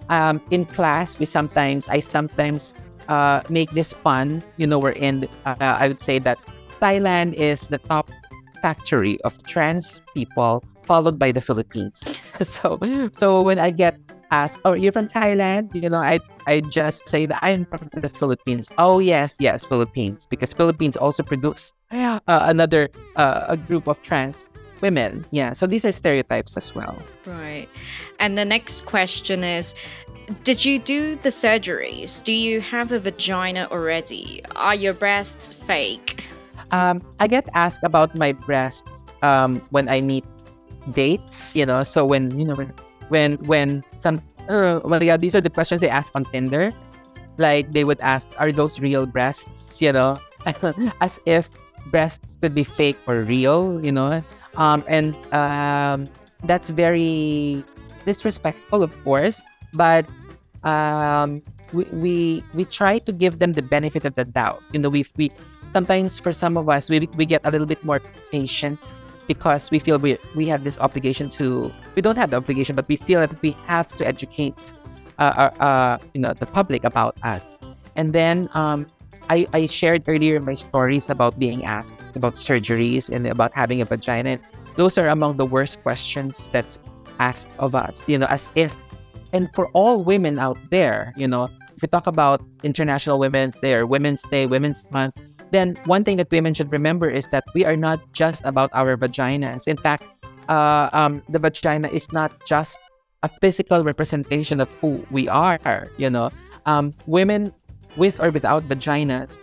Um, 0.08 0.40
in 0.50 0.64
class, 0.64 1.18
we 1.18 1.26
sometimes, 1.26 1.88
I 1.88 2.00
sometimes 2.00 2.74
uh, 3.08 3.42
make 3.48 3.70
this 3.70 3.92
fun. 3.92 4.42
You 4.56 4.66
know, 4.66 4.78
we're 4.78 4.90
in. 4.90 5.28
Uh, 5.44 5.54
I 5.60 5.88
would 5.88 6.00
say 6.00 6.18
that 6.20 6.38
Thailand 6.80 7.34
is 7.34 7.68
the 7.68 7.78
top 7.78 8.10
factory 8.60 9.20
of 9.22 9.42
trans 9.44 10.00
people, 10.14 10.64
followed 10.82 11.18
by 11.18 11.32
the 11.32 11.40
Philippines. 11.40 11.98
so, 12.42 12.78
so 13.12 13.42
when 13.42 13.58
I 13.58 13.70
get 13.70 13.98
asked, 14.30 14.58
"Oh, 14.64 14.72
you're 14.72 14.92
from 14.92 15.08
Thailand?" 15.08 15.74
You 15.74 15.88
know, 15.88 16.00
I 16.00 16.20
I 16.46 16.60
just 16.60 17.08
say 17.08 17.26
that 17.26 17.38
I'm 17.42 17.66
from 17.66 17.88
the 17.92 18.08
Philippines. 18.08 18.68
Oh 18.78 18.98
yes, 18.98 19.34
yes, 19.38 19.64
Philippines, 19.66 20.26
because 20.30 20.52
Philippines 20.52 20.96
also 20.96 21.22
produce 21.22 21.74
uh, 21.90 22.20
another 22.26 22.88
uh, 23.16 23.46
a 23.48 23.56
group 23.56 23.88
of 23.88 24.00
trans 24.02 24.44
women. 24.80 25.24
Yeah, 25.30 25.52
so 25.52 25.66
these 25.66 25.84
are 25.84 25.92
stereotypes 25.92 26.56
as 26.56 26.74
well. 26.74 26.96
Right. 27.26 27.68
And 28.18 28.36
the 28.36 28.44
next 28.44 28.86
question 28.86 29.44
is 29.44 29.74
Did 30.44 30.64
you 30.64 30.78
do 30.78 31.16
the 31.16 31.30
surgeries? 31.30 32.22
Do 32.22 32.32
you 32.32 32.60
have 32.60 32.92
a 32.92 32.98
vagina 32.98 33.68
already? 33.70 34.42
Are 34.56 34.74
your 34.74 34.94
breasts 34.94 35.52
fake? 35.52 36.24
Um, 36.70 37.02
I 37.18 37.26
get 37.26 37.48
asked 37.54 37.82
about 37.82 38.14
my 38.14 38.32
breasts 38.32 38.86
um, 39.22 39.60
when 39.70 39.88
I 39.88 40.00
meet 40.00 40.24
dates. 40.92 41.56
You 41.56 41.66
know, 41.66 41.82
so 41.82 42.04
when 42.06 42.38
you 42.38 42.44
know 42.44 42.54
when 42.54 42.72
when 43.10 43.36
when 43.44 43.84
some 43.98 44.22
uh, 44.48 44.80
well 44.82 45.02
yeah, 45.02 45.16
these 45.16 45.34
are 45.34 45.40
the 45.42 45.50
questions 45.50 45.82
they 45.82 45.90
ask 45.90 46.14
on 46.14 46.24
Tinder. 46.30 46.72
Like 47.36 47.70
they 47.72 47.84
would 47.84 48.00
ask, 48.00 48.30
"Are 48.38 48.52
those 48.52 48.80
real 48.80 49.04
breasts?" 49.06 49.82
You 49.82 49.92
know, 49.92 50.16
as 51.00 51.20
if 51.26 51.50
breasts 51.90 52.38
could 52.40 52.54
be 52.54 52.64
fake 52.64 52.98
or 53.06 53.22
real. 53.22 53.82
You 53.84 53.92
know, 53.92 54.22
um, 54.56 54.84
and 54.88 55.14
um, 55.34 56.06
that's 56.44 56.70
very 56.70 57.62
disrespectful, 58.04 58.82
of 58.82 58.92
course. 59.04 59.42
But 59.74 60.06
um, 60.64 61.42
we, 61.72 61.84
we 61.92 62.16
we 62.54 62.64
try 62.64 62.98
to 63.04 63.12
give 63.12 63.38
them 63.38 63.52
the 63.52 63.62
benefit 63.62 64.04
of 64.04 64.14
the 64.14 64.24
doubt. 64.24 64.62
You 64.72 64.80
know, 64.80 64.90
we 64.90 65.04
we 65.16 65.30
sometimes 65.72 66.18
for 66.18 66.32
some 66.32 66.56
of 66.56 66.68
us 66.68 66.90
we 66.90 67.08
we 67.16 67.24
get 67.24 67.40
a 67.44 67.50
little 67.50 67.66
bit 67.66 67.82
more 67.84 68.00
patient 68.30 68.78
because 69.26 69.70
we 69.70 69.78
feel 69.78 69.98
we 69.98 70.18
we 70.34 70.46
have 70.46 70.64
this 70.64 70.78
obligation 70.78 71.28
to 71.28 71.70
we 71.94 72.02
don't 72.02 72.16
have 72.16 72.30
the 72.30 72.36
obligation 72.36 72.74
but 72.74 72.86
we 72.88 72.96
feel 72.96 73.20
that 73.20 73.30
we 73.42 73.52
have 73.66 73.88
to 73.96 74.06
educate 74.06 74.54
uh, 75.18 75.50
uh, 75.58 75.62
uh 75.62 75.98
you 76.14 76.20
know 76.20 76.32
the 76.34 76.46
public 76.46 76.84
about 76.84 77.16
us 77.22 77.56
and 77.96 78.12
then 78.12 78.48
um 78.54 78.86
I, 79.30 79.46
I 79.52 79.66
shared 79.66 80.02
earlier 80.08 80.40
my 80.40 80.54
stories 80.54 81.08
about 81.08 81.38
being 81.38 81.64
asked 81.64 81.94
about 82.16 82.34
surgeries 82.34 83.08
and 83.08 83.28
about 83.28 83.54
having 83.54 83.80
a 83.80 83.84
vagina. 83.84 84.30
And 84.30 84.40
those 84.74 84.98
are 84.98 85.06
among 85.06 85.36
the 85.36 85.46
worst 85.46 85.84
questions 85.84 86.50
that's 86.50 86.80
asked 87.20 87.48
of 87.60 87.76
us, 87.76 88.08
you 88.08 88.18
know, 88.18 88.26
as 88.26 88.50
if, 88.56 88.76
and 89.32 89.48
for 89.54 89.68
all 89.68 90.02
women 90.02 90.40
out 90.40 90.58
there, 90.70 91.14
you 91.16 91.28
know, 91.28 91.44
if 91.44 91.80
we 91.80 91.86
talk 91.86 92.08
about 92.08 92.42
International 92.64 93.20
Women's 93.20 93.56
Day 93.56 93.74
or 93.74 93.86
Women's 93.86 94.24
Day, 94.24 94.46
Women's 94.46 94.90
Month, 94.90 95.14
then 95.50 95.78
one 95.84 96.04
thing 96.04 96.16
that 96.18 96.30
women 96.30 96.54
should 96.54 96.72
remember 96.72 97.08
is 97.08 97.26
that 97.28 97.44
we 97.54 97.64
are 97.64 97.76
not 97.76 98.00
just 98.12 98.44
about 98.44 98.70
our 98.72 98.96
vaginas. 98.96 99.66
In 99.66 99.76
fact, 99.76 100.04
uh, 100.48 100.88
um, 100.92 101.22
the 101.28 101.38
vagina 101.38 101.88
is 101.88 102.12
not 102.12 102.32
just 102.46 102.78
a 103.22 103.30
physical 103.40 103.84
representation 103.84 104.60
of 104.60 104.70
who 104.80 105.04
we 105.10 105.28
are. 105.28 105.88
You 105.98 106.10
know, 106.10 106.30
um, 106.66 106.92
women 107.06 107.52
with 107.96 108.20
or 108.20 108.30
without 108.30 108.64
vaginas 108.68 109.38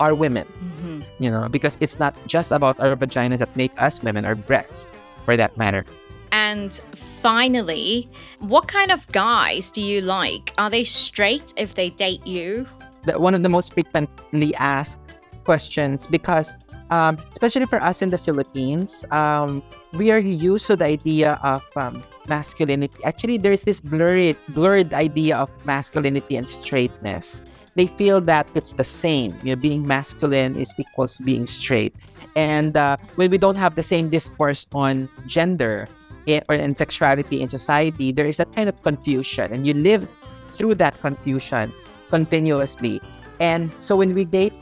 are 0.00 0.14
women. 0.14 0.46
Mhm. 0.46 1.04
You 1.18 1.30
know, 1.30 1.48
because 1.48 1.76
it's 1.80 1.98
not 1.98 2.16
just 2.26 2.50
about 2.50 2.80
our 2.80 2.96
vaginas 2.96 3.38
that 3.38 3.54
make 3.56 3.72
us 3.80 4.02
women, 4.02 4.24
or 4.24 4.34
breasts, 4.34 4.86
for 5.24 5.36
that 5.36 5.56
matter. 5.56 5.84
And 6.32 6.72
finally, 6.94 8.08
what 8.38 8.68
kind 8.68 8.90
of 8.92 9.06
guys 9.10 9.70
do 9.70 9.82
you 9.82 10.00
like? 10.00 10.54
Are 10.56 10.70
they 10.70 10.84
straight 10.84 11.52
if 11.56 11.74
they 11.74 11.90
date 11.90 12.24
you? 12.26 12.66
the, 13.04 13.18
one 13.18 13.34
of 13.34 13.42
the 13.42 13.48
most 13.48 13.72
frequently 13.72 14.54
asked 14.56 14.98
questions 15.44 16.06
because 16.06 16.54
um, 16.90 17.18
especially 17.30 17.66
for 17.66 17.80
us 17.82 18.02
in 18.02 18.10
the 18.10 18.18
Philippines, 18.18 19.04
um, 19.10 19.62
we 19.92 20.10
are 20.10 20.18
used 20.18 20.66
to 20.66 20.76
the 20.76 20.86
idea 20.86 21.38
of 21.42 21.62
um, 21.76 22.02
masculinity. 22.28 23.02
Actually, 23.04 23.38
there's 23.38 23.62
this 23.62 23.80
blurred, 23.80 24.36
blurred 24.48 24.92
idea 24.92 25.36
of 25.36 25.48
masculinity 25.64 26.36
and 26.36 26.48
straightness. 26.48 27.42
They 27.76 27.86
feel 27.86 28.20
that 28.22 28.50
it's 28.54 28.72
the 28.72 28.84
same. 28.84 29.34
You 29.44 29.54
know, 29.54 29.60
being 29.62 29.86
masculine 29.86 30.56
is 30.56 30.74
equals 30.78 31.14
to 31.16 31.22
being 31.22 31.46
straight. 31.46 31.94
And 32.34 32.76
uh, 32.76 32.96
when 33.14 33.30
we 33.30 33.38
don't 33.38 33.56
have 33.56 33.76
the 33.76 33.82
same 33.82 34.10
discourse 34.10 34.66
on 34.74 35.08
gender 35.26 35.86
i- 36.26 36.42
or 36.48 36.56
in 36.56 36.74
sexuality 36.74 37.40
in 37.40 37.48
society, 37.48 38.10
there 38.10 38.26
is 38.26 38.40
a 38.40 38.44
kind 38.46 38.68
of 38.68 38.82
confusion, 38.82 39.52
and 39.52 39.66
you 39.66 39.74
live 39.74 40.10
through 40.52 40.74
that 40.82 41.00
confusion 41.00 41.72
continuously. 42.10 43.00
And 43.38 43.70
so 43.80 43.96
when 43.96 44.14
we 44.14 44.24
date 44.24 44.52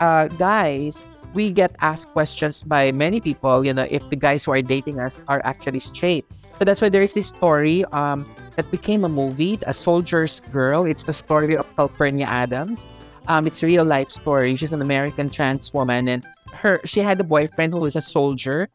uh, 0.00 0.28
guys, 0.28 1.02
we 1.34 1.52
get 1.52 1.76
asked 1.80 2.08
questions 2.12 2.62
by 2.62 2.92
many 2.92 3.20
people, 3.20 3.64
you 3.64 3.74
know, 3.74 3.86
if 3.90 4.08
the 4.10 4.16
guys 4.16 4.44
who 4.44 4.52
are 4.52 4.62
dating 4.62 5.00
us 5.00 5.20
are 5.28 5.42
actually 5.44 5.78
straight. 5.78 6.24
So 6.58 6.64
that's 6.64 6.80
why 6.80 6.88
there 6.88 7.02
is 7.02 7.14
this 7.14 7.28
story 7.28 7.84
um, 7.92 8.26
that 8.56 8.68
became 8.70 9.04
a 9.04 9.08
movie, 9.08 9.58
A 9.66 9.72
Soldier's 9.72 10.40
Girl. 10.50 10.84
It's 10.84 11.04
the 11.04 11.12
story 11.12 11.56
of 11.56 11.64
Calpurnia 11.76 12.26
Adams. 12.26 12.86
Um, 13.28 13.46
it's 13.46 13.62
a 13.62 13.66
real 13.66 13.84
life 13.84 14.10
story. 14.10 14.56
She's 14.56 14.72
an 14.72 14.82
American 14.82 15.30
trans 15.30 15.72
woman, 15.72 16.08
and 16.08 16.24
her 16.52 16.80
she 16.84 17.00
had 17.00 17.20
a 17.20 17.24
boyfriend 17.24 17.74
who 17.74 17.80
was 17.80 17.94
a 17.94 18.00
soldier, 18.00 18.68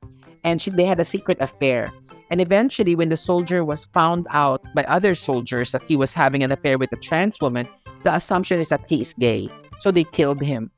and 0.45 0.61
she, 0.61 0.69
they 0.69 0.85
had 0.85 0.99
a 0.99 1.05
secret 1.05 1.39
affair. 1.41 1.91
And 2.29 2.39
eventually, 2.39 2.95
when 2.95 3.09
the 3.09 3.17
soldier 3.17 3.65
was 3.65 3.85
found 3.91 4.27
out 4.29 4.63
by 4.73 4.85
other 4.85 5.15
soldiers 5.15 5.71
that 5.71 5.83
he 5.83 5.97
was 5.97 6.13
having 6.13 6.43
an 6.43 6.51
affair 6.51 6.77
with 6.77 6.93
a 6.93 6.97
trans 6.97 7.41
woman, 7.41 7.67
the 8.03 8.15
assumption 8.15 8.59
is 8.59 8.69
that 8.69 8.87
he 8.87 9.01
is 9.01 9.13
gay. 9.13 9.49
So 9.79 9.91
they 9.91 10.05
killed 10.05 10.41
him. 10.41 10.71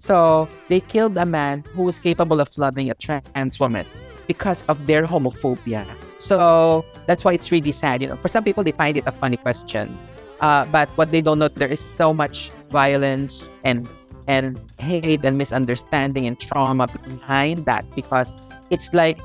So 0.00 0.48
they 0.68 0.80
killed 0.80 1.14
a 1.20 1.26
man 1.26 1.62
who 1.76 1.84
was 1.84 2.00
capable 2.00 2.40
of 2.40 2.48
loving 2.56 2.88
a 2.90 2.94
trans 2.94 3.60
woman 3.60 3.84
because 4.26 4.64
of 4.64 4.86
their 4.88 5.04
homophobia. 5.04 5.84
So 6.16 6.86
that's 7.06 7.22
why 7.22 7.34
it's 7.36 7.52
really 7.52 7.70
sad. 7.72 8.00
You 8.00 8.08
know, 8.08 8.16
for 8.16 8.28
some 8.28 8.42
people 8.42 8.64
they 8.64 8.72
find 8.72 8.96
it 8.96 9.04
a 9.06 9.12
funny 9.12 9.36
question, 9.36 9.92
uh, 10.40 10.64
but 10.72 10.88
what 10.96 11.10
they 11.10 11.20
don't 11.20 11.38
know 11.38 11.48
there 11.48 11.68
is 11.68 11.80
so 11.84 12.14
much 12.14 12.48
violence 12.72 13.50
and 13.62 13.86
and 14.26 14.56
hate 14.78 15.20
and 15.24 15.36
misunderstanding 15.36 16.24
and 16.26 16.40
trauma 16.40 16.86
behind 16.88 17.66
that 17.66 17.84
because 17.94 18.32
it's 18.70 18.94
like 18.94 19.18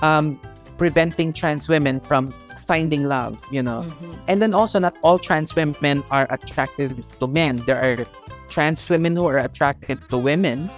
um, 0.00 0.40
preventing 0.78 1.32
trans 1.34 1.68
women 1.68 2.00
from 2.00 2.32
finding 2.64 3.04
love. 3.04 3.36
You 3.52 3.62
know, 3.62 3.84
Mhm. 3.84 4.16
and 4.28 4.40
then 4.40 4.54
also, 4.56 4.80
not 4.80 4.96
all 5.02 5.18
trans 5.18 5.52
women 5.54 6.00
are 6.10 6.26
attracted 6.32 7.04
to 7.20 7.26
men. 7.28 7.56
There 7.68 7.76
are 7.76 8.06
trans 8.52 8.88
women 8.90 9.16
who 9.16 9.24
are 9.26 9.38
attracted 9.38 9.98
to 10.10 10.18
women, 10.18 10.70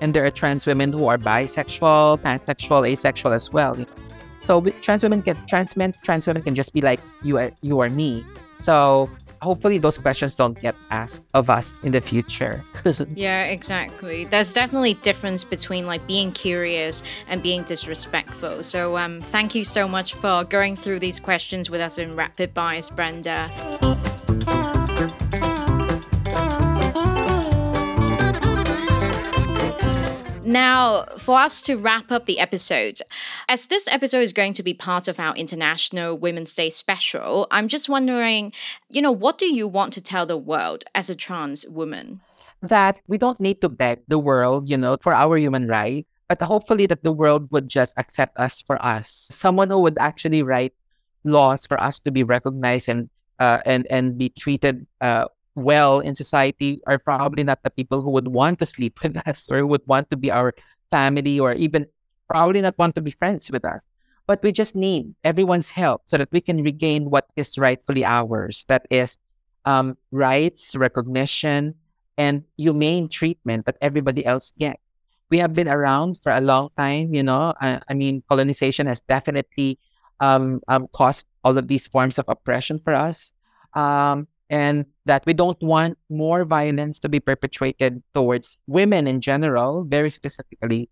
and 0.00 0.12
there 0.12 0.26
are 0.26 0.30
trans 0.30 0.66
women 0.66 0.92
who 0.92 1.06
are 1.06 1.16
bisexual, 1.16 2.18
pansexual, 2.18 2.86
asexual 2.86 3.32
as 3.32 3.52
well. 3.52 3.76
So 4.42 4.60
trans 4.82 5.02
women 5.04 5.22
can 5.22 5.36
trans 5.46 5.76
men, 5.76 5.94
trans 6.02 6.26
women 6.26 6.42
can 6.42 6.54
just 6.54 6.74
be 6.74 6.80
like 6.80 6.98
you 7.22 7.38
are 7.38 7.52
you 7.62 7.78
or 7.78 7.88
me. 7.88 8.24
So 8.56 9.08
hopefully 9.40 9.78
those 9.78 9.96
questions 9.96 10.36
don't 10.36 10.58
get 10.58 10.74
asked 10.90 11.22
of 11.32 11.48
us 11.48 11.72
in 11.84 11.92
the 11.92 12.00
future. 12.00 12.62
Yeah, 13.14 13.44
exactly. 13.44 14.24
There's 14.24 14.52
definitely 14.52 14.94
difference 14.94 15.44
between 15.44 15.86
like 15.86 16.06
being 16.06 16.32
curious 16.32 17.02
and 17.28 17.42
being 17.42 17.62
disrespectful. 17.62 18.62
So 18.62 18.96
um 18.96 19.22
thank 19.22 19.54
you 19.54 19.64
so 19.64 19.86
much 19.86 20.14
for 20.14 20.44
going 20.44 20.74
through 20.76 20.98
these 20.98 21.20
questions 21.20 21.70
with 21.70 21.80
us 21.80 21.98
in 21.98 22.16
Rapid 22.16 22.54
Bias, 22.54 22.88
Brenda. 22.88 24.09
Now, 30.42 31.04
for 31.18 31.38
us 31.38 31.62
to 31.62 31.76
wrap 31.76 32.10
up 32.10 32.26
the 32.26 32.38
episode, 32.38 33.00
as 33.48 33.66
this 33.66 33.86
episode 33.88 34.20
is 34.20 34.32
going 34.32 34.54
to 34.54 34.62
be 34.62 34.72
part 34.72 35.06
of 35.06 35.20
our 35.20 35.36
International 35.36 36.16
Women's 36.16 36.54
Day 36.54 36.70
special, 36.70 37.46
I'm 37.50 37.68
just 37.68 37.88
wondering, 37.88 38.52
you 38.88 39.02
know, 39.02 39.12
what 39.12 39.36
do 39.36 39.46
you 39.46 39.68
want 39.68 39.92
to 39.94 40.02
tell 40.02 40.26
the 40.26 40.38
world 40.38 40.84
as 40.94 41.10
a 41.10 41.14
trans 41.14 41.66
woman? 41.68 42.22
that 42.62 43.00
we 43.08 43.18
don't 43.18 43.40
need 43.40 43.60
to 43.60 43.68
beg 43.68 44.00
the 44.08 44.18
world, 44.18 44.68
you 44.68 44.76
know, 44.76 44.96
for 45.00 45.12
our 45.14 45.36
human 45.36 45.66
right, 45.66 46.06
but 46.28 46.40
hopefully 46.42 46.86
that 46.86 47.02
the 47.02 47.12
world 47.12 47.48
would 47.50 47.68
just 47.68 47.94
accept 47.96 48.36
us 48.38 48.60
for 48.60 48.80
us. 48.84 49.08
Someone 49.30 49.70
who 49.70 49.80
would 49.80 49.96
actually 49.98 50.42
write 50.42 50.74
laws 51.24 51.66
for 51.66 51.80
us 51.80 51.98
to 52.00 52.10
be 52.10 52.22
recognized 52.22 52.88
and 52.88 53.08
uh, 53.38 53.60
and 53.64 53.86
and 53.88 54.18
be 54.18 54.28
treated 54.28 54.86
uh, 55.00 55.24
well 55.54 56.00
in 56.00 56.14
society 56.14 56.80
are 56.86 56.98
probably 56.98 57.42
not 57.42 57.62
the 57.62 57.70
people 57.70 58.02
who 58.02 58.10
would 58.10 58.28
want 58.28 58.58
to 58.58 58.66
sleep 58.66 58.98
with 59.02 59.16
us 59.26 59.50
or 59.50 59.66
would 59.66 59.86
want 59.86 60.10
to 60.10 60.16
be 60.16 60.30
our 60.30 60.54
family 60.90 61.38
or 61.38 61.52
even 61.54 61.86
probably 62.28 62.60
not 62.60 62.78
want 62.78 62.94
to 62.94 63.02
be 63.02 63.10
friends 63.10 63.50
with 63.50 63.64
us. 63.64 63.86
But 64.26 64.42
we 64.42 64.52
just 64.52 64.76
need 64.76 65.14
everyone's 65.24 65.70
help 65.70 66.02
so 66.06 66.16
that 66.16 66.30
we 66.30 66.40
can 66.40 66.62
regain 66.62 67.10
what 67.10 67.26
is 67.34 67.58
rightfully 67.58 68.04
ours. 68.04 68.64
That 68.68 68.86
is 68.90 69.18
um, 69.64 69.98
rights, 70.12 70.76
recognition, 70.76 71.74
and 72.16 72.44
humane 72.56 73.08
treatment 73.08 73.66
that 73.66 73.76
everybody 73.80 74.24
else 74.24 74.52
gets. 74.52 74.78
We 75.30 75.38
have 75.38 75.54
been 75.54 75.68
around 75.68 76.18
for 76.22 76.32
a 76.32 76.40
long 76.40 76.70
time, 76.76 77.14
you 77.14 77.22
know. 77.22 77.54
I, 77.60 77.80
I 77.88 77.94
mean, 77.94 78.22
colonization 78.28 78.86
has 78.86 79.00
definitely 79.00 79.78
um, 80.20 80.60
um, 80.68 80.86
caused 80.92 81.26
all 81.42 81.56
of 81.56 81.66
these 81.66 81.88
forms 81.88 82.18
of 82.18 82.26
oppression 82.28 82.78
for 82.78 82.94
us. 82.94 83.32
Um, 83.74 84.28
and 84.50 84.84
that 85.06 85.24
we 85.24 85.32
don't 85.32 85.62
want 85.62 85.96
more 86.10 86.44
violence 86.44 86.98
to 86.98 87.08
be 87.08 87.20
perpetrated 87.20 88.02
towards 88.12 88.58
women 88.66 89.06
in 89.06 89.20
general, 89.20 89.84
very 89.84 90.10
specifically 90.10 90.90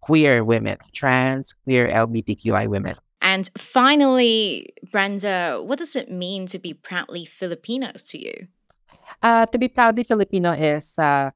queer 0.00 0.44
women, 0.44 0.76
trans, 0.92 1.54
queer, 1.64 1.88
LGBTQI 1.88 2.66
women. 2.66 2.96
And 3.22 3.48
finally, 3.56 4.74
Brenda, 4.90 5.62
what 5.64 5.78
does 5.78 5.94
it 5.96 6.10
mean 6.10 6.46
to 6.46 6.58
be 6.58 6.74
proudly 6.74 7.24
Filipinos 7.24 8.08
to 8.10 8.18
you? 8.18 8.48
Uh, 9.22 9.46
to 9.46 9.58
be 9.58 9.68
proudly 9.68 10.04
Filipino 10.04 10.52
is 10.52 10.98
uh, 10.98 11.30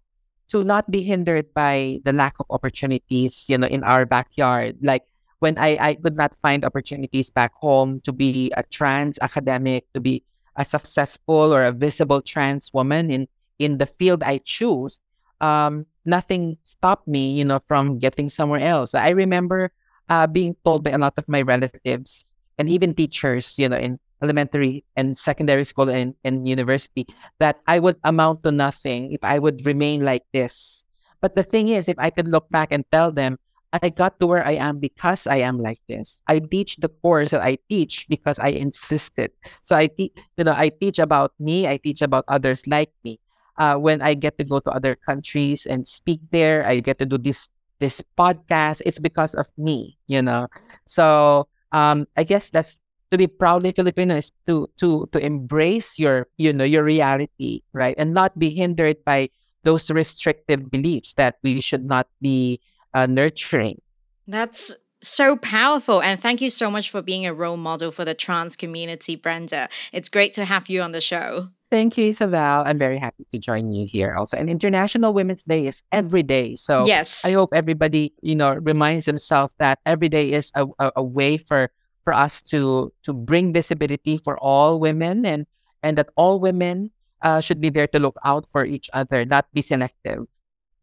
to 0.48 0.64
not 0.64 0.90
be 0.90 1.02
hindered 1.02 1.52
by 1.54 2.00
the 2.04 2.12
lack 2.12 2.34
of 2.40 2.46
opportunities, 2.50 3.48
you 3.48 3.56
know, 3.56 3.66
in 3.66 3.82
our 3.84 4.04
backyard. 4.04 4.78
Like 4.82 5.04
when 5.38 5.58
I, 5.58 5.76
I 5.80 5.94
could 5.94 6.16
not 6.16 6.34
find 6.34 6.64
opportunities 6.64 7.30
back 7.30 7.52
home 7.54 8.00
to 8.04 8.12
be 8.12 8.52
a 8.56 8.62
trans 8.62 9.18
academic, 9.20 9.86
to 9.94 10.00
be 10.00 10.22
a 10.56 10.64
successful 10.64 11.54
or 11.54 11.64
a 11.64 11.72
visible 11.72 12.20
trans 12.20 12.72
woman 12.72 13.10
in 13.10 13.28
in 13.58 13.78
the 13.78 13.86
field 13.86 14.22
I 14.22 14.38
choose, 14.38 15.00
um, 15.40 15.86
nothing 16.04 16.58
stopped 16.64 17.06
me, 17.06 17.32
you 17.32 17.44
know, 17.44 17.60
from 17.66 17.98
getting 17.98 18.28
somewhere 18.28 18.60
else. 18.60 18.94
I 18.94 19.10
remember 19.10 19.70
uh, 20.08 20.26
being 20.26 20.56
told 20.64 20.82
by 20.82 20.90
a 20.90 20.98
lot 20.98 21.14
of 21.16 21.28
my 21.28 21.42
relatives 21.42 22.24
and 22.58 22.68
even 22.68 22.94
teachers, 22.94 23.58
you 23.58 23.68
know, 23.68 23.76
in 23.76 24.00
elementary 24.22 24.84
and 24.96 25.16
secondary 25.16 25.64
school 25.64 25.88
and, 25.88 26.14
and 26.24 26.46
university, 26.46 27.06
that 27.38 27.58
I 27.66 27.78
would 27.78 27.96
amount 28.04 28.42
to 28.44 28.52
nothing 28.52 29.12
if 29.12 29.22
I 29.22 29.38
would 29.38 29.66
remain 29.66 30.04
like 30.04 30.24
this. 30.32 30.84
But 31.20 31.36
the 31.36 31.42
thing 31.42 31.68
is, 31.68 31.88
if 31.88 31.98
I 31.98 32.10
could 32.10 32.28
look 32.28 32.48
back 32.50 32.72
and 32.72 32.84
tell 32.90 33.12
them, 33.12 33.38
I 33.72 33.88
got 33.88 34.20
to 34.20 34.26
where 34.26 34.44
I 34.44 34.52
am 34.52 34.78
because 34.78 35.26
I 35.26 35.38
am 35.40 35.58
like 35.58 35.80
this. 35.88 36.22
I 36.28 36.40
teach 36.40 36.76
the 36.76 36.88
course 36.88 37.30
that 37.30 37.40
I 37.40 37.56
teach 37.68 38.06
because 38.08 38.38
I 38.38 38.48
insisted. 38.48 39.32
So 39.62 39.76
I 39.76 39.86
teach, 39.86 40.12
you 40.36 40.44
know, 40.44 40.52
I 40.52 40.68
teach 40.68 40.98
about 40.98 41.32
me. 41.40 41.66
I 41.66 41.78
teach 41.78 42.02
about 42.02 42.24
others 42.28 42.66
like 42.66 42.92
me. 43.04 43.18
Uh, 43.56 43.76
when 43.76 44.02
I 44.02 44.14
get 44.14 44.36
to 44.38 44.44
go 44.44 44.60
to 44.60 44.70
other 44.70 44.94
countries 44.94 45.66
and 45.66 45.86
speak 45.86 46.20
there, 46.30 46.66
I 46.66 46.80
get 46.80 46.98
to 46.98 47.06
do 47.06 47.16
this 47.16 47.48
this 47.80 48.02
podcast. 48.18 48.82
It's 48.84 49.00
because 49.00 49.34
of 49.34 49.48
me, 49.56 49.96
you 50.06 50.20
know. 50.20 50.48
So 50.84 51.48
um, 51.72 52.06
I 52.16 52.24
guess 52.24 52.50
that's 52.50 52.78
to 53.10 53.18
be 53.18 53.26
proudly 53.26 53.72
Filipino 53.72 54.16
is 54.16 54.32
to 54.46 54.68
to 54.80 55.08
to 55.12 55.18
embrace 55.20 55.98
your 55.98 56.28
you 56.36 56.52
know 56.52 56.64
your 56.64 56.84
reality, 56.84 57.60
right, 57.72 57.94
and 57.98 58.12
not 58.12 58.38
be 58.38 58.50
hindered 58.50 59.04
by 59.04 59.28
those 59.64 59.90
restrictive 59.90 60.70
beliefs 60.70 61.14
that 61.14 61.36
we 61.42 61.60
should 61.60 61.84
not 61.84 62.08
be 62.20 62.60
uh, 62.94 63.06
nurturing. 63.06 63.80
That's 64.26 64.76
so 65.02 65.36
powerful. 65.36 66.00
And 66.00 66.18
thank 66.18 66.40
you 66.40 66.48
so 66.48 66.70
much 66.70 66.90
for 66.90 67.02
being 67.02 67.26
a 67.26 67.34
role 67.34 67.56
model 67.56 67.90
for 67.90 68.04
the 68.04 68.14
trans 68.14 68.56
community, 68.56 69.16
Brenda. 69.16 69.68
It's 69.92 70.08
great 70.08 70.32
to 70.34 70.44
have 70.44 70.68
you 70.68 70.80
on 70.80 70.92
the 70.92 71.00
show. 71.00 71.48
Thank 71.70 71.96
you, 71.96 72.08
Isabel. 72.08 72.64
I'm 72.66 72.78
very 72.78 72.98
happy 72.98 73.24
to 73.30 73.38
join 73.38 73.72
you 73.72 73.86
here 73.88 74.14
also. 74.14 74.36
And 74.36 74.50
International 74.50 75.14
Women's 75.14 75.42
Day 75.42 75.66
is 75.66 75.82
every 75.90 76.22
day. 76.22 76.54
So 76.54 76.84
yes. 76.86 77.24
I 77.24 77.32
hope 77.32 77.50
everybody, 77.54 78.12
you 78.20 78.36
know, 78.36 78.54
reminds 78.54 79.06
themselves 79.06 79.54
that 79.58 79.80
every 79.86 80.10
day 80.10 80.32
is 80.32 80.52
a, 80.54 80.66
a, 80.78 80.92
a 80.96 81.02
way 81.02 81.38
for 81.38 81.72
for 82.04 82.12
us 82.12 82.42
to 82.42 82.92
to 83.04 83.12
bring 83.14 83.54
visibility 83.54 84.18
for 84.18 84.36
all 84.38 84.80
women 84.80 85.24
and 85.24 85.46
and 85.82 85.96
that 85.96 86.10
all 86.14 86.40
women 86.40 86.90
uh, 87.22 87.40
should 87.40 87.60
be 87.60 87.70
there 87.70 87.86
to 87.86 87.98
look 87.98 88.16
out 88.24 88.44
for 88.50 88.64
each 88.66 88.90
other, 88.92 89.24
not 89.24 89.46
be 89.54 89.62
selective. 89.62 90.26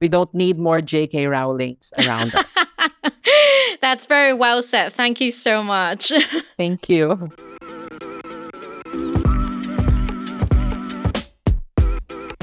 We 0.02 0.08
don't 0.08 0.34
need 0.34 0.58
more 0.58 0.80
J.K. 0.80 1.26
Rowlings 1.26 1.92
around 1.98 2.34
us. 2.34 2.58
That's 3.82 4.06
very 4.06 4.34
well 4.34 4.62
said. 4.62 4.94
Thank 4.94 5.20
you 5.20 5.32
so 5.32 5.62
much. 5.62 6.10
Thank 6.58 6.88
you. 6.88 7.30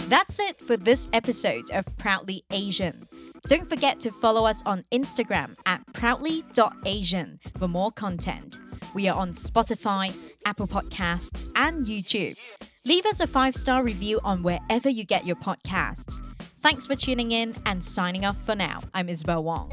That's 0.09 0.39
it 0.39 0.61
for 0.61 0.77
this 0.77 1.09
episode 1.13 1.71
of 1.73 1.97
Proudly 1.97 2.45
Asian. 2.53 3.09
Don't 3.49 3.67
forget 3.67 4.01
to 4.01 4.11
follow 4.11 4.45
us 4.45 4.63
on 4.67 4.83
Instagram 4.93 5.57
at 5.65 5.81
proudly.asian 5.95 7.41
for 7.57 7.69
more 7.69 7.91
content. 7.91 8.59
We 8.95 9.09
are 9.09 9.19
on 9.19 9.31
Spotify, 9.31 10.15
Apple 10.47 10.69
Podcasts, 10.69 11.51
and 11.57 11.85
YouTube. 11.85 12.37
Leave 12.85 13.05
us 13.05 13.21
a 13.21 13.27
five 13.27 13.55
star 13.55 13.83
review 13.83 14.21
on 14.25 14.43
wherever 14.43 14.89
you 14.89 15.05
get 15.05 15.27
your 15.27 15.37
podcasts. 15.37 16.25
Thanks 16.39 16.87
for 16.87 16.95
tuning 16.95 17.33
in 17.33 17.57
and 17.67 17.85
signing 17.85 18.25
off 18.25 18.39
for 18.39 18.55
now. 18.55 18.81
I'm 18.95 19.09
Isabel 19.09 19.43
Wong. 19.43 19.73